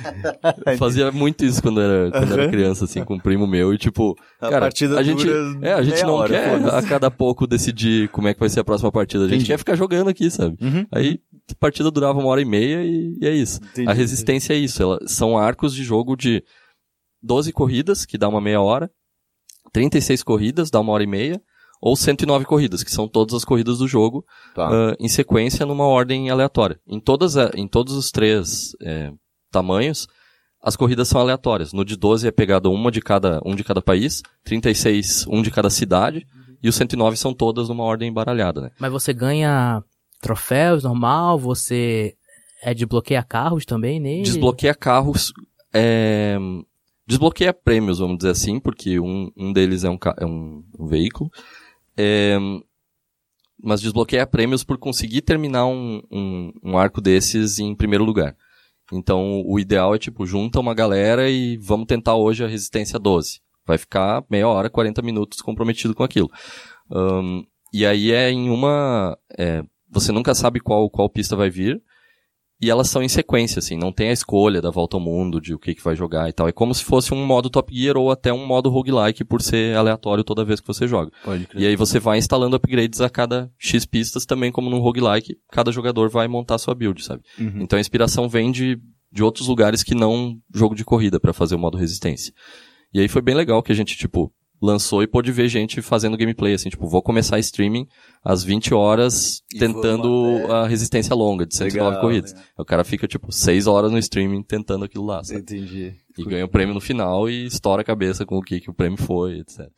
Fazia 0.78 1.12
muito 1.12 1.44
isso 1.44 1.60
quando 1.62 1.78
era, 1.80 2.10
quando 2.10 2.32
era 2.32 2.42
Aham. 2.44 2.50
criança, 2.50 2.84
assim, 2.86 3.04
com 3.04 3.14
um 3.16 3.18
primo 3.18 3.46
meu, 3.46 3.74
e 3.74 3.76
tipo, 3.78 4.16
A 4.40 4.48
cara, 4.48 4.60
partida 4.62 4.98
a 4.98 5.02
gente, 5.02 5.28
é, 5.60 5.74
a 5.74 5.82
gente 5.82 6.02
não 6.04 6.14
hora, 6.14 6.30
quer 6.30 6.74
a 6.74 6.82
cada 6.82 7.10
pouco 7.10 7.46
decidir 7.46 8.08
como 8.08 8.28
é 8.28 8.34
que 8.34 8.40
vai 8.40 8.48
ser 8.48 8.60
a 8.60 8.64
próxima 8.64 8.90
partida, 8.90 9.24
a 9.24 9.28
gente 9.28 9.36
Entendi. 9.36 9.52
quer 9.52 9.58
ficar 9.58 9.76
jogando 9.76 10.08
aqui, 10.08 10.30
sabe? 10.30 10.56
Uhum. 10.58 10.86
Aí, 10.90 11.20
a 11.50 11.54
partida 11.60 11.90
durava 11.90 12.18
uma 12.18 12.28
hora 12.28 12.40
e 12.40 12.46
meia 12.46 12.82
e, 12.82 13.18
e 13.20 13.26
é 13.26 13.34
isso. 13.34 13.60
Entendi, 13.62 13.90
a 13.90 13.92
resistência 13.92 14.54
é 14.54 14.56
isso, 14.56 14.82
ela, 14.82 14.98
são 15.06 15.36
arcos 15.36 15.74
de 15.74 15.84
jogo 15.84 16.16
de 16.16 16.42
12 17.22 17.52
corridas, 17.52 18.06
que 18.06 18.16
dá 18.16 18.26
uma 18.26 18.40
meia 18.40 18.60
hora, 18.60 18.90
36 19.72 20.22
corridas, 20.22 20.70
dá 20.70 20.80
uma 20.80 20.92
hora 20.92 21.04
e 21.04 21.06
meia, 21.06 21.40
ou 21.82 21.96
109 21.96 22.44
corridas, 22.44 22.84
que 22.84 22.90
são 22.92 23.08
todas 23.08 23.34
as 23.34 23.44
corridas 23.44 23.78
do 23.78 23.88
jogo, 23.88 24.24
Tá. 24.54 24.68
ah, 24.70 24.96
em 25.00 25.08
sequência 25.08 25.66
numa 25.66 25.84
ordem 25.84 26.30
aleatória. 26.30 26.78
Em, 26.86 27.00
todas, 27.00 27.36
a- 27.36 27.50
em 27.56 27.66
todos 27.66 27.94
os 27.94 28.12
três 28.12 28.70
é, 28.80 29.10
tamanhos, 29.50 30.06
as 30.62 30.76
corridas 30.76 31.08
são 31.08 31.20
aleatórias. 31.20 31.72
No 31.72 31.84
de 31.84 31.96
12 31.96 32.28
é 32.28 32.30
pegado 32.30 32.70
uma 32.70 32.90
de 32.92 33.00
cada, 33.02 33.40
um 33.44 33.56
de 33.56 33.64
cada 33.64 33.82
país, 33.82 34.22
36, 34.44 35.26
um 35.28 35.42
de 35.42 35.50
cada 35.50 35.68
cidade, 35.68 36.24
e 36.62 36.68
os 36.68 36.76
109 36.76 37.16
são 37.16 37.34
todas 37.34 37.68
numa 37.68 37.82
ordem 37.82 38.08
embaralhada, 38.08 38.60
né? 38.60 38.70
Mas 38.78 38.92
você 38.92 39.12
ganha 39.12 39.82
troféus 40.20 40.84
normal, 40.84 41.36
você 41.36 42.14
é 42.62 42.72
desbloqueia 42.72 43.24
carros 43.24 43.64
também 43.66 43.98
nele? 43.98 44.22
Desbloqueia 44.22 44.72
carros, 44.72 45.32
é, 45.74 46.38
desbloqueia 47.08 47.52
prêmios, 47.52 47.98
vamos 47.98 48.18
dizer 48.18 48.30
assim, 48.30 48.60
porque 48.60 49.00
um, 49.00 49.32
um 49.36 49.52
deles 49.52 49.82
é 49.82 49.90
um, 49.90 49.98
é 50.16 50.24
um, 50.24 50.62
um 50.78 50.86
veículo. 50.86 51.28
É, 51.96 52.38
mas 53.62 53.80
desbloqueia 53.80 54.26
prêmios 54.26 54.64
por 54.64 54.76
conseguir 54.78 55.22
terminar 55.22 55.66
um, 55.66 56.02
um, 56.10 56.52
um 56.62 56.78
arco 56.78 57.00
desses 57.00 57.58
em 57.58 57.74
primeiro 57.74 58.04
lugar. 58.04 58.36
Então, 58.92 59.42
o 59.46 59.58
ideal 59.58 59.94
é, 59.94 59.98
tipo, 59.98 60.26
junta 60.26 60.60
uma 60.60 60.74
galera 60.74 61.30
e 61.30 61.56
vamos 61.56 61.86
tentar 61.86 62.16
hoje 62.16 62.44
a 62.44 62.48
resistência 62.48 62.98
12. 62.98 63.40
Vai 63.64 63.78
ficar 63.78 64.24
meia 64.28 64.48
hora, 64.48 64.68
40 64.68 65.00
minutos 65.02 65.40
comprometido 65.40 65.94
com 65.94 66.02
aquilo. 66.02 66.30
Ahn, 66.90 67.42
e 67.72 67.86
aí 67.86 68.10
é 68.12 68.30
em 68.30 68.50
uma... 68.50 69.16
é, 69.38 69.62
você 69.88 70.10
nunca 70.12 70.34
sabe 70.34 70.60
qual, 70.60 70.90
qual 70.90 71.08
pista 71.08 71.36
vai 71.36 71.48
vir. 71.48 71.80
E 72.62 72.70
elas 72.70 72.88
são 72.88 73.02
em 73.02 73.08
sequência, 73.08 73.58
assim, 73.58 73.76
não 73.76 73.90
tem 73.90 74.10
a 74.10 74.12
escolha 74.12 74.62
da 74.62 74.70
volta 74.70 74.96
ao 74.96 75.00
mundo, 75.00 75.40
de 75.40 75.52
o 75.52 75.58
que, 75.58 75.74
que 75.74 75.82
vai 75.82 75.96
jogar 75.96 76.28
e 76.28 76.32
tal. 76.32 76.46
É 76.46 76.52
como 76.52 76.72
se 76.72 76.84
fosse 76.84 77.12
um 77.12 77.26
modo 77.26 77.50
Top 77.50 77.74
Gear 77.74 77.96
ou 77.96 78.08
até 78.08 78.32
um 78.32 78.46
modo 78.46 78.70
roguelike 78.70 79.24
por 79.24 79.42
ser 79.42 79.76
aleatório 79.76 80.22
toda 80.22 80.44
vez 80.44 80.60
que 80.60 80.66
você 80.68 80.86
joga. 80.86 81.10
Pode 81.24 81.44
crer. 81.48 81.60
E 81.60 81.66
aí 81.66 81.74
você 81.74 81.98
vai 81.98 82.18
instalando 82.18 82.54
upgrades 82.54 83.00
a 83.00 83.10
cada 83.10 83.50
X 83.58 83.84
pistas, 83.84 84.24
também 84.24 84.52
como 84.52 84.70
num 84.70 84.78
roguelike, 84.78 85.36
cada 85.50 85.72
jogador 85.72 86.08
vai 86.08 86.28
montar 86.28 86.56
sua 86.56 86.72
build, 86.72 87.04
sabe? 87.04 87.24
Uhum. 87.36 87.62
Então 87.62 87.76
a 87.76 87.80
inspiração 87.80 88.28
vem 88.28 88.52
de, 88.52 88.78
de 89.10 89.24
outros 89.24 89.48
lugares 89.48 89.82
que 89.82 89.96
não 89.96 90.36
jogo 90.54 90.76
de 90.76 90.84
corrida 90.84 91.18
pra 91.18 91.32
fazer 91.32 91.56
o 91.56 91.58
modo 91.58 91.76
resistência. 91.76 92.32
E 92.94 93.00
aí 93.00 93.08
foi 93.08 93.22
bem 93.22 93.34
legal 93.34 93.60
que 93.60 93.72
a 93.72 93.74
gente, 93.74 93.96
tipo, 93.96 94.32
lançou 94.62 95.02
e 95.02 95.08
pôde 95.08 95.32
ver 95.32 95.48
gente 95.48 95.82
fazendo 95.82 96.16
gameplay, 96.16 96.54
assim, 96.54 96.70
tipo, 96.70 96.86
vou 96.86 97.02
começar 97.02 97.38
streaming 97.40 97.86
às 98.24 98.44
20 98.44 98.72
horas 98.72 99.42
E 99.52 99.58
tentando 99.58 100.08
vamos, 100.38 100.50
é. 100.50 100.52
a 100.52 100.66
resistência 100.68 101.14
longa 101.14 101.44
de 101.44 101.56
109 101.56 101.84
Legal, 101.88 102.00
corridas. 102.00 102.32
legal. 102.32 102.46
O 102.58 102.64
cara 102.64 102.84
fica, 102.84 103.08
tipo, 103.08 103.32
6 103.32 103.66
horas 103.66 103.90
no 103.90 103.98
streaming 103.98 104.42
tentando 104.44 104.84
aquilo 104.84 105.04
lá, 105.04 105.24
sabe? 105.24 105.40
Entendi. 105.40 105.96
E 106.16 106.24
ganha 106.24 106.44
o 106.44 106.48
prêmio 106.48 106.74
no 106.74 106.80
final 106.80 107.28
e 107.28 107.46
estoura 107.46 107.82
a 107.82 107.84
cabeça 107.84 108.24
com 108.24 108.36
o 108.38 108.42
que, 108.42 108.60
que 108.60 108.70
o 108.70 108.74
prêmio 108.74 108.98
foi, 108.98 109.40
etc. 109.40 109.68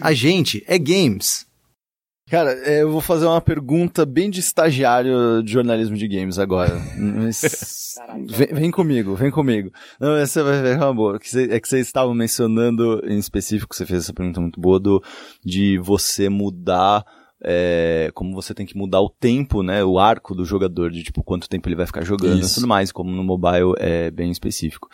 A 0.00 0.12
gente 0.12 0.62
é 0.66 0.78
games. 0.78 1.44
Cara, 2.30 2.52
é, 2.64 2.82
eu 2.82 2.92
vou 2.92 3.00
fazer 3.00 3.26
uma 3.26 3.40
pergunta 3.40 4.06
bem 4.06 4.30
de 4.30 4.38
estagiário 4.38 5.42
de 5.42 5.52
jornalismo 5.52 5.96
de 5.96 6.06
games 6.06 6.38
agora. 6.38 6.80
Vem, 8.28 8.46
vem 8.52 8.70
comigo, 8.70 9.16
vem 9.16 9.30
comigo. 9.32 9.72
Não, 9.98 10.16
essa 10.16 10.44
vai 10.44 10.62
ver 10.62 10.76
uma 10.76 10.94
boa. 10.94 11.16
É 11.16 11.58
que 11.58 11.68
vocês 11.68 11.86
estavam 11.86 12.14
mencionando 12.14 13.02
em 13.04 13.18
específico, 13.18 13.74
você 13.74 13.84
fez 13.84 14.04
essa 14.04 14.14
pergunta 14.14 14.40
muito 14.40 14.60
boa, 14.60 14.78
do, 14.78 15.02
de 15.44 15.76
você 15.78 16.28
mudar. 16.28 17.04
É, 17.42 18.10
como 18.14 18.34
você 18.34 18.54
tem 18.54 18.66
que 18.66 18.76
mudar 18.76 19.00
o 19.00 19.08
tempo, 19.08 19.62
né, 19.62 19.84
o 19.84 19.98
arco 19.98 20.34
do 20.34 20.44
jogador, 20.44 20.90
de 20.90 21.02
tipo 21.02 21.22
quanto 21.22 21.48
tempo 21.48 21.68
ele 21.68 21.76
vai 21.76 21.86
ficar 21.86 22.04
jogando 22.04 22.38
e 22.38 22.40
Isso. 22.40 22.56
tudo 22.56 22.66
mais, 22.66 22.92
como 22.92 23.10
no 23.10 23.24
mobile 23.24 23.74
é 23.78 24.10
bem 24.10 24.30
específico. 24.30 24.88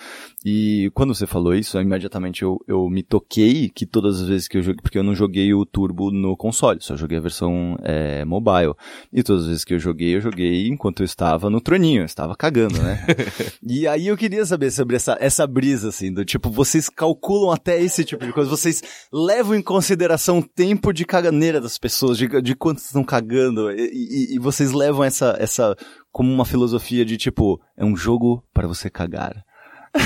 E 0.44 0.90
quando 0.94 1.14
você 1.14 1.26
falou 1.26 1.54
isso, 1.54 1.80
imediatamente 1.80 2.42
eu, 2.42 2.60
eu 2.68 2.88
me 2.88 3.02
toquei 3.02 3.68
que 3.68 3.84
todas 3.84 4.20
as 4.20 4.28
vezes 4.28 4.46
que 4.46 4.58
eu 4.58 4.62
joguei, 4.62 4.80
porque 4.80 4.98
eu 4.98 5.02
não 5.02 5.14
joguei 5.14 5.52
o 5.52 5.66
Turbo 5.66 6.10
no 6.10 6.36
console, 6.36 6.78
só 6.80 6.96
joguei 6.96 7.18
a 7.18 7.20
versão 7.20 7.76
é, 7.82 8.24
mobile. 8.24 8.74
E 9.12 9.22
todas 9.22 9.42
as 9.42 9.48
vezes 9.48 9.64
que 9.64 9.74
eu 9.74 9.78
joguei, 9.78 10.14
eu 10.14 10.20
joguei 10.20 10.68
enquanto 10.68 11.00
eu 11.00 11.04
estava 11.04 11.50
no 11.50 11.60
troninho, 11.60 12.02
eu 12.02 12.06
estava 12.06 12.36
cagando, 12.36 12.80
né? 12.80 13.04
e 13.66 13.88
aí 13.88 14.06
eu 14.06 14.16
queria 14.16 14.44
saber 14.46 14.70
sobre 14.70 14.96
essa, 14.96 15.16
essa 15.20 15.46
brisa, 15.46 15.88
assim, 15.88 16.12
do 16.12 16.24
tipo, 16.24 16.50
vocês 16.50 16.88
calculam 16.88 17.50
até 17.50 17.82
esse 17.82 18.04
tipo 18.04 18.24
de 18.24 18.32
coisa, 18.32 18.48
vocês 18.48 18.82
levam 19.12 19.54
em 19.54 19.62
consideração 19.62 20.38
o 20.38 20.42
tempo 20.42 20.92
de 20.92 21.04
caganeira 21.04 21.60
das 21.60 21.76
pessoas, 21.76 22.18
de, 22.18 22.28
de 22.42 22.54
quanto 22.54 22.78
estão 22.78 23.02
cagando, 23.04 23.70
e, 23.70 23.84
e- 23.92 24.34
e 24.34 24.38
vocês 24.38 24.72
levam 24.72 25.02
essa, 25.04 25.36
essa 25.38 25.76
como 26.12 26.32
uma 26.32 26.44
filosofia 26.44 27.04
de 27.04 27.16
tipo, 27.16 27.60
é 27.76 27.84
um 27.84 27.96
jogo 27.96 28.42
para 28.54 28.66
você 28.68 28.88
cagar. 28.90 29.44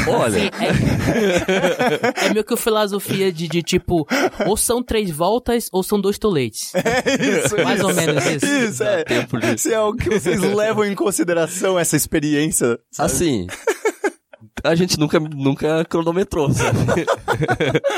Olha, 0.06 0.38
É, 0.38 2.26
é 2.26 2.32
meio 2.32 2.44
que 2.44 2.54
a 2.54 2.56
filosofia 2.56 3.32
de, 3.32 3.48
de 3.48 3.60
tipo, 3.62 4.06
ou 4.46 4.56
são 4.56 4.82
três 4.84 5.10
voltas 5.10 5.68
ou 5.72 5.82
são 5.82 6.00
dois 6.00 6.16
toletes. 6.18 6.72
Isso, 7.18 7.56
Mais 7.64 7.82
ou 7.82 7.92
menos 7.92 8.24
isso. 8.24 8.46
Isso, 8.46 8.82
é. 8.84 9.02
tempo 9.04 9.38
de... 9.38 9.58
Se 9.58 9.72
é 9.72 9.76
algo 9.76 9.98
que 9.98 10.08
vocês 10.10 10.40
levam 10.40 10.84
em 10.84 10.94
consideração 10.94 11.76
essa 11.78 11.96
experiência. 11.96 12.78
sabe? 12.90 13.06
Assim, 13.12 13.46
a 14.64 14.74
gente 14.74 14.98
nunca, 14.98 15.20
nunca 15.20 15.84
cronometrou, 15.84 16.50
sabe? 16.52 16.78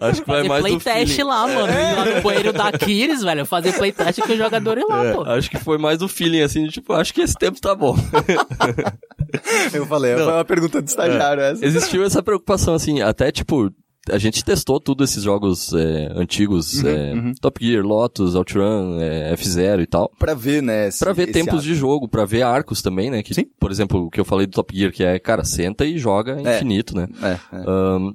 Acho 0.00 0.22
que 0.22 0.26
vai 0.28 0.36
Fazer 0.38 0.48
mais 0.48 0.62
playtest 0.62 1.18
lá, 1.20 1.46
mano. 1.46 1.72
Ir 1.72 1.96
lá 1.96 2.04
no 2.16 2.22
banheiro 2.22 2.52
da 2.52 2.68
Aquiles, 2.68 3.22
velho. 3.22 3.46
Fazer 3.46 3.72
playtest 3.72 4.20
com 4.22 4.32
os 4.32 4.38
jogadores 4.38 4.84
lá, 4.88 5.04
É, 5.04 5.12
pô. 5.12 5.22
acho 5.22 5.50
que 5.50 5.58
foi 5.58 5.78
mais 5.78 5.98
do 5.98 6.08
feeling, 6.08 6.42
assim, 6.42 6.64
de, 6.64 6.70
tipo, 6.72 6.92
acho 6.92 7.12
que 7.12 7.20
esse 7.20 7.34
tempo 7.34 7.60
tá 7.60 7.74
bom. 7.74 7.96
Eu 9.72 9.86
falei, 9.86 10.14
foi 10.14 10.26
uma 10.26 10.44
pergunta 10.44 10.82
de 10.82 10.90
estagiário 10.90 11.42
essa. 11.42 11.64
Existiu 11.64 12.04
essa 12.04 12.22
preocupação, 12.22 12.74
assim, 12.74 13.00
até, 13.00 13.32
tipo, 13.32 13.70
a 14.10 14.18
gente 14.18 14.44
testou 14.44 14.80
tudo 14.80 15.04
esses 15.04 15.22
jogos 15.22 15.72
é, 15.72 16.12
antigos, 16.16 16.82
é, 16.84 17.12
uhum. 17.14 17.32
Top 17.40 17.64
Gear, 17.64 17.84
Lotus, 17.84 18.34
OutRun, 18.34 18.98
é, 19.00 19.32
F-Zero 19.34 19.80
e 19.80 19.86
tal. 19.86 20.10
Pra 20.18 20.34
ver, 20.34 20.60
né? 20.62 20.88
esse- 20.88 20.98
Pra 21.04 21.12
ver 21.12 21.28
tempos 21.30 21.54
ato. 21.54 21.62
de 21.62 21.74
jogo, 21.74 22.08
pra 22.08 22.24
ver 22.24 22.42
arcos 22.42 22.82
também, 22.82 23.10
né? 23.10 23.22
Que, 23.22 23.32
Sim. 23.34 23.44
Por 23.60 23.70
exemplo, 23.70 24.06
o 24.06 24.10
que 24.10 24.18
eu 24.18 24.24
falei 24.24 24.46
do 24.46 24.52
Top 24.52 24.76
Gear, 24.76 24.92
que 24.92 25.04
é, 25.04 25.18
cara, 25.18 25.44
senta 25.44 25.84
e 25.84 25.98
joga 25.98 26.40
É. 26.44 26.56
infinito, 26.56 26.96
né? 26.96 27.06
É, 27.22 27.56
é. 27.56 27.64
Ahn, 27.66 28.12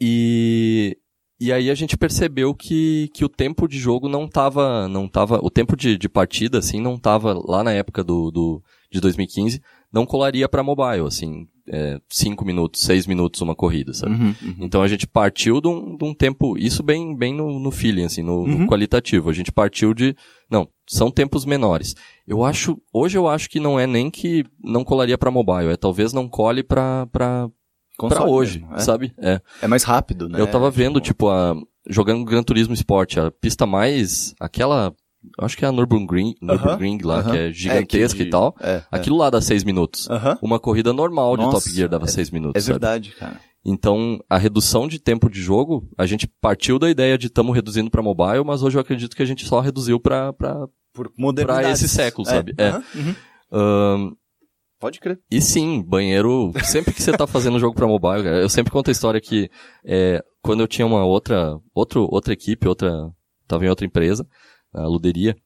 e, 0.00 0.98
e 1.40 1.52
aí 1.52 1.70
a 1.70 1.74
gente 1.74 1.96
percebeu 1.96 2.54
que, 2.54 3.08
que 3.14 3.24
o 3.24 3.28
tempo 3.28 3.68
de 3.68 3.78
jogo 3.78 4.08
não 4.08 4.26
tava, 4.28 4.88
não 4.88 5.08
tava, 5.08 5.38
o 5.42 5.50
tempo 5.50 5.76
de, 5.76 5.96
de 5.96 6.08
partida, 6.08 6.58
assim, 6.58 6.80
não 6.80 6.98
tava 6.98 7.32
lá 7.46 7.62
na 7.62 7.72
época 7.72 8.02
do, 8.02 8.30
do, 8.30 8.62
de 8.90 9.00
2015, 9.00 9.60
não 9.92 10.04
colaria 10.04 10.48
pra 10.48 10.62
mobile, 10.62 11.06
assim. 11.06 11.46
É, 11.68 12.00
5 12.08 12.44
minutos, 12.44 12.82
6 12.82 13.06
minutos 13.06 13.40
uma 13.40 13.54
corrida, 13.54 13.92
sabe? 13.92 14.14
Uhum, 14.14 14.34
uhum. 14.42 14.56
Então 14.60 14.82
a 14.82 14.88
gente 14.88 15.06
partiu 15.06 15.60
de 15.60 15.68
um, 15.68 15.96
de 15.96 16.04
um 16.04 16.14
tempo, 16.14 16.58
isso 16.58 16.82
bem, 16.82 17.16
bem 17.16 17.34
no, 17.34 17.58
no 17.58 17.70
feeling, 17.70 18.04
assim, 18.04 18.22
no, 18.22 18.46
no 18.46 18.66
qualitativo. 18.66 19.30
A 19.30 19.32
gente 19.32 19.50
partiu 19.50 19.94
de, 19.94 20.14
não, 20.50 20.68
são 20.86 21.10
tempos 21.10 21.44
menores. 21.44 21.94
Eu 22.26 22.44
acho, 22.44 22.80
hoje 22.92 23.16
eu 23.16 23.28
acho 23.28 23.48
que 23.48 23.60
não 23.60 23.78
é 23.78 23.86
nem 23.86 24.10
que 24.10 24.44
não 24.62 24.84
colaria 24.84 25.18
pra 25.18 25.30
mobile, 25.30 25.72
é 25.72 25.76
talvez 25.76 26.12
não 26.12 26.28
cole 26.28 26.62
pra, 26.62 27.06
pra, 27.06 27.48
pra 27.98 28.24
hoje, 28.24 28.60
mesmo, 28.60 28.76
é. 28.76 28.78
sabe? 28.80 29.12
É. 29.18 29.40
É 29.62 29.66
mais 29.68 29.84
rápido, 29.84 30.28
né? 30.28 30.40
Eu 30.40 30.46
tava 30.46 30.70
vendo, 30.70 31.00
tipo, 31.00 31.28
a, 31.28 31.56
jogando 31.88 32.24
Gran 32.24 32.42
Turismo 32.42 32.74
Sport, 32.74 33.18
a 33.18 33.30
pista 33.30 33.66
mais, 33.66 34.34
aquela, 34.40 34.94
acho 35.38 35.56
que 35.56 35.64
é 35.64 35.68
a 35.68 35.72
Nürburgring, 35.72 36.34
Nürburgring 36.40 36.98
lá, 37.02 37.18
aham. 37.20 37.30
que 37.32 37.36
é 37.38 37.52
gigantesca 37.52 38.16
É, 38.20 38.22
que- 38.22 38.28
e 38.28 38.30
tal. 38.30 38.54
é, 38.60 38.70
é. 38.76 38.84
Aquilo 38.90 39.16
lá 39.16 39.30
dá 39.30 39.40
6 39.40 39.64
minutos. 39.64 40.08
Aham. 40.10 40.38
Uma 40.42 40.58
corrida 40.60 40.92
normal 40.92 41.36
de 41.36 41.42
Nossa, 41.44 41.58
Top 41.64 41.70
Gear 41.74 41.88
dava 41.88 42.06
6 42.06 42.30
minutos, 42.30 42.56
É 42.56 42.60
sabe? 42.60 42.72
verdade, 42.72 43.10
cara. 43.12 43.40
Então, 43.66 44.18
a 44.28 44.36
redução 44.36 44.86
de 44.86 44.98
tempo 44.98 45.30
de 45.30 45.40
jogo, 45.40 45.88
a 45.96 46.04
gente 46.04 46.26
partiu 46.40 46.78
da 46.78 46.90
ideia 46.90 47.16
de 47.16 47.28
estamos 47.28 47.54
reduzindo 47.54 47.90
para 47.90 48.02
mobile, 48.02 48.44
mas 48.44 48.62
hoje 48.62 48.76
eu 48.76 48.80
acredito 48.80 49.16
que 49.16 49.22
a 49.22 49.26
gente 49.26 49.46
só 49.46 49.60
reduziu 49.60 49.98
para 49.98 50.32
Por 50.92 51.10
modernidade. 51.16 51.62
Pra 51.62 51.70
esse 51.72 51.88
século, 51.88 52.26
sabe? 52.26 52.54
É. 52.58 52.72
uhum. 52.96 54.14
Pode 54.78 55.00
crer. 55.00 55.18
E 55.30 55.40
sim, 55.40 55.82
banheiro, 55.82 56.52
sempre 56.64 56.92
que 56.92 57.02
você 57.02 57.12
tá 57.12 57.26
fazendo 57.26 57.58
jogo 57.58 57.74
pra 57.74 57.86
mobile, 57.86 58.22
cara, 58.22 58.36
eu 58.42 58.48
sempre 58.50 58.70
conto 58.72 58.88
a 58.88 58.92
história 58.92 59.18
que 59.20 59.48
é, 59.84 60.22
quando 60.42 60.60
eu 60.60 60.68
tinha 60.68 60.84
uma 60.86 61.04
outra, 61.04 61.56
outro, 61.74 62.06
outra 62.10 62.34
equipe, 62.34 62.68
outra, 62.68 62.92
tava 63.48 63.64
em 63.64 63.68
outra 63.70 63.86
empresa, 63.86 64.26
a 64.74 64.86
Luderia, 64.86 65.36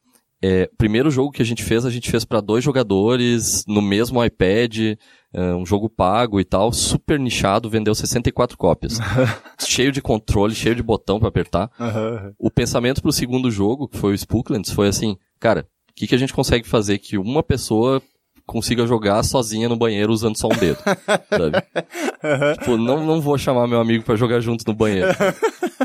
é, 0.41 0.71
primeiro 0.79 1.11
jogo 1.11 1.33
que 1.33 1.43
a 1.43 1.45
gente 1.45 1.65
fez, 1.65 1.85
a 1.85 1.91
gente 1.91 2.11
fez 2.11 2.25
pra 2.25 2.41
dois 2.41 2.63
jogadores, 2.63 3.65
no 3.67 3.83
mesmo 3.83 4.25
iPad, 4.25 4.97
é, 5.33 5.55
um 5.55 5.67
jogo 5.67 5.89
pago 5.89 6.39
e 6.39 6.45
tal, 6.45 6.73
super 6.73 7.19
nichado, 7.19 7.69
vendeu 7.69 7.95
64 7.95 8.57
cópias. 8.57 8.99
cheio 9.59 9.91
de 9.91 10.01
controle, 10.01 10.55
cheio 10.55 10.77
de 10.77 10.83
botão 10.83 11.19
pra 11.19 11.29
apertar. 11.29 11.71
Aham. 11.79 12.33
O 12.39 12.51
pensamento 12.51 13.03
pro 13.03 13.13
segundo 13.13 13.51
jogo, 13.51 13.89
que 13.89 13.99
foi 13.99 14.13
o 14.13 14.15
Spooklands, 14.15 14.71
foi 14.71 14.87
assim, 14.87 15.17
cara, 15.41 15.67
o 15.91 15.95
que, 15.95 16.07
que 16.07 16.15
a 16.15 16.19
gente 16.19 16.33
consegue 16.33 16.67
fazer 16.69 16.99
que 16.99 17.19
uma 17.19 17.43
pessoa 17.43 18.01
consiga 18.49 18.87
jogar 18.87 19.23
sozinha 19.23 19.69
no 19.69 19.77
banheiro 19.77 20.11
usando 20.11 20.37
só 20.39 20.47
um 20.49 20.57
dedo, 20.57 20.79
sabe? 21.29 21.63
Tipo, 22.59 22.77
não, 22.79 23.05
não 23.05 23.21
vou 23.21 23.37
chamar 23.37 23.69
meu 23.69 23.79
amigo 23.79 24.03
pra 24.03 24.17
jogar 24.17 24.41
junto 24.41 24.65
no 24.67 24.75
banheiro. 24.75 25.11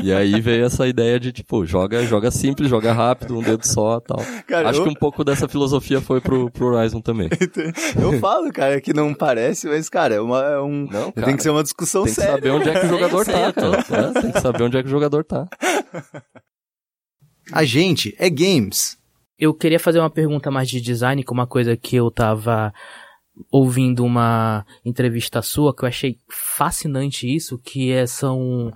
E 0.02 0.12
aí 0.12 0.40
veio 0.40 0.64
essa 0.64 0.88
ideia 0.88 1.20
de, 1.20 1.30
tipo, 1.30 1.64
joga, 1.66 2.04
joga 2.06 2.30
simples, 2.30 2.68
joga 2.70 2.92
rápido, 2.92 3.38
um 3.38 3.42
dedo 3.42 3.64
só 3.66 4.00
tal. 4.00 4.18
Cara, 4.48 4.70
Acho 4.70 4.80
eu- 4.80 4.84
que 4.84 4.90
um 4.90 4.94
pouco 4.94 5.22
dessa 5.22 5.46
filosofia 5.46 6.00
foi 6.00 6.20
pro, 6.20 6.50
pro 6.50 6.74
Horizon 6.74 7.00
também. 7.00 7.28
Eu 8.00 8.18
falo, 8.18 8.50
cara, 8.52 8.80
que 8.80 8.92
não 8.94 9.12
parece, 9.14 9.68
mas, 9.68 9.88
cara, 9.88 10.14
é, 10.16 10.20
uma, 10.20 10.42
é 10.42 10.60
um. 10.60 10.88
Não, 10.90 11.12
tem 11.12 11.24
cara, 11.24 11.36
que 11.36 11.42
ser 11.42 11.50
uma 11.50 11.62
discussão 11.62 12.04
Tem 12.04 12.14
que 12.14 12.20
séria. 12.20 12.34
saber 12.34 12.50
onde 12.50 12.68
é 12.70 12.80
que 12.80 12.86
o 12.86 12.88
jogador 12.88 13.24
tá. 13.26 13.38
É, 13.38 14.20
tem 14.22 14.32
que 14.32 14.40
saber 14.40 14.62
onde 14.64 14.76
é 14.78 14.82
que 14.82 14.88
o 14.88 14.90
jogador 14.90 15.24
tá. 15.24 15.46
A 17.52 17.64
gente 17.64 18.14
é 18.18 18.30
games. 18.30 18.96
Eu 19.38 19.52
queria 19.54 19.80
fazer 19.80 19.98
uma 19.98 20.10
pergunta 20.10 20.50
mais 20.50 20.68
de 20.68 20.80
design, 20.80 21.22
com 21.24 21.34
uma 21.34 21.46
coisa 21.46 21.76
que 21.76 21.96
eu 21.96 22.10
tava 22.10 22.72
ouvindo 23.50 24.04
uma 24.04 24.64
entrevista 24.84 25.42
sua, 25.42 25.74
que 25.74 25.82
eu 25.82 25.88
achei 25.88 26.18
fascinante 26.28 27.32
isso, 27.32 27.58
que 27.58 27.90
é, 27.90 28.06
são 28.06 28.72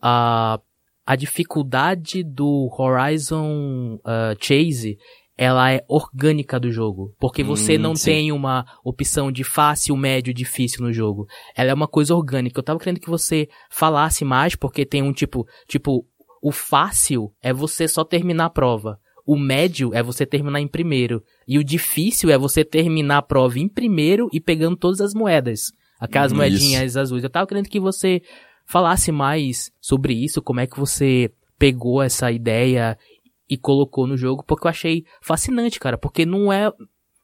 a, 0.00 0.58
a 1.06 1.16
dificuldade 1.16 2.22
do 2.22 2.68
Horizon 2.78 3.98
ah, 4.04 4.34
Chase, 4.40 4.96
ela 5.36 5.70
é 5.70 5.84
orgânica 5.86 6.58
do 6.58 6.72
jogo. 6.72 7.14
Porque 7.20 7.44
você 7.44 7.76
Hum, 7.76 7.80
não 7.80 7.94
sim. 7.94 8.04
tem 8.06 8.32
uma 8.32 8.66
opção 8.82 9.30
de 9.30 9.44
fácil, 9.44 9.96
médio, 9.96 10.34
difícil 10.34 10.82
no 10.82 10.92
jogo. 10.92 11.26
Ela 11.54 11.70
é 11.70 11.74
uma 11.74 11.86
coisa 11.86 12.14
orgânica. 12.14 12.58
Eu 12.58 12.64
tava 12.64 12.78
querendo 12.80 12.98
que 12.98 13.08
você 13.08 13.48
falasse 13.70 14.24
mais, 14.24 14.56
porque 14.56 14.84
tem 14.84 15.00
um 15.00 15.12
tipo, 15.12 15.46
tipo, 15.68 16.04
o 16.42 16.50
fácil 16.50 17.32
é 17.40 17.52
você 17.52 17.86
só 17.86 18.04
terminar 18.04 18.46
a 18.46 18.50
prova. 18.50 18.98
O 19.28 19.36
médio 19.36 19.92
é 19.92 20.02
você 20.02 20.24
terminar 20.24 20.58
em 20.58 20.66
primeiro. 20.66 21.22
E 21.46 21.58
o 21.58 21.62
difícil 21.62 22.30
é 22.30 22.38
você 22.38 22.64
terminar 22.64 23.18
a 23.18 23.22
prova 23.22 23.58
em 23.58 23.68
primeiro 23.68 24.30
e 24.32 24.40
pegando 24.40 24.74
todas 24.74 25.02
as 25.02 25.12
moedas. 25.12 25.70
Aquelas 26.00 26.32
Isso. 26.32 26.36
moedinhas 26.36 26.96
azuis. 26.96 27.22
Eu 27.22 27.28
tava 27.28 27.46
querendo 27.46 27.68
que 27.68 27.78
você 27.78 28.22
falasse 28.64 29.12
mais 29.12 29.70
sobre 29.82 30.14
isso, 30.14 30.40
como 30.40 30.60
é 30.60 30.66
que 30.66 30.80
você 30.80 31.30
pegou 31.58 32.02
essa 32.02 32.32
ideia 32.32 32.96
e 33.46 33.58
colocou 33.58 34.06
no 34.06 34.16
jogo, 34.16 34.42
porque 34.46 34.66
eu 34.66 34.70
achei 34.70 35.04
fascinante, 35.20 35.78
cara, 35.78 35.98
porque 35.98 36.24
não 36.24 36.50
é 36.50 36.72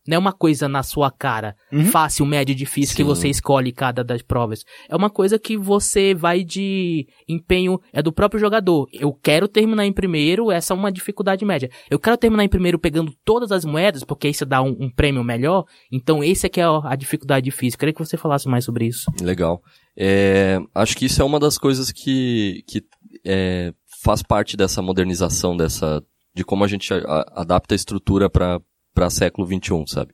não 0.07 0.17
é 0.17 0.19
uma 0.19 0.33
coisa 0.33 0.69
na 0.69 0.83
sua 0.83 1.11
cara, 1.11 1.57
fácil, 1.91 2.27
médio, 2.27 2.55
difícil, 2.55 2.95
que 2.97 3.03
Sim. 3.03 3.09
você 3.09 3.29
escolhe 3.29 3.73
cada 3.73 4.05
das 4.05 4.23
provas. 4.23 4.65
É 4.89 4.95
uma 4.95 5.11
coisa 5.11 5.39
que 5.39 5.57
você 5.57 6.15
vai 6.15 6.45
de 6.45 7.07
empenho, 7.29 7.81
é 7.93 8.03
do 8.03 8.13
próprio 8.13 8.39
jogador. 8.41 8.87
Eu 8.93 9.13
quero 9.13 9.49
terminar 9.49 9.85
em 9.87 9.93
primeiro, 9.93 10.51
essa 10.51 10.75
é 10.75 10.77
uma 10.77 10.93
dificuldade 10.93 11.45
média. 11.45 11.71
Eu 11.91 11.99
quero 11.99 12.17
terminar 12.17 12.45
em 12.45 12.49
primeiro 12.49 12.79
pegando 12.79 13.13
todas 13.25 13.51
as 13.51 13.65
moedas, 13.65 14.05
porque 14.05 14.29
isso 14.29 14.45
dá 14.47 14.63
um, 14.63 14.77
um 14.79 14.91
prêmio 14.91 15.25
melhor. 15.25 15.65
Então 15.93 16.23
esse 16.23 16.47
aqui 16.47 16.61
é 16.61 16.65
a 16.65 16.81
a 16.85 16.97
dificuldade 16.97 17.45
difícil. 17.45 17.79
Queria 17.79 17.93
que 17.95 18.05
você 18.05 18.17
falasse 18.17 18.47
mais 18.49 18.65
sobre 18.65 18.87
isso. 18.87 19.11
Legal. 19.23 19.63
É, 19.97 20.61
acho 20.75 20.97
que 20.97 21.07
isso 21.07 21.23
é 21.23 21.25
uma 21.25 21.39
das 21.41 21.57
coisas 21.57 21.91
que, 21.91 22.63
que 22.67 22.83
é, 23.25 23.73
faz 24.03 24.23
parte 24.23 24.57
dessa 24.57 24.83
modernização, 24.83 25.57
dessa 25.57 26.03
de 26.35 26.45
como 26.45 26.65
a 26.65 26.69
gente 26.69 26.93
a- 26.93 27.33
adapta 27.37 27.75
a 27.75 27.77
estrutura 27.77 28.29
para 28.29 28.61
para 28.95 29.11
século 29.11 29.47
21, 29.47 29.87
sabe? 29.87 30.13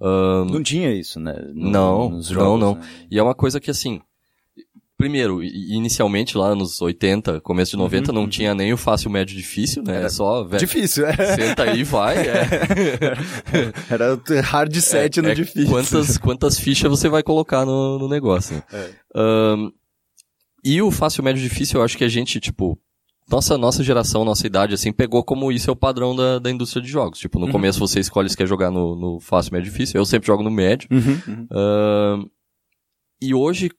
Ahn, 0.00 0.46
Não 0.50 0.62
tinha 0.62 0.92
isso, 0.92 1.18
né? 1.20 1.34
No- 1.54 1.70
Não, 1.70 2.08
nos 2.10 2.28
não, 2.30 2.34
jogos, 2.34 2.60
não. 2.60 2.74
né? 2.74 2.80
E 3.10 3.18
é 3.18 3.22
uma 3.22 3.34
coisa 3.34 3.58
que 3.60 3.70
assim, 3.70 4.00
primeiro, 4.98 5.42
inicialmente 5.42 6.36
lá 6.36 6.54
nos 6.54 6.80
80, 6.82 7.40
começo 7.40 7.70
de 7.72 7.76
90, 7.78 8.12
não 8.12 8.28
tinha 8.28 8.54
nem 8.54 8.72
o 8.72 8.76
fácil, 8.76 9.10
médio, 9.10 9.36
difícil, 9.36 9.82
né? 9.82 9.92
Uhum, 9.92 9.98
Era 9.98 10.06
É 10.06 10.10
só, 10.10 10.44
velho, 10.44 10.58
Difícil, 10.60 11.06
é. 11.06 11.36
senta 11.36 11.62
aí 11.64 11.80
e 11.80 11.84
vai. 11.84 12.16
É. 12.18 12.48
Era 13.90 14.20
hard 14.42 14.74
set 14.76 15.20
no 15.22 15.28
É 15.28 15.34
difícil. 15.34 15.68
Quantas, 15.70 16.18
quantas 16.18 16.58
fichas 16.58 16.90
você 16.90 17.08
vai 17.08 17.22
colocar 17.22 17.64
no, 17.64 17.98
no 17.98 18.08
negócio. 18.08 18.56
né? 18.56 18.62
É. 18.72 18.90
Ahn, 19.14 19.70
e 20.64 20.82
o 20.82 20.90
fácil, 20.90 21.22
médio, 21.22 21.40
difícil, 21.42 21.78
eu 21.80 21.84
acho 21.84 21.96
que 21.96 22.04
a 22.04 22.08
gente, 22.08 22.40
tipo, 22.40 22.78
nossa, 23.30 23.58
nossa 23.58 23.82
geração, 23.82 24.24
nossa 24.24 24.46
idade, 24.46 24.74
assim, 24.74 24.92
pegou 24.92 25.24
como 25.24 25.50
isso 25.50 25.68
é 25.68 25.72
o 25.72 25.76
padrão 25.76 26.14
da, 26.14 26.38
da 26.38 26.50
indústria 26.50 26.80
de 26.82 26.88
jogos. 26.88 27.18
Tipo, 27.18 27.38
Uhum. 27.38 27.46
no 27.46 27.52
começo 27.52 27.78
você 27.78 27.98
escolhe 28.00 28.28
se 28.28 28.36
quer 28.36 28.46
jogar 28.46 28.70
no, 28.70 28.94
no 28.94 29.20
fácil, 29.20 29.52
médio, 29.52 29.70
difícil. 29.70 29.98
Eu 30.00 30.04
sempre 30.04 30.26
jogo 30.26 30.42
no 30.42 30.50
médio. 30.50 30.88
Uhum, 30.92 31.22
uhum. 31.34 31.46
Ahn, 31.50 32.24
e 33.20 33.34
hoje, 33.34 33.70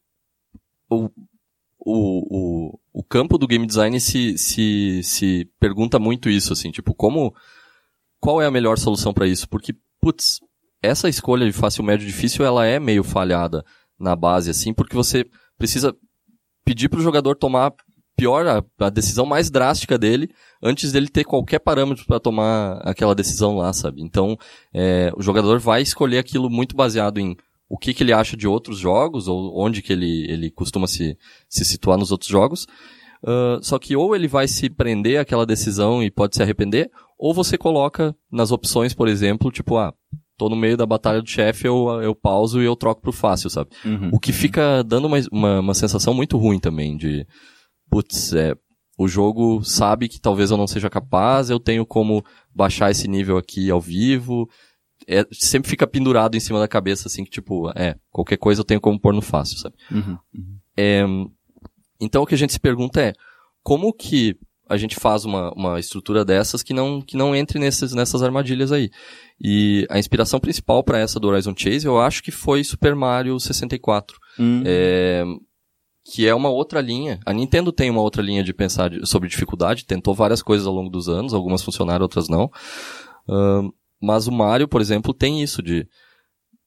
o, 0.89 1.09
o, 1.79 2.69
o, 2.69 2.79
o 2.91 3.03
campo 3.03 3.37
do 3.37 3.47
game 3.47 3.65
design 3.65 3.99
se, 4.01 4.37
se, 4.37 5.01
se 5.03 5.49
pergunta 5.59 5.97
muito 5.99 6.29
isso, 6.29 6.51
assim, 6.51 6.71
tipo, 6.71 6.93
como, 6.93 7.33
qual 8.19 8.41
é 8.41 8.45
a 8.45 8.51
melhor 8.51 8.77
solução 8.77 9.13
para 9.13 9.27
isso? 9.27 9.47
Porque, 9.47 9.73
putz, 10.01 10.39
essa 10.81 11.07
escolha 11.07 11.45
de 11.45 11.53
fácil, 11.53 11.83
médio, 11.83 12.05
difícil, 12.05 12.43
ela 12.45 12.65
é 12.65 12.79
meio 12.79 13.03
falhada 13.03 13.63
na 13.97 14.15
base, 14.15 14.49
assim, 14.49 14.73
porque 14.73 14.95
você 14.95 15.25
precisa 15.57 15.95
pedir 16.65 16.89
pro 16.89 17.01
jogador 17.01 17.35
tomar 17.35 17.71
pior, 18.18 18.47
a, 18.47 18.86
a 18.86 18.89
decisão 18.89 19.26
mais 19.26 19.49
drástica 19.49 19.97
dele, 19.97 20.30
antes 20.61 20.91
dele 20.91 21.07
ter 21.07 21.24
qualquer 21.24 21.59
parâmetro 21.59 22.05
para 22.05 22.20
tomar 22.20 22.80
aquela 22.80 23.13
decisão 23.15 23.55
lá, 23.55 23.72
sabe? 23.72 24.01
Então, 24.01 24.38
é, 24.74 25.11
o 25.15 25.22
jogador 25.22 25.59
vai 25.59 25.82
escolher 25.82 26.18
aquilo 26.18 26.49
muito 26.49 26.76
baseado 26.76 27.20
em 27.20 27.38
o 27.70 27.78
que, 27.78 27.93
que 27.93 28.03
ele 28.03 28.13
acha 28.13 28.36
de 28.36 28.47
outros 28.47 28.80
jogos, 28.80 29.28
ou 29.28 29.61
onde 29.61 29.82
que 29.82 29.93
ele, 29.93 30.26
ele 30.30 30.49
costuma 30.49 30.88
se, 30.88 31.18
se 31.47 31.63
situar 31.63 31.97
nos 31.97 32.11
outros 32.11 32.30
jogos. 32.30 32.65
Ah, 33.26 33.59
só 33.61 33.80
que 33.80 33.95
ou 33.95 34.15
ele 34.15 34.28
vai 34.28 34.47
se 34.47 34.70
prender 34.70 35.20
àquela 35.20 35.45
decisão 35.45 36.03
e 36.03 36.11
pode 36.11 36.36
se 36.36 36.43
arrepender, 36.43 36.89
ou 37.18 37.34
você 37.34 37.57
coloca 37.57 38.15
nas 38.32 38.51
opções, 38.51 38.93
por 38.93 39.07
exemplo, 39.07 39.51
tipo, 39.51 39.78
ah, 39.78 39.93
tô 40.38 40.49
no 40.49 40.55
meio 40.55 40.78
da 40.78 40.86
batalha 40.86 41.22
do 41.22 41.30
chefe, 41.30 41.68
eu, 41.68 41.88
eu 42.01 42.13
pauso 42.13 42.61
e 42.61 42.65
eu 42.65 42.76
troco 42.76 43.01
pro 43.01 43.11
fácil, 43.11 43.49
sabe? 43.49 43.72
Uhum. 43.84 44.11
O 44.13 44.20
que 44.20 44.32
fica 44.32 44.84
dando 44.84 45.05
uma, 45.05 45.18
uma, 45.32 45.59
uma 45.59 45.74
sensação 45.74 46.13
muito 46.13 46.38
ruim 46.38 46.59
também 46.59 46.95
de, 46.95 47.26
putz, 47.89 48.33
é, 48.33 48.55
o 48.97 49.07
jogo 49.07 49.63
sabe 49.63 50.07
que 50.07 50.19
talvez 50.19 50.51
eu 50.51 50.57
não 50.57 50.67
seja 50.67 50.89
capaz, 50.89 51.49
eu 51.49 51.59
tenho 51.59 51.85
como 51.85 52.23
baixar 52.53 52.89
esse 52.89 53.07
nível 53.07 53.38
aqui 53.38 53.69
ao 53.69 53.79
vivo, 53.79 54.49
é, 55.07 55.25
sempre 55.31 55.69
fica 55.69 55.85
pendurado 55.85 56.35
em 56.35 56.39
cima 56.39 56.59
da 56.59 56.67
cabeça, 56.67 57.07
assim, 57.07 57.23
que 57.23 57.29
tipo, 57.29 57.69
é, 57.75 57.95
qualquer 58.09 58.38
coisa 58.38 58.61
eu 58.61 58.65
tenho 58.65 58.81
como 58.81 58.99
pôr 58.99 59.13
no 59.13 59.21
fácil, 59.21 59.57
sabe? 59.57 59.75
Uhum. 59.91 60.17
É, 60.75 61.05
então 61.99 62.23
o 62.23 62.25
que 62.25 62.35
a 62.35 62.38
gente 62.38 62.53
se 62.53 62.59
pergunta 62.59 63.01
é, 63.01 63.13
como 63.63 63.93
que 63.93 64.35
a 64.69 64.75
gente 64.75 64.95
faz 64.95 65.23
uma, 65.23 65.51
uma 65.53 65.79
estrutura 65.79 66.25
dessas 66.25 66.61
que 66.61 66.73
não, 66.73 67.01
que 67.01 67.15
não 67.15 67.35
entre 67.35 67.57
nesses, 67.57 67.93
nessas 67.93 68.21
armadilhas 68.21 68.71
aí? 68.71 68.89
E 69.39 69.88
a 69.89 69.97
inspiração 69.97 70.39
principal 70.39 70.83
para 70.83 70.99
essa 70.99 71.19
do 71.19 71.27
Horizon 71.27 71.53
Chase, 71.55 71.85
eu 71.85 71.99
acho 71.99 72.21
que 72.21 72.31
foi 72.31 72.63
Super 72.63 72.95
Mario 72.95 73.39
64. 73.39 74.17
Uhum. 74.38 74.63
É, 74.65 75.23
que 76.14 76.28
é 76.28 76.34
uma 76.34 76.49
outra 76.49 76.80
linha. 76.82 77.20
A 77.26 77.34
Nintendo 77.34 77.72
tem 77.72 77.89
uma 77.89 78.01
outra 78.01 78.22
linha 78.22 78.43
de 78.43 78.53
pensar 78.53 78.89
de- 78.89 79.05
sobre 79.05 79.28
dificuldade, 79.30 79.86
tentou 79.86 80.14
várias 80.16 80.41
coisas 80.41 80.66
ao 80.66 80.74
longo 80.74 80.89
dos 80.89 81.10
anos, 81.10 81.34
algumas 81.34 81.62
funcionaram, 81.62 82.03
outras 82.03 82.30
não. 82.30 82.49
Ahn, 83.30 83.70
mas 84.01 84.28
o 84.28 84.32
Mario, 84.32 84.68
por 84.68 84.80
exemplo, 84.82 85.14
tem 85.14 85.41
isso 85.41 85.62
de 85.62 85.88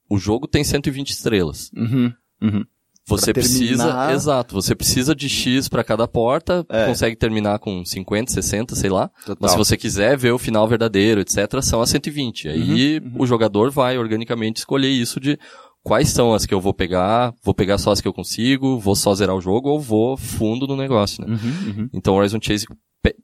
o 0.08 0.18
jogo 0.18 0.46
tem 0.48 0.64
120 0.64 1.10
estrelas. 1.10 1.70
Uhum. 1.76 2.12
Uhum. 2.42 2.64
Você 3.06 3.32
Pra 3.32 3.40
precisa, 3.42 3.84
terminar- 3.84 4.12
exato, 4.12 4.54
você 4.54 4.74
precisa 4.74 5.14
de 5.14 5.28
X 5.28 5.68
pra 5.68 5.82
cada 5.82 6.06
porta, 6.06 6.64
É. 6.68 6.86
consegue 6.86 7.16
terminar 7.16 7.58
com 7.58 7.84
50, 7.84 8.30
60, 8.30 8.76
sei 8.76 8.90
lá. 8.90 9.08
Total. 9.24 9.36
Mas 9.40 9.52
se 9.52 9.56
você 9.56 9.76
quiser 9.76 10.16
ver 10.16 10.32
o 10.32 10.38
final 10.38 10.68
verdadeiro, 10.68 11.20
etc, 11.20 11.60
são 11.62 11.80
as 11.80 11.88
120. 11.90 12.48
Aí 12.48 12.98
Uhum, 13.00 13.22
o 13.22 13.26
jogador 13.26 13.70
vai 13.70 13.98
organicamente 13.98 14.58
escolher 14.58 14.90
isso 14.90 15.18
de 15.18 15.38
quais 15.82 16.08
são 16.10 16.32
as 16.32 16.46
que 16.46 16.54
eu 16.54 16.60
vou 16.60 16.74
pegar, 16.74 17.34
vou 17.42 17.54
pegar 17.54 17.78
só 17.78 17.90
as 17.90 18.00
que 18.00 18.08
eu 18.08 18.12
consigo, 18.12 18.78
vou 18.78 18.94
só 18.94 19.14
zerar 19.14 19.34
o 19.34 19.40
jogo 19.40 19.68
ou 19.68 19.80
vou 19.80 20.16
fundo 20.16 20.66
no 20.66 20.76
negócio, 20.76 21.24
né? 21.24 21.34
Uhum, 21.34 21.70
uhum. 21.70 21.90
Então 21.92 22.14
Horizon 22.14 22.38
Chase 22.40 22.66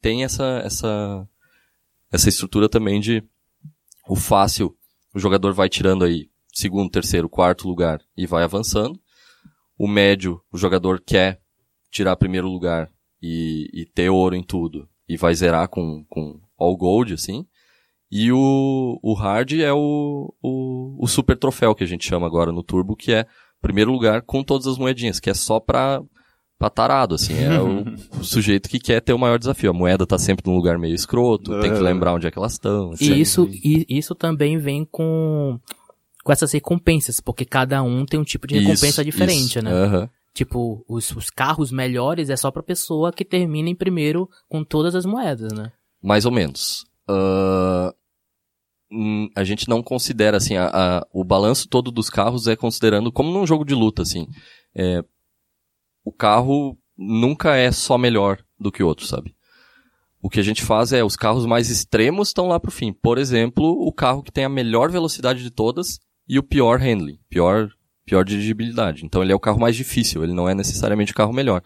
tem 0.00 0.24
essa, 0.24 0.62
essa, 0.64 1.28
essa 2.10 2.28
estrutura 2.28 2.68
também 2.68 3.00
de 3.00 3.22
o 4.08 4.16
fácil, 4.16 4.74
o 5.14 5.18
jogador 5.18 5.52
vai 5.52 5.68
tirando 5.68 6.04
aí 6.04 6.28
segundo, 6.56 6.90
terceiro, 6.90 7.28
quarto 7.28 7.68
lugar 7.68 8.00
e 8.16 8.26
vai 8.26 8.42
avançando. 8.42 8.98
O 9.78 9.86
médio, 9.86 10.40
o 10.50 10.56
jogador 10.56 11.02
quer 11.04 11.40
tirar 11.90 12.16
primeiro 12.16 12.48
lugar 12.48 12.90
e, 13.20 13.68
e 13.74 13.84
ter 13.84 14.08
ouro 14.08 14.34
em 14.34 14.42
tudo 14.42 14.88
e 15.06 15.16
vai 15.16 15.34
zerar 15.34 15.68
com, 15.68 16.04
com 16.08 16.40
all 16.58 16.76
gold, 16.76 17.12
assim. 17.12 17.46
E 18.10 18.30
o, 18.30 18.98
o 19.02 19.14
hard 19.14 19.52
é 19.54 19.72
o, 19.72 20.32
o, 20.42 20.96
o 21.04 21.06
super 21.08 21.36
troféu 21.36 21.74
que 21.74 21.82
a 21.84 21.86
gente 21.86 22.06
chama 22.06 22.26
agora 22.26 22.52
no 22.52 22.62
turbo, 22.62 22.94
que 22.96 23.12
é 23.12 23.26
primeiro 23.60 23.90
lugar 23.90 24.22
com 24.22 24.44
todas 24.44 24.66
as 24.66 24.78
moedinhas, 24.78 25.18
que 25.18 25.28
é 25.28 25.34
só 25.34 25.58
pra, 25.58 26.00
pra 26.56 26.70
tarado, 26.70 27.16
assim. 27.16 27.34
É 27.34 27.60
o, 27.60 27.84
o 28.20 28.24
sujeito 28.24 28.68
que 28.68 28.78
quer 28.78 29.00
ter 29.00 29.12
o 29.12 29.18
maior 29.18 29.38
desafio. 29.38 29.70
A 29.70 29.74
moeda 29.74 30.06
tá 30.06 30.18
sempre 30.18 30.48
num 30.48 30.56
lugar 30.56 30.78
meio 30.78 30.94
escroto, 30.94 31.50
tem 31.60 31.72
que 31.72 31.78
É. 31.78 31.80
lembrar 31.80 32.14
onde 32.14 32.26
é 32.28 32.30
que 32.30 32.38
elas 32.38 32.52
estão. 32.52 32.92
E 33.00 33.20
isso, 33.20 33.48
e 33.52 33.84
isso 33.88 34.14
também 34.14 34.56
vem 34.56 34.84
com, 34.84 35.58
com 36.22 36.32
essas 36.32 36.52
recompensas, 36.52 37.18
porque 37.18 37.44
cada 37.44 37.82
um 37.82 38.06
tem 38.06 38.20
um 38.20 38.24
tipo 38.24 38.46
de 38.46 38.58
recompensa 38.58 39.04
diferente, 39.04 39.60
né? 39.60 39.72
Aham. 39.72 40.08
Tipo, 40.32 40.84
os, 40.86 41.10
os 41.16 41.30
carros 41.30 41.72
melhores 41.72 42.28
é 42.30 42.36
só 42.36 42.50
pra 42.50 42.62
pessoa 42.62 43.10
que 43.10 43.24
termina 43.24 43.70
em 43.70 43.74
primeiro 43.74 44.28
com 44.48 44.62
todas 44.62 44.94
as 44.94 45.06
moedas, 45.06 45.50
né? 45.52 45.72
Mais 46.02 46.24
ou 46.26 46.30
menos. 46.30 46.84
Hum, 48.90 49.28
a 49.34 49.42
gente 49.42 49.68
não 49.68 49.82
considera, 49.82 50.36
assim, 50.36 50.56
a, 50.56 50.68
a- 50.72 51.06
o 51.12 51.24
balanço 51.24 51.68
todo 51.68 51.90
dos 51.90 52.08
carros 52.08 52.46
é 52.46 52.54
considerando 52.54 53.10
como 53.10 53.32
num 53.32 53.46
jogo 53.46 53.64
de 53.64 53.74
luta, 53.74 54.02
assim. 54.02 54.28
É, 54.74 55.02
o 56.04 56.12
carro 56.12 56.78
nunca 56.96 57.56
é 57.56 57.72
só 57.72 57.98
melhor 57.98 58.38
do 58.58 58.70
que 58.70 58.82
o 58.82 58.86
outro, 58.86 59.06
sabe? 59.06 59.34
O 60.22 60.30
que 60.30 60.40
a 60.40 60.42
gente 60.42 60.62
faz 60.62 60.92
é, 60.92 61.04
os 61.04 61.16
carros 61.16 61.46
mais 61.46 61.68
extremos 61.68 62.28
estão 62.28 62.48
lá 62.48 62.58
pro 62.60 62.70
fim. 62.70 62.92
Por 62.92 63.18
exemplo, 63.18 63.64
o 63.86 63.92
carro 63.92 64.22
que 64.22 64.32
tem 64.32 64.44
a 64.44 64.48
melhor 64.48 64.90
velocidade 64.90 65.42
de 65.42 65.50
todas 65.50 65.98
e 66.28 66.38
o 66.38 66.42
pior 66.42 66.78
handling, 66.80 67.18
pior, 67.28 67.68
pior 68.04 68.24
dirigibilidade. 68.24 69.04
Então 69.04 69.22
ele 69.22 69.32
é 69.32 69.34
o 69.34 69.40
carro 69.40 69.60
mais 69.60 69.76
difícil, 69.76 70.22
ele 70.24 70.32
não 70.32 70.48
é 70.48 70.54
necessariamente 70.54 71.12
o 71.12 71.14
carro 71.14 71.32
melhor. 71.32 71.62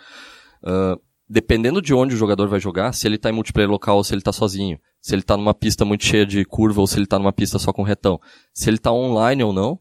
Ah, 0.64 0.96
dependendo 1.30 1.80
de 1.80 1.94
onde 1.94 2.12
o 2.12 2.18
jogador 2.18 2.48
vai 2.48 2.58
jogar, 2.58 2.92
se 2.92 3.06
ele 3.06 3.16
tá 3.16 3.30
em 3.30 3.32
multiplayer 3.32 3.70
local 3.70 3.98
ou 3.98 4.02
se 4.02 4.12
ele 4.12 4.20
tá 4.20 4.32
sozinho, 4.32 4.80
se 5.00 5.14
ele 5.14 5.22
tá 5.22 5.36
numa 5.36 5.54
pista 5.54 5.84
muito 5.84 6.04
cheia 6.04 6.26
de 6.26 6.44
curva 6.44 6.80
ou 6.80 6.88
se 6.88 6.98
ele 6.98 7.06
tá 7.06 7.20
numa 7.20 7.32
pista 7.32 7.56
só 7.56 7.72
com 7.72 7.84
retão, 7.84 8.20
se 8.52 8.68
ele 8.68 8.78
tá 8.78 8.90
online 8.92 9.44
ou 9.44 9.52
não, 9.52 9.78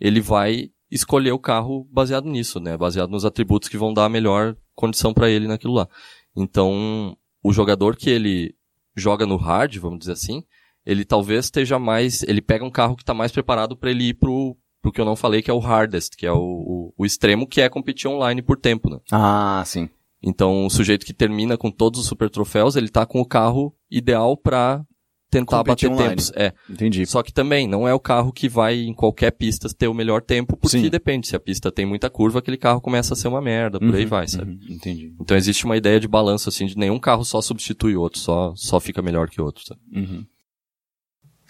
ele 0.00 0.20
vai 0.20 0.70
escolher 0.90 1.30
o 1.30 1.38
carro 1.38 1.86
baseado 1.92 2.28
nisso, 2.28 2.58
né? 2.58 2.76
Baseado 2.76 3.08
nos 3.08 3.24
atributos 3.24 3.68
que 3.68 3.78
vão 3.78 3.94
dar 3.94 4.06
a 4.06 4.08
melhor 4.08 4.56
condição 4.74 5.14
para 5.14 5.30
ele 5.30 5.46
naquilo 5.46 5.74
lá. 5.74 5.88
Então, 6.36 7.16
o 7.40 7.52
jogador 7.52 7.94
que 7.94 8.10
ele 8.10 8.56
joga 8.96 9.24
no 9.24 9.36
hard, 9.36 9.76
vamos 9.76 10.00
dizer 10.00 10.12
assim, 10.12 10.42
ele 10.84 11.04
talvez 11.04 11.44
esteja 11.44 11.78
mais, 11.78 12.24
ele 12.24 12.42
pega 12.42 12.64
um 12.64 12.70
carro 12.70 12.96
que 12.96 13.04
tá 13.04 13.14
mais 13.14 13.30
preparado 13.30 13.76
para 13.76 13.92
ele 13.92 14.08
ir 14.08 14.14
pro 14.14 14.56
pro 14.82 14.90
que 14.90 14.98
eu 14.98 15.04
não 15.04 15.14
falei, 15.14 15.42
que 15.42 15.50
é 15.50 15.54
o 15.54 15.58
hardest, 15.58 16.16
que 16.16 16.24
é 16.26 16.32
o, 16.32 16.38
o, 16.38 16.94
o 16.96 17.04
extremo 17.04 17.46
que 17.46 17.60
é 17.60 17.68
competir 17.68 18.08
online 18.08 18.40
por 18.40 18.56
tempo, 18.56 18.88
né? 18.88 18.98
Ah, 19.12 19.62
sim. 19.66 19.90
Então, 20.22 20.66
o 20.66 20.70
sujeito 20.70 21.06
que 21.06 21.14
termina 21.14 21.56
com 21.56 21.70
todos 21.70 22.00
os 22.00 22.06
super 22.06 22.28
troféus, 22.28 22.76
ele 22.76 22.88
tá 22.88 23.06
com 23.06 23.20
o 23.20 23.26
carro 23.26 23.74
ideal 23.90 24.36
pra 24.36 24.84
tentar 25.30 25.58
Competir 25.58 25.88
bater 25.88 25.94
online. 26.02 26.16
tempos. 26.16 26.32
É. 26.34 26.52
Entendi. 26.68 27.06
Só 27.06 27.22
que 27.22 27.32
também 27.32 27.66
não 27.68 27.86
é 27.86 27.94
o 27.94 28.00
carro 28.00 28.32
que 28.32 28.48
vai 28.48 28.80
em 28.80 28.92
qualquer 28.92 29.30
pista 29.30 29.68
ter 29.72 29.86
o 29.86 29.94
melhor 29.94 30.20
tempo, 30.20 30.56
porque 30.56 30.78
Sim. 30.80 30.90
depende. 30.90 31.28
Se 31.28 31.36
a 31.36 31.40
pista 31.40 31.70
tem 31.70 31.86
muita 31.86 32.10
curva, 32.10 32.40
aquele 32.40 32.56
carro 32.56 32.80
começa 32.80 33.14
a 33.14 33.16
ser 33.16 33.28
uma 33.28 33.40
merda, 33.40 33.78
por 33.78 33.94
aí 33.94 34.02
Uhum, 34.02 34.08
vai, 34.08 34.26
sabe? 34.28 34.50
uhum, 34.50 34.74
entendi. 34.74 35.14
Então 35.20 35.36
existe 35.36 35.64
uma 35.64 35.76
ideia 35.76 36.00
de 36.00 36.08
balanço, 36.08 36.48
assim, 36.48 36.66
de 36.66 36.76
nenhum 36.76 36.98
carro 36.98 37.24
só 37.24 37.40
substitui 37.40 37.96
o 37.96 38.00
outro, 38.00 38.18
só, 38.18 38.52
só 38.56 38.80
fica 38.80 39.00
melhor 39.00 39.30
que 39.30 39.40
o 39.40 39.44
outro, 39.44 39.64
sabe? 39.64 39.80
Uhum. 39.94 40.26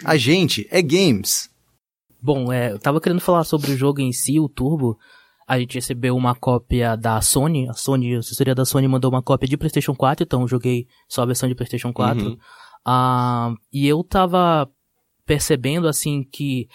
A 0.04 0.16
gente 0.16 0.66
é 0.70 0.80
games. 0.82 1.50
Bom, 2.22 2.52
é, 2.52 2.72
eu 2.72 2.78
tava 2.78 3.00
querendo 3.00 3.20
falar 3.20 3.44
sobre 3.44 3.72
o 3.72 3.76
jogo 3.76 4.00
em 4.00 4.12
si, 4.12 4.38
o 4.38 4.48
Turbo. 4.48 4.98
A 5.50 5.58
gente 5.58 5.74
recebeu 5.74 6.16
uma 6.16 6.32
cópia 6.32 6.96
da 6.96 7.20
Sony. 7.20 7.68
A 7.68 7.72
Sony, 7.72 8.14
a 8.14 8.18
assessoria 8.20 8.54
da 8.54 8.64
Sony 8.64 8.86
mandou 8.86 9.10
uma 9.10 9.20
cópia 9.20 9.48
de 9.48 9.56
PlayStation 9.56 9.96
4, 9.96 10.22
então 10.22 10.42
eu 10.42 10.46
joguei 10.46 10.86
só 11.08 11.22
a 11.22 11.26
versão 11.26 11.48
de 11.48 11.56
PlayStation 11.56 11.92
4. 11.92 12.24
Uhum. 12.24 12.38
Ah, 12.86 13.52
e 13.72 13.88
eu 13.88 14.04
tava 14.04 14.70
percebendo, 15.26 15.88
assim, 15.88 16.22
que. 16.22 16.68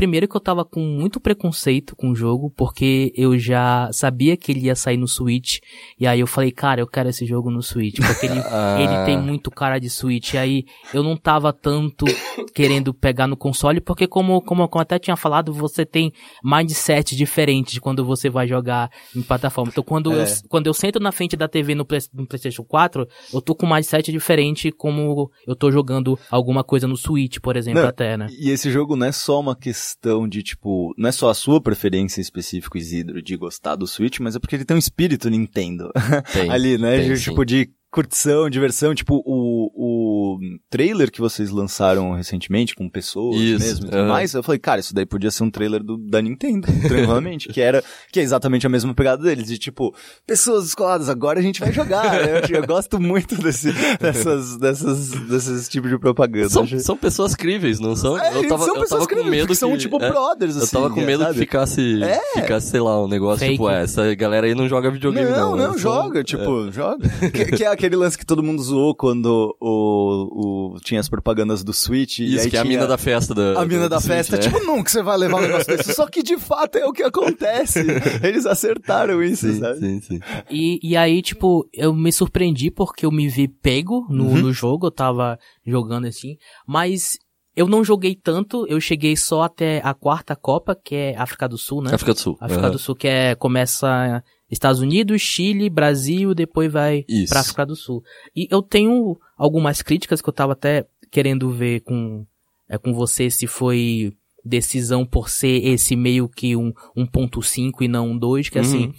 Primeiro 0.00 0.26
que 0.26 0.34
eu 0.34 0.40
tava 0.40 0.64
com 0.64 0.80
muito 0.80 1.20
preconceito 1.20 1.94
com 1.94 2.08
o 2.08 2.14
jogo, 2.14 2.50
porque 2.56 3.12
eu 3.14 3.38
já 3.38 3.90
sabia 3.92 4.34
que 4.34 4.50
ele 4.50 4.60
ia 4.60 4.74
sair 4.74 4.96
no 4.96 5.06
Switch. 5.06 5.58
E 5.98 6.06
aí 6.06 6.20
eu 6.20 6.26
falei, 6.26 6.50
cara, 6.50 6.80
eu 6.80 6.86
quero 6.86 7.10
esse 7.10 7.26
jogo 7.26 7.50
no 7.50 7.62
Switch, 7.62 7.98
porque 8.00 8.24
ele, 8.24 8.40
Ah. 8.46 8.78
ele 8.80 9.04
tem 9.04 9.18
muito 9.20 9.50
cara 9.50 9.78
de 9.78 9.90
Switch. 9.90 10.32
E 10.32 10.38
aí 10.38 10.64
eu 10.94 11.02
não 11.02 11.18
tava 11.18 11.52
tanto 11.52 12.06
querendo 12.54 12.94
pegar 12.94 13.26
no 13.26 13.36
console, 13.36 13.78
porque 13.78 14.06
como, 14.06 14.40
como 14.40 14.62
eu 14.62 14.70
até 14.80 14.98
tinha 14.98 15.16
falado, 15.16 15.52
você 15.52 15.84
tem 15.84 16.10
mindset 16.42 17.14
diferente 17.14 17.72
de 17.72 17.80
quando 17.80 18.02
você 18.02 18.30
vai 18.30 18.48
jogar 18.48 18.90
em 19.14 19.20
plataforma. 19.20 19.70
Então 19.70 19.84
quando, 19.84 20.14
É. 20.14 20.22
eu, 20.22 20.26
quando 20.48 20.66
eu 20.66 20.72
sento 20.72 20.98
na 20.98 21.12
frente 21.12 21.36
da 21.36 21.46
TV 21.46 21.74
no, 21.74 21.84
Play- 21.84 22.00
no 22.14 22.26
PlayStation 22.26 22.64
4, 22.64 23.06
eu 23.34 23.42
tô 23.42 23.54
com 23.54 23.66
mindset 23.66 24.10
diferente 24.10 24.72
como 24.72 25.30
eu 25.46 25.54
tô 25.54 25.70
jogando 25.70 26.18
alguma 26.30 26.64
coisa 26.64 26.88
no 26.88 26.96
Switch, 26.96 27.38
por 27.38 27.54
exemplo, 27.54 27.82
Não, 27.82 27.88
até, 27.90 28.16
né? 28.16 28.28
E 28.30 28.48
esse 28.48 28.70
jogo 28.70 28.96
não 28.96 29.06
é 29.06 29.12
só 29.12 29.38
uma 29.38 29.54
questão 29.54 29.89
de, 30.28 30.42
tipo, 30.42 30.94
não 30.96 31.08
é 31.08 31.12
só 31.12 31.30
a 31.30 31.34
sua 31.34 31.60
preferência 31.60 32.20
específica, 32.20 32.78
Isidro, 32.78 33.22
de 33.22 33.36
gostar 33.36 33.76
do 33.76 33.86
Switch, 33.86 34.20
mas 34.20 34.36
é 34.36 34.38
porque 34.38 34.56
ele 34.56 34.64
tem 34.64 34.76
um 34.76 34.78
espírito 34.78 35.30
Nintendo 35.30 35.90
Tem, 36.32 36.50
ali, 36.50 36.78
né? 36.78 36.98
tem, 36.98 37.14
de, 37.14 37.22
tipo, 37.22 37.44
de 37.44 37.70
curtição, 37.90 38.48
diversão, 38.48 38.94
tipo, 38.94 39.16
o, 39.26 39.70
o 39.74 40.38
trailer 40.70 41.10
que 41.10 41.20
vocês 41.20 41.50
lançaram 41.50 42.12
recentemente 42.12 42.74
com 42.74 42.88
pessoas 42.88 43.36
Isso, 43.40 43.58
mesmo 43.58 43.86
e 43.86 43.90
tudo 43.90 43.98
aham. 43.98 44.08
mais, 44.08 44.32
eu 44.32 44.42
falei, 44.42 44.58
cara, 44.60 44.80
isso 44.80 44.94
daí 44.94 45.04
podia 45.04 45.30
ser 45.30 45.42
um 45.42 45.50
trailer 45.50 45.82
do, 45.82 45.96
da 45.96 46.22
Nintendo, 46.22 46.68
tranquilamente, 46.86 47.48
que 47.48 47.60
era, 47.60 47.82
que 48.12 48.20
é 48.20 48.22
exatamente 48.22 48.66
a 48.66 48.70
mesma 48.70 48.94
pegada 48.94 49.22
deles, 49.24 49.48
de 49.48 49.58
tipo, 49.58 49.92
pessoas 50.26 50.64
descoladas, 50.64 51.08
agora 51.08 51.40
a 51.40 51.42
gente 51.42 51.58
vai 51.60 51.72
jogar, 51.72 52.04
né? 52.12 52.40
eu, 52.48 52.56
eu 52.58 52.66
gosto 52.66 53.00
muito 53.00 53.34
desse, 53.36 53.72
dessas, 54.00 54.56
dessas, 54.56 55.10
desses 55.28 55.68
tipos 55.68 55.90
de 55.90 55.98
propaganda. 55.98 56.48
São, 56.48 56.62
Acho- 56.62 56.78
são 56.78 56.96
pessoas 56.96 57.34
críveis, 57.34 57.80
não 57.80 57.96
são? 57.96 58.16
É, 58.16 58.36
eu 58.36 58.46
tava, 58.48 58.64
são 58.66 58.74
eu 58.76 58.80
pessoas 58.82 58.88
tava 58.90 59.00
com 59.00 59.06
críveis, 59.08 59.30
medo 59.30 59.46
porque 59.48 59.58
são 59.58 59.72
que, 59.72 59.78
tipo 59.78 60.00
é, 60.02 60.08
brothers, 60.10 60.56
Eu 60.56 60.62
assim. 60.62 60.76
tava 60.76 60.90
com 60.90 61.00
medo 61.00 61.22
sabe? 61.24 61.34
que 61.34 61.40
ficasse, 61.40 62.02
É. 62.04 62.20
ficasse, 62.40 62.68
sei 62.68 62.80
lá, 62.80 63.02
um 63.02 63.08
negócio 63.08 63.40
Fake. 63.40 63.52
tipo, 63.54 63.68
é, 63.68 63.82
essa 63.82 64.14
galera 64.14 64.46
aí 64.46 64.54
não 64.54 64.68
joga 64.68 64.90
videogame 64.92 65.28
Não, 65.30 65.56
não. 65.56 65.56
não, 65.56 65.66
são- 65.72 65.78
joga, 65.78 66.22
tipo, 66.22 66.70
joga. 66.70 67.08
Que, 67.30 67.56
que 67.56 67.64
é 67.64 67.79
aquele 67.80 67.96
lance 67.96 68.16
que 68.18 68.24
todo 68.26 68.42
mundo 68.42 68.62
zoou 68.62 68.94
quando 68.94 69.56
o, 69.60 70.74
o, 70.76 70.80
tinha 70.80 71.00
as 71.00 71.08
propagandas 71.08 71.64
do 71.64 71.72
Switch. 71.72 72.20
e 72.20 72.34
Isso, 72.34 72.44
aí 72.44 72.50
que 72.50 72.56
é 72.56 72.60
a 72.60 72.64
mina 72.64 72.86
da 72.86 72.96
festa 72.98 73.34
da. 73.34 73.60
A 73.60 73.64
mina 73.64 73.84
do- 73.84 73.88
da 73.90 73.96
do 73.96 74.02
Switch, 74.02 74.14
festa, 74.16 74.36
né? 74.36 74.42
tipo, 74.42 74.58
nunca 74.64 74.90
você 74.90 75.02
vai 75.02 75.16
levar 75.18 75.38
um 75.38 75.42
negócio 75.42 75.76
desse. 75.76 75.92
Só 75.94 76.06
que 76.06 76.22
de 76.22 76.38
fato 76.38 76.76
é 76.76 76.86
o 76.86 76.92
que 76.92 77.02
acontece. 77.02 77.80
Eles 78.22 78.46
acertaram 78.46 79.22
isso, 79.22 79.46
Sim, 79.52 79.58
sabe? 79.60 79.78
sim, 79.80 80.00
sim. 80.00 80.20
E, 80.50 80.78
e 80.82 80.96
aí, 80.96 81.22
tipo, 81.22 81.68
eu 81.72 81.92
me 81.94 82.12
surpreendi 82.12 82.70
porque 82.70 83.04
eu 83.06 83.10
me 83.10 83.28
vi 83.28 83.48
pego 83.48 84.06
no, 84.10 84.24
Uhum. 84.26 84.42
no 84.42 84.52
jogo, 84.52 84.86
eu 84.86 84.90
tava 84.90 85.38
jogando 85.66 86.06
assim, 86.06 86.36
mas 86.66 87.18
eu 87.56 87.66
não 87.66 87.82
joguei 87.84 88.14
tanto, 88.14 88.64
eu 88.68 88.80
cheguei 88.80 89.16
só 89.16 89.42
até 89.42 89.80
a 89.84 89.92
quarta 89.92 90.36
Copa, 90.36 90.74
que 90.74 90.94
é 90.94 91.16
África 91.16 91.48
do 91.48 91.58
Sul, 91.58 91.82
né? 91.82 91.92
África 91.92 92.14
do 92.14 92.18
Sul. 92.20 92.36
África 92.40 92.62
aham. 92.62 92.70
do 92.70 92.78
Sul, 92.78 92.94
que 92.94 93.08
é, 93.08 93.34
começa 93.34 94.22
Estados 94.50 94.80
Unidos, 94.80 95.20
Chile, 95.22 95.70
Brasil, 95.70 96.34
depois 96.34 96.72
vai 96.72 97.04
Isso. 97.08 97.30
pra 97.30 97.40
África 97.40 97.64
do 97.64 97.76
Sul. 97.76 98.02
E 98.34 98.48
eu 98.50 98.60
tenho 98.62 99.18
algumas 99.36 99.80
críticas 99.82 100.20
que 100.20 100.28
eu 100.28 100.32
tava 100.32 100.52
até 100.54 100.86
querendo 101.10 101.50
ver 101.50 101.80
com, 101.80 102.26
é, 102.68 102.76
com 102.78 102.92
você 102.92 103.30
se 103.30 103.46
foi 103.46 104.12
decisão 104.44 105.04
por 105.04 105.28
ser 105.28 105.64
esse 105.66 105.94
meio 105.94 106.28
que 106.28 106.56
um 106.56 106.72
1.5 106.96 107.82
e 107.82 107.88
não 107.88 108.10
um 108.10 108.18
2, 108.18 108.48
que 108.48 108.58
assim, 108.58 108.86
Uhum. 108.86 108.92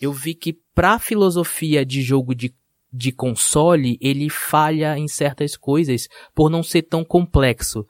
eu 0.00 0.12
vi 0.12 0.34
que 0.34 0.58
pra 0.74 0.98
filosofia 0.98 1.86
de 1.86 2.02
jogo 2.02 2.34
de, 2.34 2.52
de 2.92 3.12
console, 3.12 3.96
ele 4.00 4.28
falha 4.28 4.98
em 4.98 5.06
certas 5.08 5.56
coisas 5.56 6.08
por 6.34 6.50
não 6.50 6.62
ser 6.62 6.82
tão 6.82 7.04
complexo. 7.04 7.86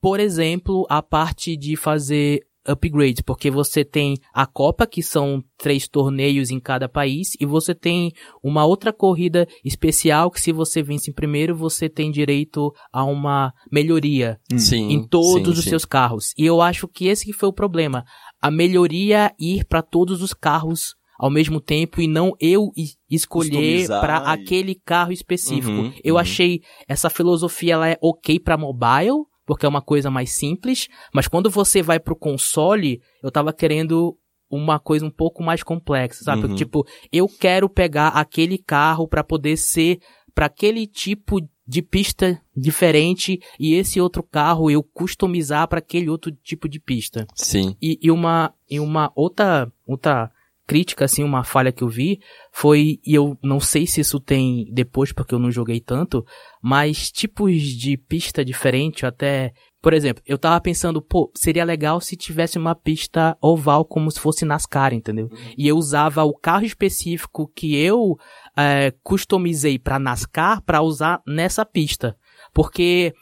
Por 0.00 0.18
exemplo, 0.18 0.86
a 0.88 1.02
parte 1.02 1.56
de 1.56 1.76
fazer 1.76 2.46
upgrades, 2.66 3.22
porque 3.22 3.50
você 3.50 3.84
tem 3.84 4.16
a 4.32 4.46
Copa, 4.46 4.86
que 4.86 5.02
são 5.02 5.42
três 5.58 5.88
torneios 5.88 6.50
em 6.50 6.60
cada 6.60 6.88
país, 6.88 7.30
e 7.40 7.46
você 7.46 7.74
tem 7.74 8.12
uma 8.42 8.64
outra 8.64 8.92
corrida 8.92 9.46
especial 9.64 10.30
que 10.30 10.40
se 10.40 10.52
você 10.52 10.82
vence 10.82 11.10
em 11.10 11.14
primeiro, 11.14 11.54
você 11.56 11.88
tem 11.88 12.10
direito 12.10 12.72
a 12.92 13.04
uma 13.04 13.52
melhoria 13.70 14.38
Sim, 14.56 14.88
em 14.92 15.06
todos 15.06 15.54
sim, 15.54 15.58
os 15.58 15.64
sim. 15.64 15.70
seus 15.70 15.84
carros. 15.84 16.32
E 16.36 16.44
eu 16.44 16.60
acho 16.60 16.86
que 16.88 17.06
esse 17.06 17.24
que 17.24 17.32
foi 17.32 17.48
o 17.48 17.52
problema. 17.52 18.04
A 18.40 18.50
melhoria 18.50 19.32
ir 19.38 19.64
para 19.66 19.82
todos 19.82 20.22
os 20.22 20.32
carros 20.32 20.94
ao 21.18 21.28
mesmo 21.30 21.60
tempo 21.60 22.00
e 22.00 22.06
não 22.06 22.32
eu 22.40 22.70
es- 22.74 22.96
escolher 23.10 23.86
para 23.88 24.16
e- 24.16 24.22
aquele 24.42 24.74
carro 24.74 25.12
específico. 25.12 25.70
Uhum, 25.70 25.92
eu 26.02 26.14
uhum. 26.14 26.20
achei 26.20 26.60
essa 26.88 27.10
filosofia 27.10 27.74
ela 27.74 27.88
é 27.90 27.98
ok 28.00 28.40
para 28.40 28.56
mobile, 28.56 29.24
porque 29.50 29.66
é 29.66 29.68
uma 29.68 29.82
coisa 29.82 30.12
mais 30.12 30.30
simples, 30.30 30.86
mas 31.12 31.26
quando 31.26 31.50
você 31.50 31.82
vai 31.82 31.98
pro 31.98 32.14
console, 32.14 33.02
eu 33.20 33.32
tava 33.32 33.52
querendo 33.52 34.16
uma 34.48 34.78
coisa 34.78 35.04
um 35.04 35.10
pouco 35.10 35.42
mais 35.42 35.60
complexa, 35.64 36.22
sabe? 36.22 36.46
Uhum. 36.46 36.54
Tipo, 36.54 36.86
eu 37.12 37.26
quero 37.26 37.68
pegar 37.68 38.10
aquele 38.10 38.56
carro 38.56 39.08
para 39.08 39.24
poder 39.24 39.56
ser 39.56 39.98
para 40.36 40.46
aquele 40.46 40.86
tipo 40.86 41.40
de 41.66 41.82
pista 41.82 42.40
diferente 42.56 43.40
e 43.58 43.74
esse 43.74 44.00
outro 44.00 44.22
carro 44.22 44.70
eu 44.70 44.84
customizar 44.84 45.66
para 45.66 45.80
aquele 45.80 46.08
outro 46.08 46.30
tipo 46.30 46.68
de 46.68 46.78
pista. 46.78 47.26
Sim. 47.34 47.74
E, 47.82 47.98
e 48.00 48.08
uma 48.08 48.54
e 48.70 48.78
uma 48.78 49.10
outra 49.16 49.68
outra 49.84 50.30
crítica 50.70 51.04
assim, 51.04 51.24
uma 51.24 51.42
falha 51.42 51.72
que 51.72 51.82
eu 51.82 51.88
vi 51.88 52.20
foi 52.52 53.00
e 53.04 53.12
eu 53.12 53.36
não 53.42 53.58
sei 53.58 53.88
se 53.88 54.00
isso 54.00 54.20
tem 54.20 54.66
depois 54.72 55.10
porque 55.10 55.34
eu 55.34 55.38
não 55.40 55.50
joguei 55.50 55.80
tanto, 55.80 56.24
mas 56.62 57.10
tipos 57.10 57.60
de 57.60 57.96
pista 57.96 58.44
diferente, 58.44 59.04
até 59.04 59.52
por 59.82 59.92
exemplo, 59.92 60.22
eu 60.24 60.38
tava 60.38 60.60
pensando, 60.60 61.02
pô, 61.02 61.32
seria 61.34 61.64
legal 61.64 62.00
se 62.00 62.14
tivesse 62.14 62.56
uma 62.56 62.76
pista 62.76 63.36
oval 63.42 63.84
como 63.84 64.12
se 64.12 64.20
fosse 64.20 64.44
NASCAR, 64.44 64.94
entendeu? 64.94 65.28
E 65.58 65.66
eu 65.66 65.76
usava 65.76 66.22
o 66.22 66.34
carro 66.34 66.64
específico 66.64 67.50
que 67.52 67.74
eu 67.74 68.14
eh, 68.56 68.92
customizei 69.02 69.76
pra 69.76 69.98
NASCAR 69.98 70.62
pra 70.62 70.82
usar 70.82 71.20
nessa 71.26 71.64
pista. 71.64 72.14
Porque 72.54 73.12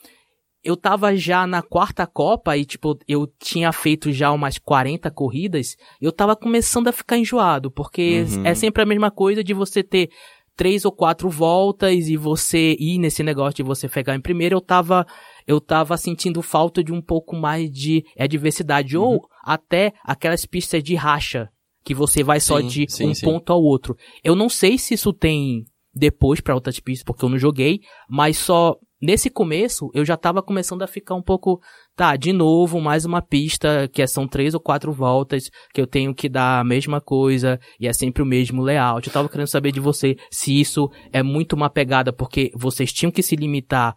eu 0.65 0.77
tava 0.77 1.15
já 1.17 1.47
na 1.47 1.63
quarta 1.63 2.07
Copa 2.07 2.57
e, 2.57 2.65
tipo, 2.65 2.99
eu 3.07 3.27
tinha 3.39 3.73
feito 3.73 4.11
já 4.13 4.33
umas 4.33 4.59
40 4.59 5.11
corridas, 5.11 5.77
eu 6.01 6.11
tava 6.13 6.35
começando 6.37 6.89
a 6.89 6.93
ficar 6.93 7.17
enjoado, 7.19 7.71
porque 7.71 8.25
Uhum. 8.29 8.45
é 8.47 8.55
sempre 8.55 8.83
a 8.83 8.87
mesma 8.87 9.11
coisa 9.11 9.43
de 9.45 9.55
você 9.55 9.83
ter 9.83 10.11
três 10.57 10.85
ou 10.85 10.91
quatro 10.91 11.31
voltas 11.31 12.09
e 12.09 12.17
você 12.17 12.77
ir 12.81 12.99
nesse 12.99 13.23
negócio 13.23 13.55
de 13.55 13.63
você 13.63 13.89
pegar 13.89 14.17
em 14.17 14.21
primeiro, 14.21 14.57
eu 14.57 14.61
tava, 14.61 15.07
eu 15.47 15.61
tava 15.61 15.97
sentindo 15.97 16.43
falta 16.43 16.83
de 16.83 16.93
um 16.93 17.01
pouco 17.01 17.37
mais 17.37 17.71
de 17.71 18.05
diversidade, 18.29 18.97
Uhum. 18.99 19.05
ou 19.05 19.29
até 19.45 19.93
aquelas 20.03 20.45
pistas 20.45 20.83
de 20.83 20.97
racha, 20.97 21.49
que 21.85 21.95
você 21.95 22.25
vai 22.25 22.41
só 22.41 22.61
Sim, 22.61 22.67
de 22.67 22.87
sim, 22.91 23.07
um 23.07 23.15
sim. 23.15 23.25
ponto 23.25 23.53
ao 23.53 23.63
outro. 23.63 23.97
Eu 24.25 24.35
não 24.35 24.49
sei 24.49 24.77
se 24.77 24.95
isso 24.95 25.13
tem 25.13 25.65
depois 25.95 26.41
pra 26.41 26.55
outras 26.55 26.79
pistas, 26.81 27.05
porque 27.05 27.25
eu 27.25 27.29
não 27.29 27.39
joguei, 27.39 27.81
mas 28.11 28.37
só 28.37 28.77
nesse 29.01 29.31
começo 29.31 29.91
eu 29.95 30.05
já 30.05 30.17
tava 30.17 30.43
começando 30.43 30.83
a 30.83 30.87
ficar 30.87 31.15
um 31.15 31.23
pouco, 31.23 31.61
tá, 31.97 32.17
de 32.17 32.33
novo, 32.33 32.81
mais 32.81 33.05
uma 33.05 33.23
pista 33.23 33.89
que 33.93 34.03
é- 34.03 34.07
são 34.07 34.27
três 34.27 34.55
ou 34.55 34.61
quatro 34.61 34.93
voltas, 34.93 35.51
que 35.73 35.81
eu 35.81 35.87
tenho 35.87 36.15
que 36.15 36.29
dar 36.29 36.61
a 36.61 36.65
mesma 36.65 37.01
coisa 37.01 37.59
e 37.81 37.87
é 37.87 37.93
sempre 37.93 38.23
o 38.23 38.27
mesmo 38.27 38.63
layout. 38.63 39.07
Eu 39.07 39.13
tava 39.13 39.29
querendo 39.29 39.47
saber 39.49 39.73
de 39.73 39.81
você 39.81 40.17
se 40.31 40.59
isso 40.61 40.91
é 41.13 41.23
muito 41.23 41.55
uma 41.55 41.71
pegada, 41.71 42.13
porque 42.13 42.51
vocês 42.57 42.93
tinham 42.93 43.11
que 43.13 43.23
se 43.23 43.37
limitar 43.37 43.95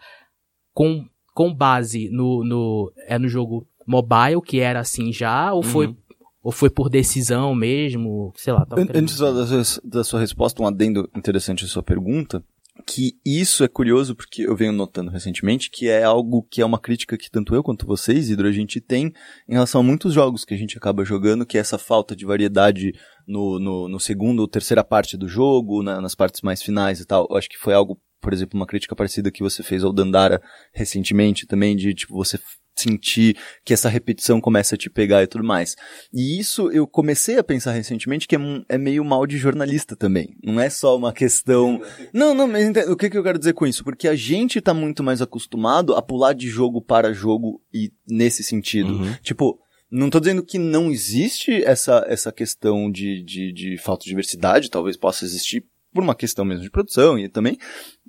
com, 0.73 1.05
com 1.33 1.53
base 1.53 2.09
no, 2.09 2.43
no, 2.43 2.91
é 3.07 3.17
no 3.17 3.27
jogo 3.27 3.67
mobile, 3.87 4.41
que 4.45 4.59
era 4.59 4.79
assim 4.79 5.11
já, 5.11 5.51
ou 5.53 5.63
foi 5.63 5.87
Uhum. 5.87 5.95
ou 6.43 6.51
foi 6.51 6.69
por 6.69 6.89
decisão 6.89 7.53
mesmo, 7.53 8.31
sei 8.35 8.53
lá. 8.53 8.65
Tava 8.65 8.81
An- 8.81 8.87
querendo- 8.87 9.03
Antes 9.03 9.17
da 9.19 9.45
sua, 9.63 9.81
da 9.83 10.03
sua 10.03 10.19
resposta, 10.19 10.61
um 10.61 10.67
adendo 10.67 11.09
interessante 11.15 11.65
à 11.65 11.67
sua 11.67 11.83
pergunta, 11.83 12.43
que 12.81 13.13
isso 13.25 13.63
é 13.63 13.67
curioso 13.67 14.15
porque 14.15 14.43
eu 14.43 14.55
venho 14.55 14.71
notando 14.73 15.11
recentemente 15.11 15.69
que 15.69 15.87
é 15.87 16.03
algo 16.03 16.43
que 16.49 16.61
é 16.61 16.65
uma 16.65 16.79
crítica 16.79 17.17
que 17.17 17.29
tanto 17.29 17.53
eu 17.55 17.63
quanto 17.63 17.85
vocês, 17.85 18.29
Hidro, 18.29 18.47
a 18.47 18.51
gente 18.51 18.81
tem 18.81 19.13
em 19.47 19.53
relação 19.53 19.81
a 19.81 19.83
muitos 19.83 20.13
jogos 20.13 20.43
que 20.43 20.53
a 20.53 20.57
gente 20.57 20.77
acaba 20.77 21.05
jogando, 21.05 21.45
que 21.45 21.57
é 21.57 21.61
essa 21.61 21.77
falta 21.77 22.15
de 22.15 22.25
variedade 22.25 22.93
no, 23.27 23.59
no, 23.59 23.87
no 23.87 23.99
segundo 23.99 24.39
ou 24.39 24.47
terceira 24.47 24.83
parte 24.83 25.15
do 25.15 25.27
jogo, 25.27 25.83
na- 25.83 26.01
nas 26.01 26.15
partes 26.15 26.41
mais 26.41 26.61
finais 26.61 26.99
e 26.99 27.05
tal. 27.05 27.27
Eu 27.29 27.37
acho 27.37 27.47
que 27.49 27.57
foi 27.57 27.73
algo, 27.73 27.99
por 28.19 28.33
exemplo, 28.33 28.59
uma 28.59 28.67
crítica 28.67 28.95
parecida 28.95 29.31
que 29.31 29.43
você 29.43 29.63
fez 29.63 29.83
ao 29.83 29.93
Dandara 29.93 30.41
recentemente 30.73 31.45
também, 31.47 31.75
de 31.75 31.93
tipo, 31.93 32.15
você 32.15 32.39
sentir 32.81 33.37
que 33.63 33.73
essa 33.73 33.89
repetição 33.89 34.41
começa 34.41 34.75
a 34.75 34.77
te 34.77 34.89
pegar 34.89 35.23
e 35.23 35.27
tudo 35.27 35.43
mais. 35.43 35.75
E 36.13 36.39
isso 36.39 36.71
eu 36.71 36.87
comecei 36.87 37.37
a 37.37 37.43
pensar 37.43 37.71
recentemente 37.71 38.27
que 38.27 38.35
é, 38.35 38.39
é 38.69 38.77
meio 38.77 39.03
mal 39.03 39.25
de 39.25 39.37
jornalista 39.37 39.95
também. 39.95 40.35
Não 40.43 40.59
é 40.59 40.69
só 40.69 40.97
uma 40.97 41.13
questão. 41.13 41.81
Não, 42.13 42.33
não, 42.33 42.47
mas 42.47 42.67
o 42.87 42.95
que, 42.95 43.09
que 43.09 43.17
eu 43.17 43.23
quero 43.23 43.39
dizer 43.39 43.53
com 43.53 43.65
isso? 43.65 43.83
Porque 43.83 44.07
a 44.07 44.15
gente 44.15 44.59
tá 44.59 44.73
muito 44.73 45.03
mais 45.03 45.21
acostumado 45.21 45.95
a 45.95 46.01
pular 46.01 46.33
de 46.33 46.49
jogo 46.49 46.81
para 46.81 47.13
jogo 47.13 47.61
e 47.73 47.91
nesse 48.07 48.43
sentido. 48.43 48.93
Uhum. 48.93 49.13
Tipo, 49.21 49.59
não 49.91 50.09
tô 50.09 50.19
dizendo 50.19 50.41
que 50.41 50.57
não 50.57 50.89
existe 50.89 51.63
essa, 51.63 52.05
essa 52.07 52.31
questão 52.31 52.89
de, 52.89 53.21
de, 53.23 53.51
de 53.51 53.77
falta 53.77 54.03
de 54.03 54.09
diversidade, 54.09 54.69
talvez 54.69 54.95
possa 54.95 55.25
existir 55.25 55.65
por 55.93 56.01
uma 56.03 56.15
questão 56.15 56.45
mesmo 56.45 56.63
de 56.63 56.69
produção 56.71 57.19
e 57.19 57.27
também, 57.27 57.57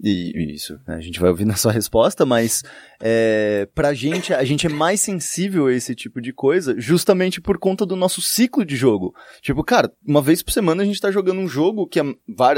e, 0.02 0.32
e 0.34 0.54
isso, 0.54 0.78
né, 0.86 0.94
a 0.94 1.00
gente 1.00 1.18
vai 1.18 1.28
ouvir 1.30 1.44
na 1.44 1.56
sua 1.56 1.72
resposta, 1.72 2.24
mas 2.24 2.62
é, 3.00 3.68
pra 3.74 3.92
gente, 3.92 4.32
a 4.32 4.44
gente 4.44 4.66
é 4.66 4.70
mais 4.70 5.00
sensível 5.00 5.66
a 5.66 5.72
esse 5.72 5.94
tipo 5.94 6.20
de 6.20 6.32
coisa 6.32 6.74
justamente 6.78 7.40
por 7.40 7.58
conta 7.58 7.84
do 7.84 7.96
nosso 7.96 8.20
ciclo 8.20 8.64
de 8.64 8.76
jogo. 8.76 9.14
Tipo, 9.40 9.64
cara, 9.64 9.92
uma 10.06 10.22
vez 10.22 10.42
por 10.42 10.52
semana 10.52 10.82
a 10.82 10.86
gente 10.86 11.00
tá 11.00 11.10
jogando 11.10 11.40
um 11.40 11.48
jogo 11.48 11.86
que 11.86 11.98
a, 11.98 12.04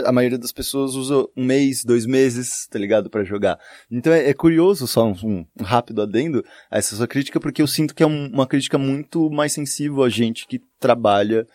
a 0.05 0.13
maioria 0.13 0.39
das 0.39 0.53
pessoas 0.53 0.95
usa 0.95 1.27
um 1.37 1.45
mês, 1.45 1.85
dois 1.85 2.05
meses, 2.07 2.67
tá 2.71 2.79
ligado, 2.79 3.09
pra 3.09 3.25
jogar. 3.25 3.59
Então 3.91 4.13
é, 4.13 4.29
é 4.29 4.35
curioso, 4.35 4.87
só 4.87 5.07
um, 5.11 5.47
um 5.59 5.63
rápido 5.63 6.03
adendo 6.03 6.45
a 6.71 6.79
essa 6.79 6.95
sua 6.97 7.09
crítica, 7.09 7.41
porque 7.41 7.63
eu 7.63 7.67
sinto 7.67 7.95
que 7.95 8.03
é 8.03 8.07
um- 8.07 8.27
uma 8.29 8.47
crítica 8.47 8.77
muito 8.79 9.31
mais 9.31 9.53
sensível 9.53 10.03
a 10.03 10.09
gente 10.09 10.47
que 10.47 10.61
trabalha 10.79 11.47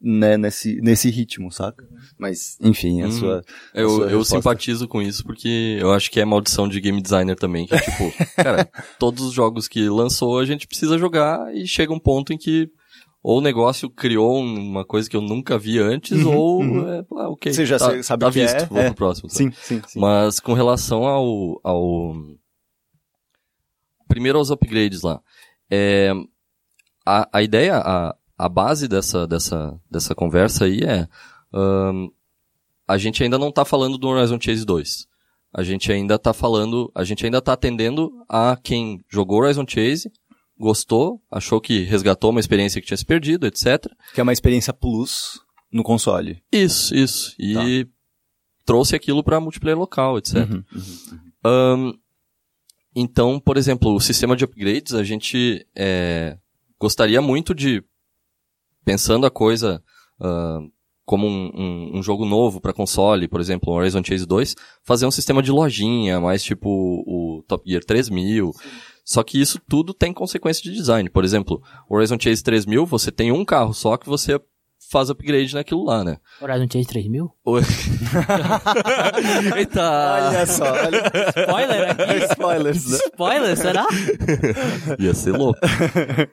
né, 0.00 0.36
nesse, 0.36 0.80
nesse 0.80 1.10
ritmo, 1.10 1.50
saca? 1.50 1.86
Mas, 2.18 2.56
enfim, 2.60 3.02
a 3.02 3.06
Hum. 3.08 3.10
sua. 3.12 3.42
a 3.74 3.80
Eu, 3.80 3.88
sua 3.90 4.04
eu 4.04 4.18
resposta. 4.18 4.36
simpatizo 4.36 4.86
com 4.88 5.02
isso 5.02 5.24
porque 5.24 5.76
eu 5.80 5.92
acho 5.92 6.10
que 6.10 6.20
é 6.20 6.24
maldição 6.24 6.68
de 6.68 6.80
game 6.80 7.00
designer 7.02 7.36
também. 7.36 7.66
Que, 7.66 7.76
tipo, 7.80 8.12
cara, 8.36 8.68
todos 8.98 9.22
os 9.24 9.32
jogos 9.32 9.66
que 9.68 9.88
lançou 9.88 10.38
a 10.38 10.44
gente 10.44 10.66
precisa 10.66 10.96
jogar 10.98 11.54
e 11.54 11.66
chega 11.66 11.92
um 11.92 11.98
ponto 12.00 12.32
em 12.32 12.38
que 12.38 12.70
ou 13.20 13.38
o 13.38 13.42
negócio 13.42 13.90
criou 13.90 14.38
uma 14.40 14.84
coisa 14.84 15.10
que 15.10 15.16
eu 15.16 15.20
nunca 15.20 15.58
vi 15.58 15.78
antes, 15.80 16.22
Uhum, 16.22 16.32
ou 16.36 16.60
uhum. 16.62 16.88
é, 16.88 17.04
ah, 17.16 17.28
ok. 17.30 17.52
Você 17.52 17.66
já 17.66 17.76
tá, 17.76 17.86
sa- 17.90 18.02
sabe 18.04 18.20
tá 18.20 18.28
o 18.28 18.32
que 18.32 18.40
visto, 18.40 18.56
é, 18.62 18.66
vou 18.66 18.78
é. 18.78 18.84
pro 18.86 18.94
próximo. 18.94 19.28
sabe? 19.28 19.52
Sim, 19.52 19.60
sim, 19.60 19.82
sim. 19.88 19.98
Mas 20.00 20.38
com 20.38 20.52
relação 20.54 21.04
ao, 21.04 21.60
ao. 21.64 22.14
Primeiro 24.06 24.38
aos 24.38 24.50
upgrades 24.50 25.02
lá. 25.02 25.20
É, 25.70 26.12
a, 27.04 27.28
a 27.32 27.42
ideia, 27.42 27.76
a, 27.76 28.14
a 28.38 28.48
base 28.48 28.86
dessa, 28.86 29.26
dessa, 29.26 29.78
dessa 29.90 30.14
conversa 30.14 30.64
aí 30.64 30.80
é. 30.80 31.08
ahn, 31.52 32.08
a 32.86 32.96
gente 32.96 33.22
ainda 33.22 33.36
não 33.36 33.52
tá 33.52 33.64
falando 33.64 33.98
do 33.98 34.08
Horizon 34.08 34.38
Chase 34.40 34.64
2. 34.64 35.06
A 35.52 35.62
gente 35.62 35.90
ainda 35.90 36.18
tá 36.18 36.32
falando. 36.32 36.90
A 36.94 37.04
gente 37.04 37.24
ainda 37.24 37.42
tá 37.42 37.54
atendendo 37.54 38.12
a 38.28 38.56
quem 38.62 39.04
jogou 39.08 39.42
Horizon 39.42 39.64
Chase, 39.66 40.10
gostou, 40.58 41.20
achou 41.30 41.60
que 41.60 41.82
resgatou 41.84 42.30
uma 42.30 42.40
experiência 42.40 42.80
que 42.80 42.86
tinha 42.86 42.96
se 42.96 43.04
perdido, 43.04 43.46
etc. 43.46 43.86
Que 44.14 44.20
é 44.20 44.22
uma 44.22 44.32
experiência 44.32 44.72
plus 44.72 45.40
no 45.70 45.82
console. 45.82 46.42
Isso, 46.52 46.94
isso. 46.94 47.34
E 47.38 47.86
trouxe 48.64 48.94
aquilo 48.94 49.24
pra 49.24 49.40
multiplayer 49.40 49.78
local, 49.78 50.18
etc. 50.18 50.36
Uhum, 50.36 50.64
Ahn, 51.42 51.92
então, 52.94 53.38
por 53.40 53.56
exemplo, 53.56 53.94
o 53.94 54.00
sistema 54.00 54.36
de 54.36 54.44
upgrades, 54.44 54.92
a 54.92 55.04
gente 55.04 55.66
é, 55.74 56.36
gostaria 56.78 57.22
muito 57.22 57.54
de, 57.54 57.82
pensando 58.88 59.26
a 59.26 59.30
coisa 59.30 59.82
ahn, 60.18 60.66
como 61.04 61.26
um, 61.26 61.50
um- 61.54 61.98
um 61.98 62.02
jogo 62.02 62.24
novo 62.24 62.58
para 62.60 62.72
console, 62.72 63.28
por 63.28 63.38
exemplo, 63.40 63.70
o 63.72 63.76
Horizon 63.76 64.02
Chase 64.02 64.26
2, 64.26 64.54
fazer 64.84 65.04
um 65.06 65.10
sistema 65.10 65.42
de 65.42 65.50
lojinha, 65.50 66.18
mais 66.20 66.42
tipo 66.42 66.68
o 66.70 67.42
Top 67.46 67.62
Gear 67.68 67.84
3000. 67.84 68.50
Só 69.04 69.22
que 69.22 69.40
isso 69.40 69.58
tudo 69.68 69.92
tem 69.94 70.12
consequência 70.12 70.62
de 70.62 70.72
design. 70.76 71.08
Por 71.10 71.24
exemplo, 71.24 71.60
o 71.88 71.94
Horizon 71.96 72.18
Chase 72.20 72.42
3000, 72.42 72.84
você 72.86 73.10
tem 73.10 73.30
um 73.32 73.44
carro 73.44 73.72
só 73.74 73.96
que 73.96 74.06
você 74.08 74.40
faz 74.90 75.10
upgrade 75.10 75.54
naquilo 75.54 75.84
lá, 75.84 76.02
né? 76.02 76.16
Horizon 76.40 76.66
Chase 76.72 76.86
3000? 76.86 77.30
Oi. 77.44 77.62
Eita! 79.56 80.28
Olha 80.28 80.46
só, 80.46 80.64
olha. 80.64 81.02
Spoiler 81.36 81.90
aqui? 81.90 82.24
Spoilers, 82.32 82.90
né? 82.90 82.98
Spoiler, 83.06 83.56
será? 83.56 83.86
Ia 84.98 85.14
ser 85.14 85.32
louco. 85.32 85.60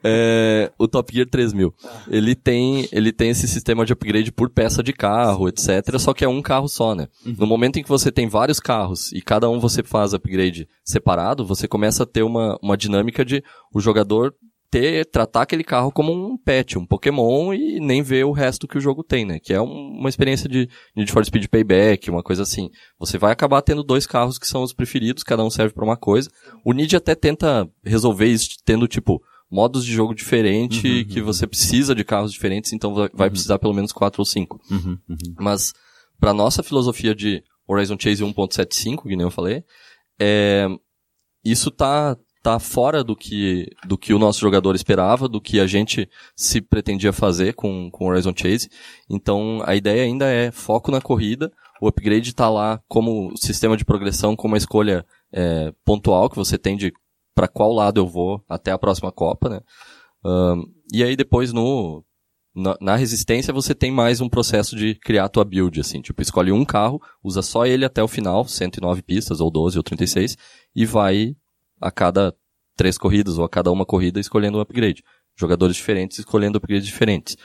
É, 0.02 0.72
o 0.78 0.88
Top 0.88 1.12
Gear 1.12 1.28
3000. 1.28 1.74
Ele 2.08 2.34
tem, 2.34 2.88
ele 2.90 3.12
tem 3.12 3.30
esse 3.30 3.46
sistema 3.46 3.84
de 3.84 3.92
upgrade 3.92 4.32
por 4.32 4.48
peça 4.48 4.82
de 4.82 4.92
carro, 4.92 5.48
etc. 5.48 5.98
Só 5.98 6.14
que 6.14 6.24
é 6.24 6.28
um 6.28 6.40
carro 6.40 6.68
só, 6.68 6.94
né? 6.94 7.08
No 7.24 7.46
momento 7.46 7.78
em 7.78 7.82
que 7.82 7.88
você 7.88 8.10
tem 8.10 8.28
vários 8.28 8.60
carros 8.60 9.12
e 9.12 9.20
cada 9.20 9.48
um 9.50 9.60
você 9.60 9.82
faz 9.82 10.14
upgrade 10.14 10.68
separado, 10.84 11.44
você 11.44 11.68
começa 11.68 12.04
a 12.04 12.06
ter 12.06 12.22
uma, 12.22 12.58
uma 12.62 12.76
dinâmica 12.76 13.24
de 13.24 13.42
o 13.72 13.80
jogador 13.80 14.34
ter, 14.70 15.06
tratar 15.06 15.42
aquele 15.42 15.64
carro 15.64 15.92
como 15.92 16.12
um 16.12 16.36
pet, 16.36 16.78
um 16.78 16.86
Pokémon 16.86 17.52
e 17.52 17.80
nem 17.80 18.02
ver 18.02 18.24
o 18.24 18.32
resto 18.32 18.66
que 18.66 18.78
o 18.78 18.80
jogo 18.80 19.02
tem, 19.02 19.24
né? 19.24 19.38
Que 19.38 19.52
é 19.52 19.60
um, 19.60 19.98
uma 19.98 20.08
experiência 20.08 20.48
de 20.48 20.68
Need 20.94 21.10
for 21.12 21.24
Speed 21.24 21.46
Payback, 21.48 22.10
uma 22.10 22.22
coisa 22.22 22.42
assim. 22.42 22.70
Você 22.98 23.18
vai 23.18 23.32
acabar 23.32 23.62
tendo 23.62 23.82
dois 23.82 24.06
carros 24.06 24.38
que 24.38 24.46
são 24.46 24.62
os 24.62 24.72
preferidos, 24.72 25.22
cada 25.22 25.44
um 25.44 25.50
serve 25.50 25.74
para 25.74 25.84
uma 25.84 25.96
coisa. 25.96 26.30
O 26.64 26.72
Need 26.72 26.96
até 26.96 27.14
tenta 27.14 27.68
resolver 27.84 28.26
isso 28.26 28.56
tendo, 28.64 28.86
tipo, 28.88 29.22
modos 29.50 29.84
de 29.84 29.92
jogo 29.92 30.14
diferente, 30.14 30.86
uhum, 30.86 31.04
que 31.04 31.20
uhum. 31.20 31.26
você 31.26 31.46
precisa 31.46 31.94
de 31.94 32.04
carros 32.04 32.32
diferentes, 32.32 32.72
então 32.72 32.94
vai, 32.94 33.08
uhum. 33.08 33.30
precisar 33.30 33.58
pelo 33.58 33.74
menos 33.74 33.92
quatro 33.92 34.20
ou 34.20 34.26
cinco. 34.26 34.60
Uhum, 34.70 34.98
uhum. 35.08 35.34
Mas, 35.38 35.72
para 36.18 36.34
nossa 36.34 36.62
filosofia 36.62 37.14
de 37.14 37.42
Horizon 37.66 37.96
Chase 37.98 38.24
1.75, 38.24 39.02
que 39.02 39.16
nem 39.16 39.22
eu 39.22 39.30
falei, 39.30 39.64
é, 40.20 40.66
isso 41.44 41.70
tá, 41.70 42.16
tá 42.46 42.60
fora 42.60 43.02
do 43.02 43.16
que, 43.16 43.68
do 43.84 43.98
que 43.98 44.14
o 44.14 44.20
nosso 44.20 44.38
jogador 44.38 44.76
esperava, 44.76 45.28
do 45.28 45.40
que 45.40 45.58
a 45.58 45.66
gente 45.66 46.08
se 46.36 46.60
pretendia 46.60 47.12
fazer 47.12 47.54
com, 47.54 47.90
com 47.90 48.06
Horizon 48.06 48.32
Chase. 48.36 48.70
Então, 49.10 49.60
a 49.66 49.74
ideia 49.74 50.04
ainda 50.04 50.26
é 50.26 50.52
foco 50.52 50.92
na 50.92 51.00
corrida, 51.00 51.52
o 51.80 51.88
upgrade 51.88 52.28
está 52.28 52.48
lá 52.48 52.80
como 52.86 53.36
sistema 53.36 53.76
de 53.76 53.84
progressão, 53.84 54.36
como 54.36 54.52
uma 54.52 54.58
escolha 54.58 55.04
é, 55.32 55.72
pontual 55.84 56.30
que 56.30 56.36
você 56.36 56.56
tem 56.56 56.76
de 56.76 56.92
para 57.34 57.48
qual 57.48 57.72
lado 57.72 58.00
eu 58.00 58.06
vou 58.06 58.40
até 58.48 58.70
a 58.70 58.78
próxima 58.78 59.10
Copa, 59.10 59.48
né? 59.48 59.60
Um, 60.24 60.62
e 60.94 61.02
aí 61.02 61.16
depois 61.16 61.52
no 61.52 62.04
na, 62.54 62.76
na, 62.80 62.96
resistência 62.96 63.52
você 63.52 63.74
tem 63.74 63.90
mais 63.90 64.20
um 64.20 64.28
processo 64.28 64.76
de 64.76 64.94
criar 64.94 65.28
tua 65.28 65.44
build, 65.44 65.80
assim, 65.80 66.00
tipo, 66.00 66.22
escolhe 66.22 66.52
um 66.52 66.64
carro, 66.64 67.02
usa 67.22 67.42
só 67.42 67.66
ele 67.66 67.84
até 67.84 68.02
o 68.02 68.08
final, 68.08 68.46
109 68.46 69.02
pistas, 69.02 69.40
ou 69.40 69.50
12, 69.50 69.76
ou 69.76 69.82
36, 69.82 70.38
e 70.74 70.86
vai 70.86 71.36
a 71.80 71.90
cada 71.90 72.34
três 72.76 72.98
corridas, 72.98 73.38
ou 73.38 73.44
a 73.44 73.48
cada 73.48 73.72
uma 73.72 73.86
corrida, 73.86 74.20
escolhendo 74.20 74.58
um 74.58 74.60
upgrade. 74.60 75.02
Jogadores 75.34 75.76
diferentes 75.76 76.18
escolhendo 76.18 76.58
upgrades 76.58 76.86
diferentes. 76.86 77.36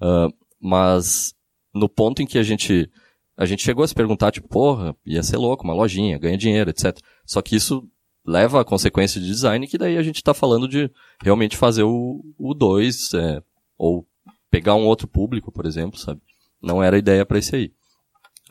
Uh, 0.00 0.32
mas, 0.60 1.34
no 1.74 1.88
ponto 1.88 2.22
em 2.22 2.26
que 2.26 2.38
a 2.38 2.42
gente, 2.42 2.90
a 3.36 3.46
gente 3.46 3.62
chegou 3.62 3.84
a 3.84 3.88
se 3.88 3.94
perguntar, 3.94 4.30
tipo, 4.30 4.48
porra, 4.48 4.96
ia 5.04 5.22
ser 5.22 5.36
louco, 5.36 5.64
uma 5.64 5.74
lojinha, 5.74 6.18
ganha 6.18 6.36
dinheiro, 6.36 6.70
etc. 6.70 6.98
Só 7.24 7.40
que 7.40 7.56
isso 7.56 7.88
leva 8.24 8.60
a 8.60 8.64
consequência 8.64 9.20
de 9.20 9.26
design, 9.26 9.66
que 9.66 9.78
daí 9.78 9.96
a 9.96 10.02
gente 10.02 10.16
está 10.16 10.34
falando 10.34 10.68
de 10.68 10.90
realmente 11.22 11.56
fazer 11.56 11.84
o 11.84 12.54
2, 12.54 13.14
é, 13.14 13.42
ou 13.78 14.06
pegar 14.50 14.74
um 14.74 14.86
outro 14.86 15.06
público, 15.06 15.52
por 15.52 15.64
exemplo, 15.64 15.98
sabe? 15.98 16.20
Não 16.60 16.82
era 16.82 16.98
ideia 16.98 17.24
para 17.24 17.38
esse 17.38 17.54
aí. 17.54 17.72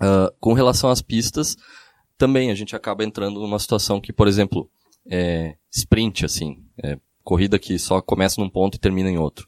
Uh, 0.02 0.34
com 0.40 0.54
relação 0.54 0.90
às 0.90 1.02
pistas, 1.02 1.56
também 2.18 2.50
a 2.50 2.56
gente 2.56 2.76
acaba 2.76 3.04
entrando 3.04 3.40
numa 3.40 3.60
situação 3.60 4.00
que, 4.00 4.14
por 4.14 4.28
exemplo, 4.28 4.70
é 5.10 5.55
sprint, 5.72 6.26
assim, 6.26 6.66
é, 6.84 6.99
corrida 7.24 7.60
que 7.60 7.78
só 7.78 8.01
começa 8.01 8.41
num 8.41 8.49
ponto 8.49 8.76
e 8.76 8.80
termina 8.80 9.10
em 9.10 9.18
outro. 9.18 9.45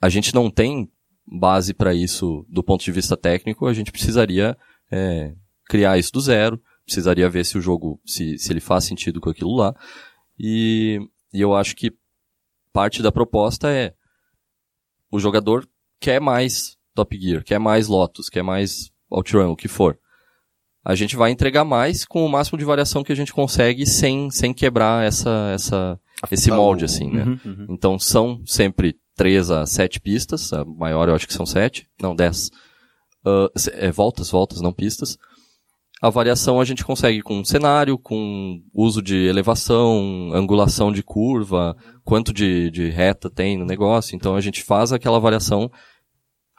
A 0.00 0.08
gente 0.08 0.34
não 0.34 0.50
tem 0.50 0.90
base 1.26 1.74
para 1.74 1.94
isso 1.94 2.46
do 2.48 2.62
ponto 2.62 2.84
de 2.84 2.92
vista 2.92 3.16
técnico, 3.16 3.66
a 3.66 3.72
gente 3.72 3.90
precisaria 3.90 4.56
é, 4.90 5.34
criar 5.66 5.98
isso 5.98 6.12
do 6.12 6.20
zero, 6.20 6.60
precisaria 6.84 7.28
ver 7.30 7.44
se 7.44 7.56
o 7.56 7.60
jogo, 7.60 8.00
se, 8.04 8.38
se 8.38 8.52
ele 8.52 8.60
faz 8.60 8.84
sentido 8.84 9.20
com 9.20 9.30
aquilo 9.30 9.56
lá. 9.56 9.74
E, 10.38 11.00
e 11.32 11.40
eu 11.40 11.54
acho 11.54 11.74
que 11.74 11.92
parte 12.72 13.02
da 13.02 13.10
proposta 13.10 13.70
é 13.70 13.94
o 15.10 15.18
jogador 15.18 15.68
quer 16.00 16.20
mais 16.20 16.76
Top 16.94 17.18
Gear, 17.18 17.42
quer 17.42 17.58
mais 17.58 17.88
Lotus, 17.88 18.28
quer 18.28 18.42
mais 18.42 18.92
OutRun, 19.10 19.52
o 19.52 19.56
que 19.56 19.68
for. 19.68 19.98
A 20.84 20.94
gente 20.94 21.16
vai 21.16 21.30
entregar 21.30 21.64
mais 21.64 22.04
com 22.04 22.24
o 22.24 22.28
máximo 22.28 22.58
de 22.58 22.64
variação 22.64 23.02
que 23.02 23.12
a 23.12 23.16
gente 23.16 23.32
consegue 23.32 23.86
sem, 23.86 24.30
sem 24.30 24.52
quebrar 24.52 25.06
essa, 25.06 25.50
essa, 25.54 25.98
esse 26.30 26.50
molde, 26.50 26.84
assim, 26.84 27.10
né? 27.10 27.24
Uhum, 27.24 27.38
uhum. 27.44 27.66
Então 27.70 27.98
são 27.98 28.42
sempre 28.44 28.94
três 29.16 29.50
a 29.50 29.64
sete 29.64 29.98
pistas, 29.98 30.52
a 30.52 30.64
maior 30.64 31.08
eu 31.08 31.14
acho 31.14 31.26
que 31.26 31.32
são 31.32 31.46
sete, 31.46 31.88
não, 32.00 32.14
dez. 32.14 32.50
Uh, 33.24 33.48
é, 33.72 33.90
voltas, 33.90 34.30
voltas, 34.30 34.60
não 34.60 34.72
pistas. 34.72 35.16
A 36.02 36.10
variação 36.10 36.60
a 36.60 36.64
gente 36.66 36.84
consegue 36.84 37.22
com 37.22 37.42
cenário, 37.42 37.96
com 37.96 38.60
uso 38.74 39.00
de 39.00 39.26
elevação, 39.26 40.32
angulação 40.34 40.92
de 40.92 41.02
curva, 41.02 41.74
quanto 42.04 42.30
de, 42.30 42.70
de 42.70 42.90
reta 42.90 43.30
tem 43.30 43.56
no 43.56 43.64
negócio. 43.64 44.14
Então 44.14 44.36
a 44.36 44.40
gente 44.42 44.62
faz 44.62 44.92
aquela 44.92 45.18
variação 45.18 45.70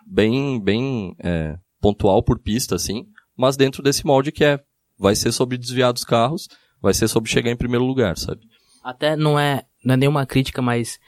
bem, 0.07 0.59
bem 0.59 1.15
é, 1.19 1.57
pontual 1.79 2.23
por 2.23 2.39
pista, 2.39 2.73
assim, 2.73 3.05
mas 3.35 3.57
dentro 3.57 3.83
desse 3.83 4.05
molde 4.05 4.31
que 4.31 4.43
é, 4.43 4.59
vai 4.97 5.15
ser 5.15 5.31
sobre 5.31 5.57
desviar 5.57 5.93
dos 5.93 6.03
carros, 6.03 6.47
vai 6.81 6.93
ser 6.93 7.07
sobre 7.07 7.29
chegar 7.29 7.51
em 7.51 7.57
primeiro 7.57 7.85
lugar, 7.85 8.17
sabe? 8.17 8.41
Até 8.83 9.15
não 9.15 9.39
é, 9.39 9.63
não 9.83 9.93
é 9.95 9.97
nenhuma 9.97 10.25
crítica, 10.25 10.61
mas 10.61 10.99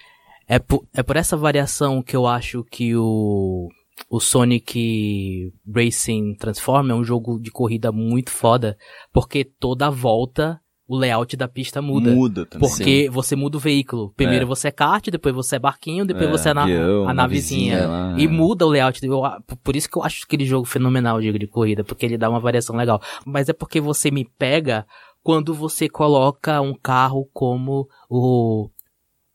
é 0.47 0.59
por, 0.59 0.85
é 0.93 1.03
por 1.03 1.15
essa 1.15 1.37
variação 1.37 2.01
que 2.01 2.15
eu 2.15 2.25
acho 2.25 2.63
que 2.63 2.95
o 2.95 3.69
o 4.09 4.19
Sonic 4.19 5.51
Racing 5.67 6.35
Transform 6.35 6.91
é 6.91 6.95
um 6.95 7.03
jogo 7.03 7.39
de 7.39 7.49
corrida 7.49 7.91
muito 7.91 8.29
foda, 8.29 8.77
porque 9.11 9.43
toda 9.43 9.89
volta 9.89 10.61
o 10.87 10.97
layout 10.97 11.35
da 11.35 11.47
pista 11.47 11.81
muda. 11.81 12.11
Muda 12.11 12.45
também. 12.45 12.67
Porque 12.67 13.03
Sim. 13.03 13.09
você 13.09 13.35
muda 13.35 13.57
o 13.57 13.59
veículo. 13.59 14.13
Primeiro 14.15 14.43
é. 14.43 14.47
você 14.47 14.69
é 14.69 14.71
kart, 14.71 15.09
depois 15.09 15.35
você 15.35 15.57
é 15.57 15.59
barquinho, 15.59 16.05
depois 16.05 16.27
é, 16.27 16.31
você 16.31 16.49
é 16.49 16.53
na, 16.53 16.63
avião, 16.63 17.09
a 17.09 17.13
navezinha. 17.13 18.15
e 18.17 18.27
muda 18.27 18.65
o 18.65 18.69
layout. 18.69 19.05
Eu, 19.05 19.21
por 19.63 19.75
isso 19.75 19.89
que 19.89 19.97
eu 19.97 20.03
acho 20.03 20.23
aquele 20.25 20.45
jogo 20.45 20.65
fenomenal, 20.65 21.19
digo, 21.19 21.37
de 21.37 21.47
corrida, 21.47 21.83
porque 21.83 22.05
ele 22.05 22.17
dá 22.17 22.29
uma 22.29 22.39
variação 22.39 22.75
legal. 22.75 23.01
Mas 23.25 23.49
é 23.49 23.53
porque 23.53 23.81
você 23.81 24.09
me 24.09 24.23
pega 24.23 24.85
quando 25.21 25.53
você 25.53 25.89
coloca 25.89 26.61
um 26.61 26.73
carro 26.73 27.29
como 27.33 27.87
o 28.09 28.69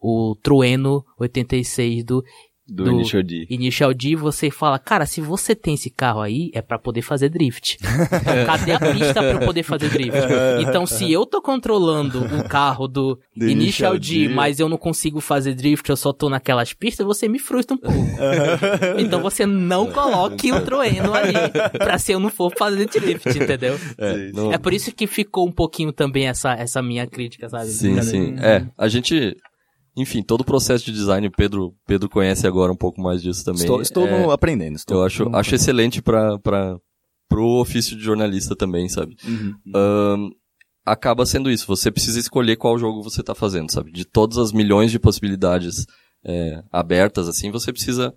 o 0.03 0.35
Trueno 0.43 1.05
86 1.17 2.03
do 2.03 2.25
do, 2.67 2.85
do, 2.85 2.93
Initial 2.93 3.23
D. 3.23 3.47
Initial 3.51 3.95
D, 3.95 4.15
você 4.15 4.51
fala, 4.51 4.79
cara, 4.79 5.05
se 5.05 5.21
você 5.21 5.55
tem 5.55 5.75
esse 5.75 5.91
carro 5.91 6.21
aí, 6.21 6.51
é 6.55 6.63
para 6.63 6.79
poder 6.79 7.03
fazer 7.03 7.29
drift. 7.29 7.77
Então, 7.81 8.45
cadê 8.47 8.73
a 8.73 8.79
pista 8.79 9.15
para 9.15 9.33
eu 9.33 9.41
poder 9.41 9.63
fazer 9.65 9.89
drift? 9.91 10.19
Então, 10.61 10.87
se 10.87 11.11
eu 11.11 11.27
tô 11.27 11.43
controlando 11.43 12.25
o 12.25 12.49
carro 12.49 12.87
do, 12.87 13.19
do 13.37 13.49
Initial, 13.49 13.99
D, 13.99 14.29
D, 14.29 14.35
mas 14.35 14.61
eu 14.61 14.69
não 14.69 14.79
consigo 14.79 15.21
fazer 15.21 15.55
drift, 15.55 15.89
eu 15.91 15.97
só 15.97 16.13
tô 16.13 16.29
naquelas 16.29 16.73
pistas, 16.73 17.05
você 17.05 17.29
me 17.29 17.39
frustra 17.39 17.75
um 17.75 17.79
pouco. 17.79 17.99
então, 18.99 19.21
você 19.21 19.45
não 19.45 19.91
coloque 19.91 20.53
o 20.53 20.61
Troeno 20.65 21.13
ali, 21.13 21.35
pra 21.77 21.99
se 21.99 22.13
eu 22.13 22.21
não 22.21 22.31
for 22.31 22.53
fazer 22.57 22.87
drift, 22.87 23.29
entendeu? 23.29 23.79
É, 23.99 24.31
não... 24.33 24.53
é 24.53 24.59
por 24.59 24.73
isso 24.73 24.93
que 24.93 25.07
ficou 25.07 25.49
um 25.49 25.53
pouquinho 25.53 25.93
também 25.93 26.29
essa, 26.29 26.53
essa 26.53 26.81
minha 26.81 27.07
crítica, 27.07 27.49
sabe? 27.49 27.67
Sim, 27.67 28.01
sim. 28.03 28.37
É, 28.39 28.65
a 28.79 28.87
gente 28.87 29.37
enfim, 29.97 30.23
todo 30.23 30.41
o 30.41 30.45
processo 30.45 30.85
de 30.85 30.93
design, 30.93 31.27
o 31.27 31.31
Pedro, 31.31 31.75
Pedro 31.87 32.09
conhece 32.09 32.47
agora 32.47 32.73
um 32.73 32.77
pouco 32.77 33.01
mais 33.01 33.23
disso 33.23 33.45
também. 33.45 33.63
Estou, 33.63 33.83
estou 33.83 34.07
é, 34.07 34.33
aprendendo. 34.33 34.77
Estou, 34.77 34.99
eu 34.99 35.05
acho, 35.05 35.29
acho 35.35 35.55
excelente 35.55 36.01
para 36.01 36.39
pro 37.29 37.61
ofício 37.61 37.97
de 37.97 38.03
jornalista 38.03 38.55
também, 38.55 38.91
sabe? 38.91 39.17
Uhum. 39.25 39.55
Um, 39.75 40.31
acaba 40.85 41.25
sendo 41.25 41.51
isso. 41.51 41.67
Você 41.67 41.91
precisa 41.91 42.21
escolher 42.21 42.57
qual 42.57 42.79
jogo 42.79 43.03
você 43.03 43.21
está 43.21 43.35
fazendo, 43.35 43.71
sabe? 43.73 43.91
De 43.91 44.05
todas 44.05 44.37
as 44.37 44.53
milhões 44.53 44.91
de 44.91 44.99
possibilidades 44.99 45.87
é, 46.25 46.63
abertas, 46.71 47.29
assim, 47.29 47.51
você 47.51 47.73
precisa 47.73 48.15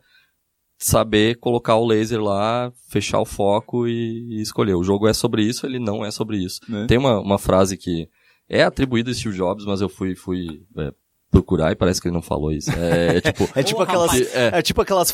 saber 0.78 1.38
colocar 1.38 1.76
o 1.76 1.86
laser 1.86 2.22
lá, 2.22 2.72
fechar 2.90 3.20
o 3.20 3.26
foco 3.26 3.88
e, 3.88 4.38
e, 4.38 4.42
escolher. 4.42 4.76
O 4.76 4.84
jogo 4.84 5.08
é 5.08 5.14
sobre 5.14 5.44
isso, 5.44 5.66
ele 5.66 5.80
não 5.80 6.06
é 6.06 6.12
sobre 6.12 6.38
isso. 6.38 6.60
É. 6.70 6.86
Tem 6.86 6.98
uma, 6.98 7.20
uma 7.20 7.40
frase 7.40 7.78
que 7.78 8.10
é 8.50 8.64
atribuída 8.64 9.12
a 9.12 9.14
Steve 9.14 9.36
Jobs, 9.36 9.66
mas 9.66 9.82
eu 9.82 9.88
fui, 9.88 10.16
fui 10.16 10.66
é, 10.78 10.92
procurar 11.36 11.72
e 11.72 11.76
parece 11.76 12.02
que 12.02 12.08
ele 12.08 12.16
não 12.16 12.22
falou 12.22 12.52
isso. 12.52 12.72
É, 12.72 13.18
é 13.18 13.22
tipo, 13.22 13.50
é 13.56 13.64
tipo 13.64 13.82
aquelas, 13.84 14.14
é. 14.34 14.58
é. 14.58 14.62
tipo 14.62 14.82
aquelas 14.82 15.12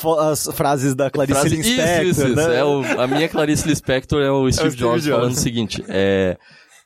frases 0.53 0.93
da 0.93 1.09
Clarice 1.09 1.39
Frase, 1.39 1.55
Lispector, 1.55 2.05
isso, 2.05 2.21
isso, 2.21 2.35
né? 2.35 2.41
isso. 2.43 2.51
É 2.51 2.63
o, 2.63 3.01
a 3.01 3.07
minha 3.07 3.27
Clarice 3.27 3.67
Lispector 3.67 4.21
é 4.21 4.31
o 4.31 4.51
Steve, 4.51 4.67
é 4.67 4.67
o 4.67 4.71
Steve 4.71 4.77
Jobs, 4.77 5.03
Jobs, 5.03 5.19
falando 5.19 5.33
o 5.33 5.39
seguinte, 5.39 5.83
é, 5.87 6.37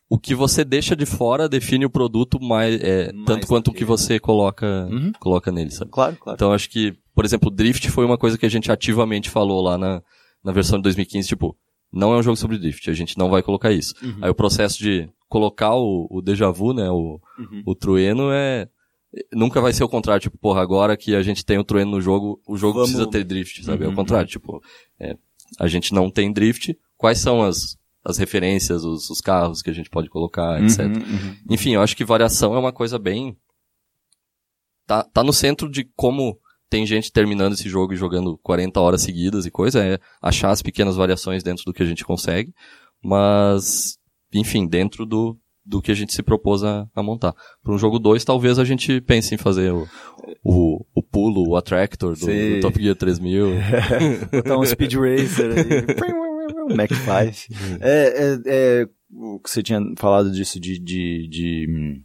o 0.10 0.18
que 0.18 0.34
você 0.34 0.64
deixa 0.64 0.96
de 0.96 1.06
fora 1.06 1.50
define 1.50 1.86
o 1.86 1.90
produto 1.90 2.40
mais, 2.42 2.80
é, 2.82 3.12
mais 3.12 3.26
tanto 3.26 3.48
quanto 3.48 3.70
o 3.70 3.74
que 3.74 3.84
você 3.84 4.20
coloca, 4.20 4.88
uhum. 4.90 5.12
coloca 5.20 5.52
nele, 5.52 5.72
sabe? 5.72 5.92
Claro, 5.92 6.16
claro. 6.16 6.36
Então 6.36 6.54
acho 6.54 6.70
que, 6.70 6.94
por 7.14 7.26
exemplo, 7.26 7.50
o 7.50 7.52
Drift 7.52 7.90
foi 7.90 8.06
uma 8.06 8.18
coisa 8.18 8.38
que 8.38 8.46
a 8.46 8.50
gente 8.50 8.72
ativamente 8.72 9.30
falou 9.30 9.62
lá 9.62 9.78
na, 9.78 10.02
na 10.44 10.52
versão 10.52 10.80
de 10.80 10.84
2015, 10.84 11.28
tipo, 11.28 11.58
não 11.92 12.14
é 12.14 12.18
um 12.18 12.24
jogo 12.24 12.36
sobre 12.36 12.58
drift, 12.58 12.90
a 12.90 12.94
gente 12.94 13.18
não 13.18 13.30
vai 13.30 13.42
colocar 13.42 13.72
isso. 13.72 13.94
Uhum. 14.04 14.18
Aí 14.22 14.30
o 14.30 14.36
processo 14.36 14.78
de 14.80 15.10
colocar 15.30 15.74
o, 15.76 16.08
o 16.10 16.22
déjà 16.22 16.50
vu, 16.52 16.74
né, 16.74 16.90
o, 16.90 17.20
uhum. 17.40 17.64
o 17.66 17.74
trueno 17.74 18.32
é, 18.32 18.68
nunca 19.34 19.62
vai 19.62 19.74
ser 19.74 19.84
o 19.84 19.90
contrário, 19.90 20.22
tipo, 20.22 20.38
porra, 20.38 20.62
agora 20.62 20.98
que 20.98 21.16
a 21.16 21.22
gente 21.22 21.46
tem 21.46 21.58
o 21.58 21.64
Trueno 21.64 21.92
no 21.92 22.02
jogo, 22.02 22.42
o 22.48 22.58
jogo 22.58 22.74
Vamos... 22.74 22.90
precisa 22.90 23.10
ter 23.10 23.24
drift, 23.24 23.64
sabe? 23.64 23.80
Uhum. 23.80 23.84
É 23.84 23.88
o 23.88 23.90
uhum. 23.90 23.96
contrário, 23.96 24.28
tipo, 24.28 24.62
é, 25.00 25.16
a 25.60 25.68
gente 25.68 25.94
não 25.94 26.10
tem 26.10 26.32
drift, 26.32 26.78
quais 26.98 27.20
são 27.20 27.44
as, 27.44 27.78
as 28.04 28.18
referências, 28.18 28.84
os, 28.84 29.10
os 29.10 29.22
carros 29.22 29.62
que 29.62 29.70
a 29.70 29.74
gente 29.74 29.90
pode 29.90 30.10
colocar, 30.10 30.62
etc. 30.62 30.80
Uhum, 30.82 30.94
uhum. 30.94 31.38
Enfim, 31.50 31.76
eu 31.76 31.82
acho 31.82 31.96
que 31.96 32.04
variação 32.04 32.56
é 32.56 32.60
uma 32.60 32.74
coisa 32.74 33.00
bem... 33.00 33.38
Tá, 34.86 35.04
tá 35.04 35.24
no 35.24 35.34
centro 35.34 35.70
de 35.70 35.84
como 35.96 36.38
tem 36.70 36.86
gente 36.86 37.12
terminando 37.12 37.54
esse 37.54 37.70
jogo 37.70 37.94
e 37.94 37.98
jogando 37.98 38.38
40 38.40 38.80
horas 38.80 39.02
seguidas 39.02 39.46
e 39.46 39.52
coisa, 39.52 39.84
é 39.84 40.00
achar 40.22 40.52
as 40.52 40.62
pequenas 40.62 40.96
variações 40.96 41.42
dentro 41.42 41.64
do 41.64 41.74
que 41.74 41.82
a 41.82 41.86
gente 41.86 42.04
consegue, 42.04 42.54
mas, 43.04 43.98
enfim, 44.34 44.68
dentro 44.68 45.06
do, 45.06 45.40
do 45.66 45.82
que 45.82 45.92
a 45.92 45.96
gente 45.96 46.14
se 46.14 46.22
propôs 46.22 46.64
a, 46.64 46.88
a 46.96 47.02
montar. 47.02 47.34
Para 47.64 47.74
um 47.74 47.78
jogo 47.78 47.98
2, 47.98 48.24
talvez 48.24 48.60
a 48.60 48.64
gente 48.64 49.02
pense 49.02 49.34
em 49.34 49.38
fazer 49.38 49.72
o, 49.72 49.88
o, 50.44 50.86
o 50.94 51.02
pulo, 51.02 51.50
o 51.50 51.56
attractor 51.56 52.16
do, 52.16 52.26
do 52.26 52.60
Top 52.62 52.82
Gear 52.82 52.96
3000. 52.96 53.48
Botar 54.32 54.58
um 54.58 54.66
Speed 54.66 54.94
Racer 54.94 55.52
aí. 55.52 56.16
Mac 56.76 56.92
5. 56.92 57.80
É, 57.82 58.08
é, 58.08 58.40
é, 58.46 58.88
o 59.12 59.40
que 59.40 59.50
você 59.50 59.62
tinha 59.62 59.80
falado 59.98 60.32
disso 60.32 60.60
de, 60.60 60.80
de, 60.80 61.28
de 61.28 62.04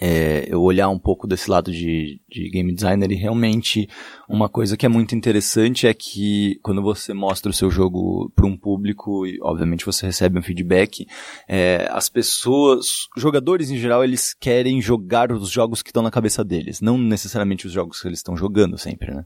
é, 0.00 0.46
eu 0.48 0.60
olhar 0.60 0.88
um 0.88 0.98
pouco 0.98 1.26
desse 1.26 1.50
lado 1.50 1.70
de, 1.70 2.20
de 2.28 2.50
game 2.50 2.74
designer 2.74 3.10
e 3.12 3.14
realmente 3.14 3.88
uma 4.28 4.48
coisa 4.48 4.76
que 4.76 4.84
é 4.84 4.88
muito 4.88 5.14
interessante 5.14 5.86
é 5.86 5.94
que 5.94 6.58
quando 6.62 6.82
você 6.82 7.14
mostra 7.14 7.50
o 7.50 7.54
seu 7.54 7.70
jogo 7.70 8.30
para 8.34 8.46
um 8.46 8.56
público 8.56 9.26
e 9.26 9.38
obviamente 9.40 9.86
você 9.86 10.06
recebe 10.06 10.38
um 10.38 10.42
feedback, 10.42 11.06
é, 11.48 11.88
as 11.90 12.08
pessoas, 12.08 13.06
jogadores 13.16 13.70
em 13.70 13.78
geral, 13.78 14.02
eles 14.02 14.34
querem 14.34 14.80
jogar 14.80 15.30
os 15.30 15.48
jogos 15.48 15.82
que 15.82 15.90
estão 15.90 16.02
na 16.02 16.10
cabeça 16.10 16.44
deles, 16.44 16.80
não 16.80 16.98
necessariamente 16.98 17.66
os 17.66 17.72
jogos 17.72 18.00
que 18.00 18.08
eles 18.08 18.18
estão 18.18 18.36
jogando 18.36 18.76
sempre, 18.76 19.14
né? 19.14 19.24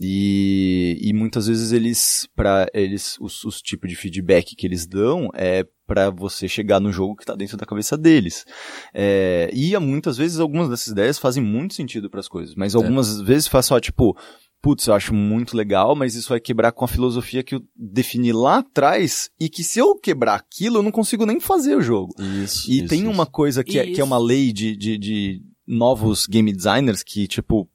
E, 0.00 0.98
e 1.00 1.12
muitas 1.12 1.46
vezes 1.46 1.72
eles, 1.72 2.28
para 2.34 2.66
eles, 2.74 3.16
os, 3.20 3.44
os 3.44 3.62
tipos 3.62 3.88
de 3.88 3.96
feedback 3.96 4.56
que 4.56 4.66
eles 4.66 4.86
dão 4.86 5.30
é 5.34 5.64
para 5.88 6.10
você 6.10 6.46
chegar 6.46 6.78
no 6.78 6.92
jogo 6.92 7.16
que 7.16 7.22
está 7.22 7.34
dentro 7.34 7.56
da 7.56 7.64
cabeça 7.64 7.96
deles. 7.96 8.44
É, 8.92 9.50
e 9.54 9.76
muitas 9.78 10.18
vezes 10.18 10.38
algumas 10.38 10.68
dessas 10.68 10.88
ideias 10.88 11.18
fazem 11.18 11.42
muito 11.42 11.72
sentido 11.72 12.10
para 12.10 12.20
as 12.20 12.28
coisas, 12.28 12.54
mas 12.54 12.74
algumas 12.74 13.20
é. 13.20 13.24
vezes 13.24 13.48
faz 13.48 13.64
só 13.64 13.80
tipo, 13.80 14.14
putz, 14.60 14.86
eu 14.86 14.92
acho 14.92 15.14
muito 15.14 15.56
legal, 15.56 15.96
mas 15.96 16.14
isso 16.14 16.28
vai 16.28 16.38
quebrar 16.38 16.72
com 16.72 16.84
a 16.84 16.88
filosofia 16.88 17.42
que 17.42 17.54
eu 17.54 17.62
defini 17.74 18.32
lá 18.32 18.58
atrás 18.58 19.30
e 19.40 19.48
que 19.48 19.64
se 19.64 19.78
eu 19.78 19.96
quebrar 19.96 20.34
aquilo, 20.34 20.76
eu 20.76 20.82
não 20.82 20.90
consigo 20.90 21.24
nem 21.24 21.40
fazer 21.40 21.74
o 21.74 21.80
jogo. 21.80 22.14
Isso. 22.44 22.70
E 22.70 22.80
isso, 22.80 22.88
tem 22.88 23.00
isso. 23.00 23.10
uma 23.10 23.24
coisa 23.24 23.64
que 23.64 23.78
é, 23.78 23.86
que 23.86 24.00
é 24.00 24.04
uma 24.04 24.18
lei 24.18 24.52
de, 24.52 24.76
de, 24.76 24.98
de 24.98 25.42
novos 25.66 26.26
game 26.26 26.52
designers 26.52 27.02
que, 27.02 27.26
tipo, 27.26 27.66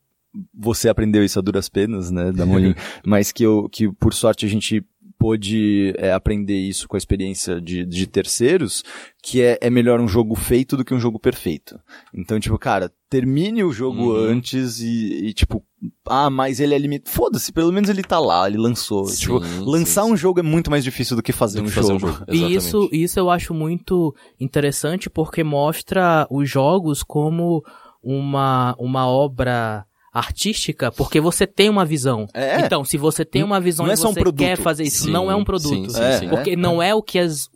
você 0.53 0.87
aprendeu 0.87 1.23
isso 1.25 1.39
a 1.39 1.41
duras 1.41 1.67
penas, 1.67 2.11
né, 2.11 2.31
da 2.31 2.45
Molin, 2.45 2.75
mas 3.03 3.31
que 3.31 3.43
eu, 3.43 3.67
que 3.69 3.91
por 3.91 4.13
sorte 4.13 4.45
a 4.45 4.49
gente 4.49 4.85
pôde 5.23 5.93
é, 5.97 6.11
aprender 6.11 6.57
isso 6.59 6.85
com 6.85 6.97
a 6.97 6.99
experiência 6.99 7.61
de, 7.61 7.85
de 7.85 8.05
terceiros, 8.05 8.83
que 9.23 9.41
é, 9.41 9.57
é 9.61 9.69
melhor 9.69 10.01
um 10.01 10.07
jogo 10.07 10.35
feito 10.35 10.75
do 10.75 10.83
que 10.83 10.93
um 10.93 10.99
jogo 10.99 11.17
perfeito. 11.17 11.79
Então, 12.13 12.37
tipo, 12.41 12.59
cara, 12.59 12.91
termine 13.09 13.63
o 13.63 13.71
jogo 13.71 14.11
Uhum. 14.11 14.31
antes 14.31 14.81
e, 14.81 15.27
e, 15.27 15.33
tipo, 15.33 15.63
ah, 16.05 16.29
mas 16.29 16.59
ele 16.59 16.75
é 16.75 16.77
limitado. 16.77 17.09
Foda-se, 17.15 17.53
pelo 17.53 17.71
menos 17.71 17.89
ele 17.89 18.03
tá 18.03 18.19
lá, 18.19 18.49
ele 18.49 18.57
lançou. 18.57 19.05
Sim, 19.05 19.21
tipo, 19.21 19.45
sim, 19.45 19.59
lançar 19.61 20.03
sim. 20.03 20.11
um 20.11 20.17
jogo 20.17 20.41
é 20.41 20.43
muito 20.43 20.69
mais 20.69 20.83
difícil 20.83 21.15
do 21.15 21.23
que 21.23 21.31
fazer, 21.31 21.59
Do 21.59 21.63
um, 21.63 21.67
que 21.67 21.71
fazer 21.71 21.93
um 21.93 21.99
jogo. 21.99 22.13
jogo. 22.19 22.25
E 22.33 22.53
isso, 22.53 22.89
isso 22.91 23.17
eu 23.17 23.29
acho 23.29 23.53
muito 23.53 24.13
interessante 24.37 25.09
porque 25.09 25.41
mostra 25.41 26.27
os 26.29 26.49
jogos 26.49 27.01
como 27.01 27.63
uma, 28.03 28.75
uma 28.77 29.07
obra 29.07 29.85
artística, 30.13 30.91
porque 30.91 31.19
você 31.19 31.47
tem 31.47 31.69
uma 31.69 31.83
visão. 31.85 32.27
É. 32.33 32.61
Então, 32.61 32.83
se 32.85 32.97
você 32.97 33.25
tem 33.25 33.43
uma 33.43 33.59
visão 33.59 33.85
Não 33.85 33.91
é 33.91 33.95
e 33.95 33.99
um 33.99 34.01
você 34.01 34.19
produto. 34.19 34.37
quer 34.39 34.57
fazer 34.57 34.83
isso, 34.83 35.05
Sim, 35.05 35.11
não 35.11 35.31
é 35.31 35.35
um 35.35 35.43
produto. 35.43 35.69
sim, 35.69 35.89
sim, 35.89 36.01
É, 36.01 36.17
sim. 36.19 36.29
Porque 36.29 36.55
não 36.55 36.81
é 36.81 36.93
o 36.93 37.01
que 37.01 37.17
as, 37.17 37.49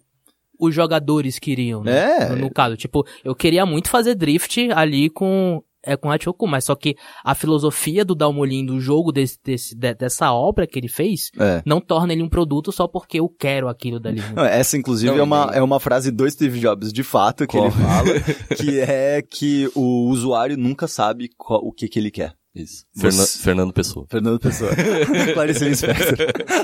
os 0.60 0.74
jogadores 0.74 1.38
queriam, 1.38 1.84
né? 1.84 2.18
É. 2.24 2.30
No, 2.30 2.36
no 2.38 2.50
caso, 2.52 2.76
tipo, 2.76 3.06
eu 3.24 3.36
queria 3.36 3.66
muito 3.66 3.90
fazer 3.90 4.16
drift 4.16 4.72
ali 4.72 5.10
com 5.10 5.62
é 5.86 5.96
com 5.96 6.12
Hachoku, 6.12 6.46
mas 6.46 6.66
só 6.66 6.76
que 6.76 6.98
a 7.24 7.34
filosofia 7.34 8.04
do 8.04 8.14
Dalmolin 8.14 8.66
do 8.66 8.78
jogo 8.78 9.10
desse, 9.10 9.38
desse, 9.42 9.74
de- 9.74 9.94
dessa 9.94 10.34
obra 10.34 10.68
que 10.68 10.78
ele 10.78 10.90
fez 10.90 11.32
É. 11.40 11.62
não 11.66 11.80
torna 11.80 12.12
ele 12.12 12.22
um 12.22 12.28
produto 12.28 12.74
só 12.74 12.90
porque 12.90 13.20
eu 13.22 13.30
quero 13.30 13.70
aquilo 13.70 13.98
dali. 13.98 14.22
Não, 14.36 14.44
essa, 14.44 14.76
inclusive, 14.76 15.18
é, 15.18 15.24
uma, 15.24 15.50
é 15.54 15.62
uma 15.62 15.80
frase 15.80 16.12
do 16.12 16.30
Steve 16.30 16.60
Jobs, 16.60 16.92
de 16.92 17.04
fato, 17.04 17.48
que 17.48 17.56
Qual? 17.56 17.68
ele 17.68 17.74
fala, 17.74 18.10
que 18.58 18.80
é 18.82 19.22
que 19.22 19.72
o 19.76 20.10
usuário 20.10 20.58
nunca 20.58 20.90
sabe 20.90 21.30
qual- 21.38 21.62
o 21.64 21.72
que, 21.72 21.88
que 21.88 22.00
ele 22.00 22.12
quer. 22.12 22.34
Isso. 22.64 22.86
Você- 22.94 23.02
Fernan- 23.12 23.26
Fernando 23.44 23.74
Pessoa. 23.74 24.06
Fernando 24.10 24.40
Pessoa. 24.40 24.72
Clarice 25.34 25.64
Lispector. 25.66 26.18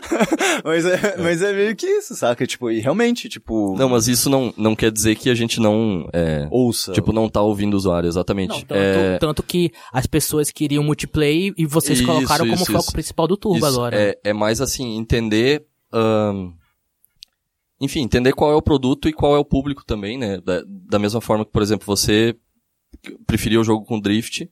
mas, 0.63 0.85
é, 0.85 1.17
mas 1.17 1.41
é 1.41 1.53
meio 1.53 1.75
que 1.75 1.85
isso, 1.85 2.15
saca? 2.15 2.45
Tipo, 2.47 2.71
e 2.71 2.79
realmente, 2.79 3.29
tipo, 3.29 3.75
Não, 3.77 3.89
mas 3.89 4.07
isso 4.07 4.29
não, 4.29 4.53
não 4.57 4.75
quer 4.75 4.91
dizer 4.91 5.15
que 5.15 5.29
a 5.29 5.35
gente 5.35 5.59
não, 5.59 6.09
é, 6.13 6.47
ouça. 6.51 6.91
tipo, 6.93 7.11
não 7.13 7.29
tá 7.29 7.41
ouvindo 7.41 7.73
o 7.73 7.77
usuário, 7.77 8.07
exatamente. 8.07 8.49
Não, 8.49 8.59
tanto, 8.61 8.73
é, 8.75 9.17
tanto 9.19 9.43
que 9.43 9.71
as 9.91 10.05
pessoas 10.07 10.49
queriam 10.49 10.83
multiplayer 10.83 11.53
e 11.57 11.65
vocês 11.65 11.99
Isso, 11.99 12.07
colocaram 12.07 12.45
como 12.45 12.55
isso, 12.55 12.65
foco 12.71 12.83
isso. 12.85 12.91
principal 12.93 13.27
do 13.27 13.37
Turbo 13.37 13.57
isso 13.57 13.65
agora. 13.67 13.95
É, 13.99 14.19
é 14.23 14.33
mais 14.33 14.61
assim, 14.61 14.97
entender, 14.97 15.65
enfim, 17.79 18.01
entender 18.01 18.33
qual 18.33 18.51
é 18.51 18.55
o 18.55 18.61
produto 18.61 19.09
e 19.09 19.13
qual 19.13 19.35
é 19.35 19.39
o 19.39 19.45
público 19.45 19.83
também, 19.85 20.17
né? 20.17 20.39
Da, 20.41 20.63
da 20.67 20.99
mesma 20.99 21.19
forma 21.19 21.43
que, 21.45 21.51
por 21.51 21.61
exemplo, 21.61 21.85
você 21.85 22.35
preferia 23.25 23.59
o 23.59 23.63
jogo 23.63 23.85
com 23.85 23.99
drift, 23.99 24.49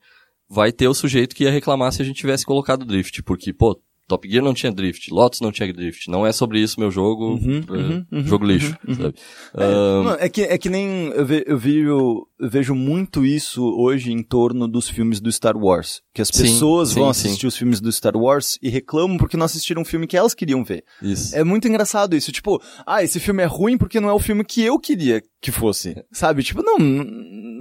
vai 0.51 0.71
ter 0.71 0.87
o 0.87 0.93
sujeito 0.93 1.33
que 1.33 1.45
ia 1.45 1.51
reclamar 1.51 1.93
se 1.93 2.01
a 2.01 2.05
gente 2.05 2.17
tivesse 2.17 2.45
colocado 2.45 2.85
drift, 2.85 3.23
porque, 3.23 3.53
pô, 3.53 3.79
Top 4.11 4.29
Gear 4.29 4.43
não 4.43 4.53
tinha 4.53 4.69
drift, 4.69 5.09
Lotus 5.09 5.39
não 5.39 5.53
tinha 5.53 5.71
drift, 5.71 6.09
não 6.09 6.27
é 6.27 6.33
sobre 6.33 6.59
isso 6.59 6.77
meu 6.77 6.91
jogo, 6.91 7.35
Uhum, 7.35 7.63
é, 7.69 7.71
uhum, 7.71 8.05
uhum, 8.11 8.23
jogo 8.25 8.45
lixo, 8.45 8.75
uhum, 8.85 8.95
sabe? 8.95 9.15
É, 9.55 10.03
não, 10.03 10.13
é 10.15 10.27
que, 10.27 10.41
é 10.41 10.57
que 10.57 10.69
nem 10.69 11.07
eu, 11.07 11.25
ve, 11.25 11.43
eu, 11.47 11.57
vi, 11.57 11.77
eu, 11.77 12.27
vejo 12.37 12.75
muito 12.75 13.25
isso 13.25 13.63
hoje 13.63 14.11
em 14.11 14.21
torno 14.21 14.67
dos 14.67 14.89
filmes 14.89 15.21
do 15.21 15.31
Star 15.31 15.55
Wars. 15.55 16.01
Que 16.13 16.21
as 16.21 16.27
Sim, 16.27 16.43
pessoas 16.43 16.89
sim, 16.89 16.95
vão 16.95 17.13
sim. 17.13 17.27
assistir 17.29 17.47
os 17.47 17.55
filmes 17.55 17.79
do 17.79 17.89
Star 17.89 18.17
Wars 18.17 18.59
e 18.61 18.67
reclamam 18.67 19.17
porque 19.17 19.37
não 19.37 19.45
assistiram 19.45 19.81
um 19.81 19.85
filme 19.85 20.05
que 20.05 20.17
elas 20.17 20.33
queriam 20.33 20.61
ver. 20.61 20.83
isso. 21.01 21.33
É 21.33 21.45
muito 21.45 21.69
engraçado 21.69 22.13
isso. 22.13 22.33
Tipo, 22.33 22.61
ah, 22.85 23.01
esse 23.01 23.17
filme 23.17 23.43
é 23.43 23.45
ruim 23.45 23.77
porque 23.77 24.01
não 24.01 24.09
é 24.09 24.13
o 24.13 24.19
filme 24.19 24.43
que 24.43 24.61
eu 24.61 24.77
queria 24.77 25.23
que 25.41 25.51
fosse. 25.51 25.95
Sabe? 26.11 26.43
Tipo, 26.43 26.61
não, 26.61 26.77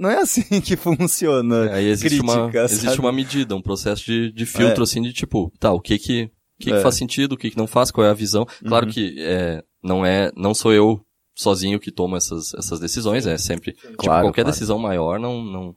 não 0.01 0.09
é 0.09 0.17
assim 0.21 0.43
que 0.61 0.75
funciona. 0.75 1.71
Aí 1.73 1.85
existe, 1.87 2.19
uma, 2.19 2.33
crítica, 2.49 2.63
existe 2.65 2.85
sabe? 2.87 2.99
uma 2.99 3.11
medida, 3.11 3.55
um 3.55 3.61
processo 3.61 4.03
de, 4.05 4.31
de 4.31 4.45
filtro, 4.45 4.81
É. 4.81 4.83
assim, 4.83 5.01
de 5.01 5.13
tipo, 5.13 5.51
tá, 5.59 5.71
o 5.71 5.79
que 5.79 5.97
que, 5.99 6.23
o 6.23 6.29
que, 6.59 6.71
que 6.71 6.73
É. 6.73 6.81
faz 6.81 6.95
sentido, 6.95 7.33
o 7.33 7.37
que 7.37 7.51
que 7.51 7.57
não 7.57 7.67
faz, 7.67 7.91
qual 7.91 8.05
é 8.05 8.09
a 8.09 8.13
visão. 8.13 8.45
Claro 8.65 8.87
Uhum. 8.87 8.91
que 8.91 9.15
é, 9.19 9.63
não 9.83 10.05
é, 10.05 10.31
não 10.35 10.53
sou 10.53 10.73
eu 10.73 10.99
sozinho 11.35 11.79
que 11.79 11.91
tomo 11.91 12.17
essas, 12.17 12.53
essas 12.55 12.79
decisões, 12.79 13.25
é 13.25 13.37
sempre, 13.37 13.71
tipo, 13.71 13.95
Claro, 13.97 14.25
qualquer 14.25 14.41
claro. 14.43 14.53
decisão 14.53 14.77
maior 14.77 15.19
não, 15.19 15.41
não, 15.43 15.75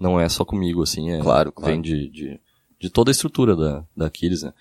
não 0.00 0.20
é 0.20 0.28
só 0.28 0.44
comigo, 0.44 0.82
assim, 0.82 1.10
é, 1.10 1.18
Claro, 1.18 1.50
claro. 1.52 1.72
vem 1.72 1.82
de, 1.82 2.08
de, 2.10 2.40
de 2.80 2.90
toda 2.90 3.10
a 3.10 3.12
estrutura 3.12 3.56
da, 3.56 3.84
da 3.96 4.06
Aquiles, 4.06 4.42
né. 4.42 4.52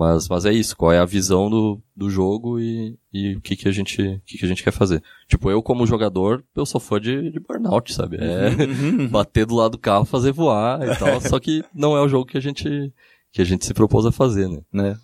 Mas, 0.00 0.30
mas 0.30 0.46
é 0.46 0.52
isso, 0.54 0.74
qual 0.74 0.90
é 0.90 0.98
a 0.98 1.04
visão 1.04 1.50
do, 1.50 1.78
do 1.94 2.08
jogo 2.08 2.58
e, 2.58 2.98
e 3.12 3.34
o 3.36 3.40
que 3.42 3.54
que 3.54 3.68
a 3.68 3.70
gente, 3.70 4.00
o 4.00 4.20
que 4.24 4.38
que 4.38 4.44
a 4.46 4.48
gente 4.48 4.64
quer 4.64 4.70
fazer. 4.72 5.02
Tipo, 5.28 5.50
eu 5.50 5.62
como 5.62 5.86
jogador, 5.86 6.42
eu 6.56 6.64
sou 6.64 6.80
fã 6.80 6.98
de, 6.98 7.30
de 7.30 7.38
Burnout, 7.38 7.92
sabe? 7.92 8.16
É, 8.16 8.48
Uhum. 8.48 9.08
bater 9.08 9.44
do 9.44 9.54
lado 9.54 9.72
do 9.72 9.78
carro, 9.78 10.06
fazer 10.06 10.32
voar 10.32 10.80
e 10.88 10.96
tal. 10.96 11.20
só 11.28 11.38
que 11.38 11.62
não 11.74 11.94
é 11.94 12.00
o 12.00 12.08
jogo 12.08 12.24
que 12.24 12.38
a 12.38 12.40
gente 12.40 12.90
que 13.30 13.42
a 13.42 13.44
gente 13.44 13.66
se 13.66 13.74
propôs 13.74 14.06
a 14.06 14.10
fazer, 14.10 14.48
né? 14.48 14.62
né? 14.72 14.96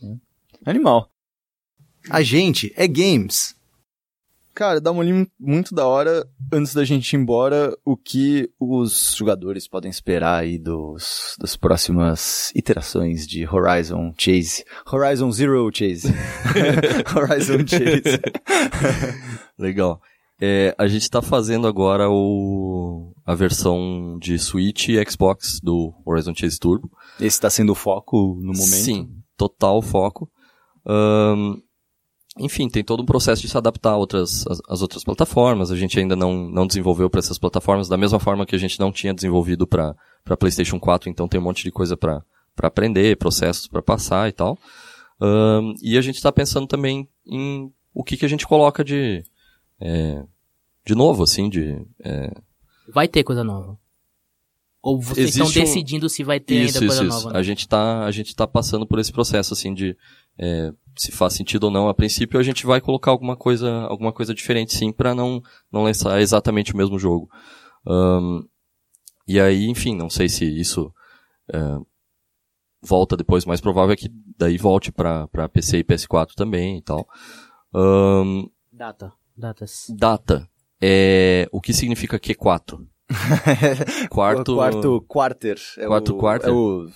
Animal. 0.64 1.10
A 2.08 2.22
gente 2.22 2.72
é 2.76 2.86
games. 2.88 3.54
Cara, 4.56 4.80
dá 4.80 4.90
uma 4.90 5.00
olhinho 5.00 5.26
muito 5.38 5.74
da 5.74 5.86
hora, 5.86 6.26
antes 6.50 6.72
da 6.72 6.82
gente 6.82 7.12
ir 7.12 7.16
embora, 7.16 7.76
o 7.84 7.94
que 7.94 8.48
os 8.58 9.14
jogadores 9.14 9.68
podem 9.68 9.90
esperar 9.90 10.38
aí 10.38 10.58
dos, 10.58 11.36
das 11.38 11.56
próximas 11.56 12.52
iterações 12.56 13.26
de 13.26 13.46
Horizon 13.46 14.14
Chase. 14.16 14.64
Horizon 14.90 15.30
Zero 15.30 15.70
Chase. 15.70 16.08
Horizon 17.14 17.66
Chase. 17.66 18.18
Legal. 19.58 20.00
É, 20.40 20.74
a 20.78 20.88
gente 20.88 21.10
tá 21.10 21.20
fazendo 21.20 21.66
agora 21.66 22.08
o 22.08 23.12
a 23.26 23.34
versão 23.34 24.18
de 24.18 24.38
Switch 24.38 24.88
e 24.88 25.10
Xbox 25.10 25.60
do 25.62 25.92
Horizon 26.02 26.32
Chase 26.34 26.58
Turbo. 26.58 26.90
Esse 27.20 27.38
tá 27.38 27.50
sendo 27.50 27.72
o 27.72 27.74
foco 27.74 28.34
no 28.40 28.54
momento. 28.54 28.64
Sim, 28.64 29.10
total 29.36 29.82
foco. 29.82 30.30
Ahn, 30.86 31.56
enfim, 32.38 32.68
tem 32.68 32.84
todo 32.84 33.02
um 33.02 33.06
processo 33.06 33.40
de 33.42 33.48
se 33.48 33.56
adaptar 33.56 33.92
a 33.92 33.96
outras, 33.96 34.44
às, 34.68 34.82
outras 34.82 35.02
plataformas. 35.02 35.70
A 35.70 35.76
gente 35.76 35.98
ainda 35.98 36.14
não, 36.14 36.48
não 36.50 36.66
desenvolveu 36.66 37.08
para 37.08 37.18
essas 37.20 37.38
plataformas, 37.38 37.88
da 37.88 37.96
mesma 37.96 38.18
forma 38.20 38.44
que 38.44 38.54
a 38.54 38.58
gente 38.58 38.78
não 38.78 38.92
tinha 38.92 39.14
desenvolvido 39.14 39.66
para 39.66 39.94
PlayStation 40.38 40.78
4, 40.78 41.08
então 41.08 41.26
tem 41.28 41.40
um 41.40 41.44
monte 41.44 41.62
de 41.64 41.70
coisa 41.70 41.96
para 41.96 42.22
aprender, 42.62 43.16
processos 43.16 43.66
para 43.66 43.80
passar 43.82 44.28
e 44.28 44.32
tal. 44.32 44.58
Ahn, 45.20 45.72
e 45.82 45.96
a 45.96 46.00
gente 46.02 46.16
está 46.16 46.30
pensando 46.30 46.66
também 46.66 47.08
em 47.26 47.72
o 47.94 48.04
que, 48.04 48.16
que 48.18 48.26
a 48.26 48.28
gente 48.28 48.46
coloca 48.46 48.84
de, 48.84 49.24
é, 49.80 50.22
de 50.86 50.94
novo, 50.94 51.22
assim, 51.22 51.48
de, 51.48 51.82
é, 52.04 52.30
Vai 52.92 53.08
ter 53.08 53.24
coisa 53.24 53.42
nova. 53.42 53.78
Ou 54.82 55.00
vocês 55.00 55.30
estão 55.30 55.46
Existe 55.46 55.58
um- 55.58 55.62
decidindo 55.64 56.08
se 56.08 56.22
vai 56.22 56.38
ter 56.38 56.62
isso, 56.62 56.78
ainda 56.78 56.86
coisa 56.86 57.04
isso, 57.04 57.16
nova. 57.24 57.32
né? 57.32 57.38
A 57.38 57.42
gente 57.42 57.66
tá, 57.66 58.08
gente 58.12 58.36
tá 58.36 58.46
passando 58.46 58.86
por 58.86 58.98
esse 58.98 59.10
processo, 59.10 59.52
assim, 59.54 59.74
de 59.74 59.96
é, 60.38 60.72
se 60.96 61.12
faz 61.12 61.34
sentido 61.34 61.64
ou 61.64 61.70
não. 61.70 61.88
A 61.88 61.94
princípio, 61.94 62.38
a 62.38 62.42
gente 62.42 62.66
vai 62.66 62.80
colocar 62.80 63.10
alguma 63.10 63.36
coisa, 63.36 63.70
alguma 63.82 64.12
coisa 64.12 64.34
diferente, 64.34 64.74
sim, 64.74 64.92
para 64.92 65.14
não, 65.14 65.42
não 65.70 65.82
lançar 65.82 66.20
exatamente 66.20 66.74
o 66.74 66.76
mesmo 66.76 66.98
jogo. 66.98 67.28
Ahn, 67.86 68.42
e 69.28 69.40
aí, 69.40 69.66
enfim, 69.66 69.94
não 69.94 70.08
sei 70.08 70.28
se 70.28 70.44
isso 70.44 70.92
é, 71.52 71.58
volta 72.82 73.16
depois. 73.16 73.44
Mais 73.44 73.60
provável 73.60 73.92
é 73.92 73.96
que 73.96 74.10
daí 74.38 74.56
volte 74.56 74.90
para 74.92 75.48
PC 75.52 75.78
e 75.78 75.84
PS4 75.84 76.34
também 76.34 76.78
e 76.78 76.82
tal. 76.82 77.06
Ahn, 77.74 78.46
Data. 78.72 79.12
Datas. 79.36 79.86
data. 79.90 80.48
é 80.80 81.46
o 81.52 81.60
que 81.60 81.72
significa 81.72 82.18
Q4? 82.18 82.86
quarto, 84.10 84.54
quarto 84.56 85.04
quarter. 85.06 85.58
É 85.78 85.86
Quarto 85.86 86.14
o, 86.14 86.18
quarter? 86.18 86.48
É 86.48 86.52
o 86.52 86.88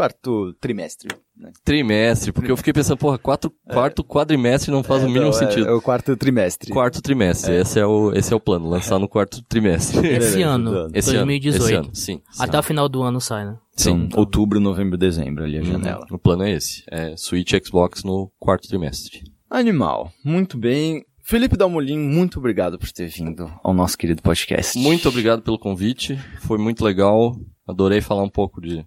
quarto 0.00 0.54
trimestre. 0.60 1.08
Né? 1.36 1.52
trimestre, 1.64 2.32
porque 2.32 2.50
eu 2.50 2.56
fiquei 2.56 2.72
pensando, 2.72 2.98
porra, 2.98 3.16
quatro, 3.18 3.50
quarto 3.70 4.04
quadrimestre 4.04 4.70
não 4.70 4.82
faz 4.82 5.02
o 5.02 5.06
mínimo 5.08 5.28
Então, 5.28 5.42
é- 5.42 5.46
sentido. 5.50 5.68
É, 5.68 5.72
o 5.72 5.80
quarto 5.80 6.14
trimestre. 6.16 6.70
Quarto 6.70 7.00
trimestre, 7.02 7.54
esse 7.54 7.78
é 7.78 7.86
o 7.86 8.12
esse 8.14 8.32
é 8.32 8.36
o 8.36 8.40
plano, 8.40 8.68
lançar 8.68 8.98
no 8.98 9.08
quarto 9.08 9.42
trimestre. 9.42 10.06
Esse 10.06 10.40
ano. 10.42 10.88
Esse 10.94 11.12
2018. 11.12 11.62
ano, 11.62 11.64
esse 11.64 11.74
ano, 11.74 11.90
sim. 11.94 12.22
sim. 12.30 12.42
Até 12.42 12.58
o 12.58 12.62
final 12.62 12.88
do 12.88 13.02
ano 13.02 13.20
sai, 13.20 13.44
né? 13.46 13.56
sim. 13.76 13.90
Então, 14.06 14.18
outubro, 14.20 14.58
novembro, 14.60 14.96
dezembro 14.98 15.44
ali 15.44 15.56
a 15.58 15.60
Uhum. 15.60 15.66
janela. 15.66 16.06
O 16.10 16.18
plano 16.18 16.42
é 16.44 16.50
esse, 16.52 16.82
é 16.90 17.14
Switch 17.16 17.52
e 17.52 17.62
Xbox 17.64 18.04
no 18.04 18.30
quarto 18.38 18.68
trimestre. 18.68 19.22
Animal. 19.50 20.10
Muito 20.24 20.56
bem. 20.58 21.04
Felipe 21.22 21.56
Dalmolin, 21.56 21.98
muito 21.98 22.38
obrigado 22.38 22.78
por 22.78 22.90
ter 22.90 23.06
vindo 23.08 23.50
ao 23.62 23.72
nosso 23.72 23.96
querido 23.96 24.20
podcast. 24.20 24.76
Muito 24.78 25.08
obrigado 25.08 25.42
pelo 25.42 25.58
convite, 25.58 26.18
foi 26.40 26.58
muito 26.58 26.84
legal. 26.84 27.34
Adorei 27.68 28.00
falar 28.00 28.22
um 28.24 28.28
pouco 28.28 28.60
de 28.60 28.84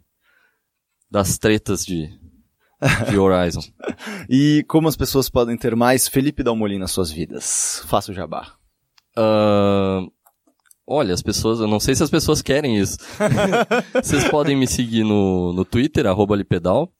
das 1.14 1.38
tretas 1.38 1.86
de 1.86 2.10
de 3.10 3.18
Horizon. 3.18 3.62
E 4.30 4.66
como 4.68 4.88
as 4.88 4.96
pessoas 4.98 5.30
podem 5.30 5.56
ter 5.56 5.76
mais 5.76 6.08
Felipe 6.08 6.44
Dalmolin 6.44 6.80
nas 6.80 6.92
suas 6.92 7.12
vidas? 7.12 7.82
Faça 7.88 8.12
o 8.12 8.16
jabá. 8.16 8.54
Ahn, 9.16 10.08
olha, 10.88 11.14
as 11.14 11.22
pessoas, 11.22 11.60
eu 11.60 11.68
não 11.68 11.80
sei 11.80 11.94
se 11.96 12.04
as 12.04 12.10
pessoas 12.10 12.42
querem 12.42 12.78
isso. 12.78 12.98
Vocês 13.94 14.28
podem 14.30 14.58
me 14.58 14.66
seguir 14.68 15.04
no, 15.04 15.54
no 15.54 15.64
Twitter, 15.64 16.06
arroba 16.08 16.36
Lipedal, 16.36 16.92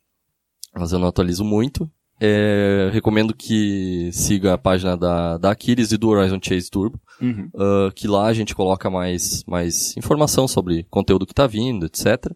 mas 0.76 0.92
eu 0.92 1.00
não 1.00 1.08
atualizo 1.08 1.44
muito. 1.44 1.90
É, 2.22 2.90
recomendo 2.94 3.34
que 3.34 4.10
siga 4.14 4.54
a 4.54 4.58
página 4.58 4.96
da, 4.96 5.38
da 5.38 5.52
Aquiles 5.52 5.92
e 5.92 5.98
do 5.98 6.10
Horizon 6.10 6.40
Chase 6.42 6.70
Turbo, 6.70 7.02
Uhum. 7.22 7.50
ah, 7.56 7.92
que 7.96 8.08
lá 8.08 8.26
a 8.28 8.34
gente 8.34 8.56
coloca 8.56 8.90
mais, 8.90 9.44
mais 9.46 9.96
informação 9.98 10.48
sobre 10.48 10.84
conteúdo 10.90 11.26
que 11.26 11.34
tá 11.34 11.48
vindo, 11.48 11.86
etc. 11.86 12.32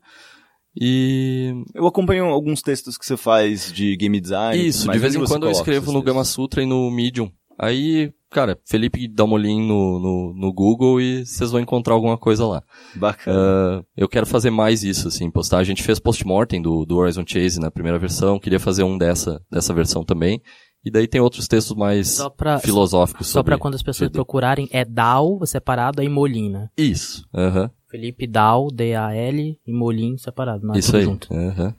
E 0.80 1.54
Eu 1.74 1.88
acompanho 1.88 2.26
alguns 2.26 2.62
textos 2.62 2.98
que 2.98 3.06
você 3.06 3.18
faz 3.18 3.72
de 3.72 3.96
game 3.96 4.20
design. 4.22 4.68
Isso, 4.68 4.86
mas 4.86 4.96
de 4.96 5.02
vez 5.02 5.16
em 5.16 5.26
quando 5.26 5.48
eu 5.48 5.52
escrevo 5.52 5.92
no 5.92 6.02
Gama? 6.02 6.24
Sutra 6.24 6.62
e 6.62 6.66
no 6.66 6.92
Medium. 6.92 7.32
Aí, 7.60 8.12
cara, 8.30 8.60
Felipe 8.70 9.08
Dalmolin 9.08 9.66
no, 9.68 10.00
no, 10.00 10.34
no 10.36 10.54
Google 10.54 11.02
e 11.02 11.26
vocês 11.26 11.50
vão 11.50 11.60
encontrar 11.60 11.96
alguma 11.96 12.16
coisa 12.16 12.46
lá. 12.46 12.62
Bacana. 12.96 13.40
Ah, 13.40 13.84
eu 13.98 14.08
quero 14.08 14.28
fazer 14.28 14.52
mais 14.52 14.84
isso, 14.84 15.08
assim, 15.08 15.32
postar. 15.32 15.58
A 15.58 15.64
gente 15.64 15.82
fez 15.82 16.00
post-mortem 16.00 16.62
do, 16.62 16.86
do 16.86 16.98
Horizon 16.98 17.24
Chase 17.26 17.60
na 17.60 17.72
primeira 17.72 17.98
versão, 17.98 18.40
queria 18.40 18.60
fazer 18.60 18.84
um 18.84 18.96
dessa, 18.96 19.42
dessa 19.52 19.74
versão 19.74 20.04
também. 20.04 20.40
E 20.86 20.92
daí 20.92 21.08
tem 21.08 21.20
outros 21.20 21.48
textos 21.48 21.76
mais 21.76 22.12
Só 22.12 22.30
pra, 22.30 22.60
filosóficos 22.60 23.28
só 23.28 23.40
sobre... 23.40 23.52
pra 23.52 23.60
quando 23.60 23.74
as 23.74 23.84
pessoas 23.84 24.12
procurarem, 24.12 24.70
é 24.72 24.86
Dal 24.86 25.40
separado 25.46 26.00
aí 26.00 26.08
Molina. 26.08 26.72
Isso, 26.78 27.28
aham, 27.36 27.72
Felipe 27.90 28.28
Dal, 28.28 28.68
D-A-L, 28.72 29.60
e 29.66 29.72
Molin 29.74 30.18
separado. 30.18 30.66
Não 30.66 30.76
é 30.76 30.80
isso 30.80 30.92
tudo 30.92 30.98
aí. 31.00 31.04
junto. 31.06 31.34
aham. 31.34 31.74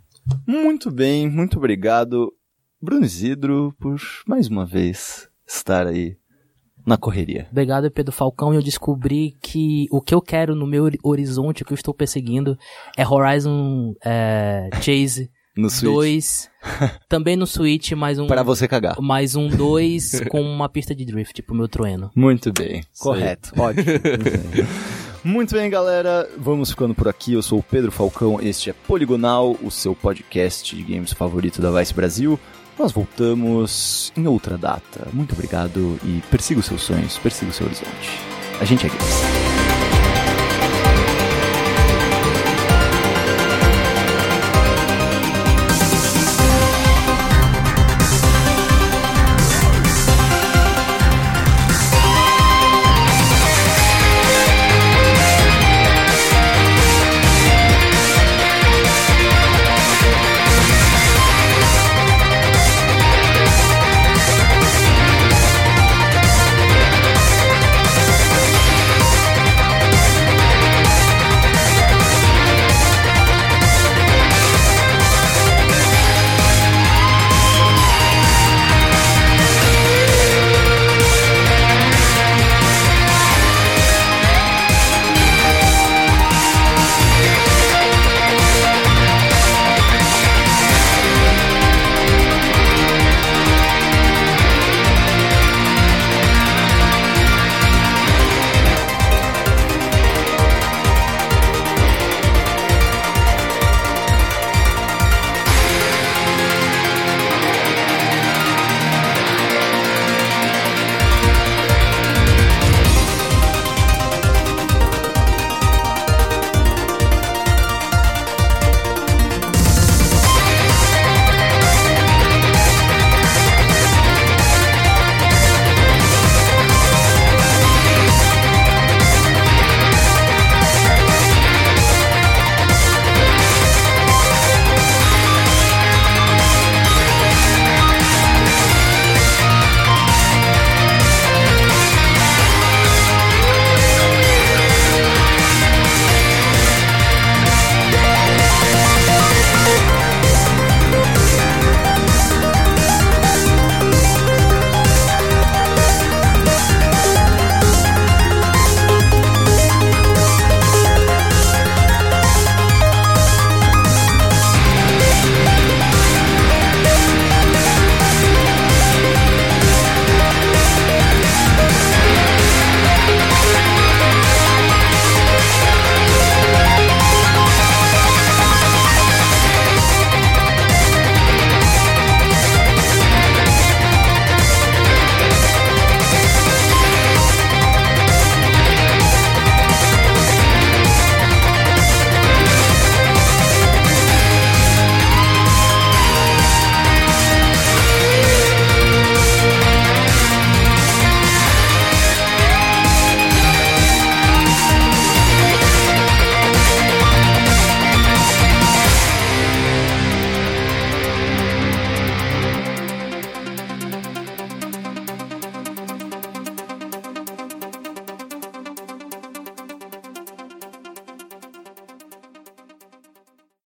Muito 0.47 0.91
bem, 0.91 1.29
muito 1.29 1.57
obrigado, 1.59 2.33
Bruno 2.83 3.05
Isidro, 3.05 3.75
por 3.81 3.99
mais 4.27 4.49
uma 4.49 4.67
vez 4.67 5.29
estar 5.47 5.87
aí 5.87 6.17
na 6.87 6.97
correria. 6.99 7.47
Obrigado, 7.51 7.91
Pedro 7.91 8.13
Falcão. 8.13 8.53
E 8.53 8.57
eu 8.57 8.63
descobri 8.63 9.37
que 9.43 9.87
o 9.91 10.01
que 10.01 10.15
eu 10.15 10.21
quero 10.23 10.55
no 10.55 10.67
meu 10.67 10.85
hori- 10.85 10.99
horizonte, 11.03 11.63
o 11.63 11.67
que 11.67 11.73
eu 11.73 11.77
estou 11.77 11.93
perseguindo, 11.95 12.57
é 12.97 13.07
Horizon 13.07 13.95
é, 14.05 14.69
Chase 14.83 15.31
No 15.57 15.69
Switch. 15.71 15.93
2. 15.93 16.51
também 17.09 17.37
no 17.37 17.47
Switch, 17.47 17.93
mais 17.93 18.19
um. 18.19 18.27
Para 18.27 18.43
você 18.43 18.67
cagar. 18.69 19.01
Mais 19.01 19.35
um 19.35 19.49
2 19.49 20.23
com 20.31 20.41
uma 20.41 20.69
pista 20.69 20.95
de 20.95 21.05
drift, 21.05 21.35
tipo 21.35 21.53
o 21.53 21.57
meu 21.57 21.69
trueno. 21.69 22.11
Muito 22.15 22.53
bem, 22.53 22.83
correto, 22.99 23.53
ótimo. 23.59 23.85
Muito 25.25 25.55
bem. 25.55 25.69
Galera, 25.69 26.29
vamos 26.37 26.71
ficando 26.71 26.95
por 26.95 27.09
aqui. 27.09 27.33
Eu 27.33 27.43
sou 27.43 27.59
o 27.59 27.63
Pedro 27.63 27.91
Falcão, 27.91 28.41
este 28.41 28.71
é 28.71 28.73
Poligonal, 28.73 29.57
o 29.63 29.71
seu 29.71 29.95
podcast 29.95 30.75
de 30.75 30.83
games 30.83 31.13
favorito 31.13 31.61
da 31.61 31.71
Vice 31.71 31.95
Brasil. 31.95 32.39
Nós 32.79 32.93
voltamos 32.93 34.13
em 34.17 34.27
outra 34.27 34.57
data. 34.57 35.09
Muito 35.13 35.33
obrigado 35.33 35.99
e 36.05 36.23
persiga 36.31 36.61
os 36.61 36.67
seus 36.67 36.83
sonhos, 36.83 37.19
persiga 37.19 37.51
o 37.51 37.55
seu 37.55 37.67
horizonte. 37.67 38.21
A 38.61 38.65
gente 38.65 38.87
é 38.87 38.89
games. 38.89 39.48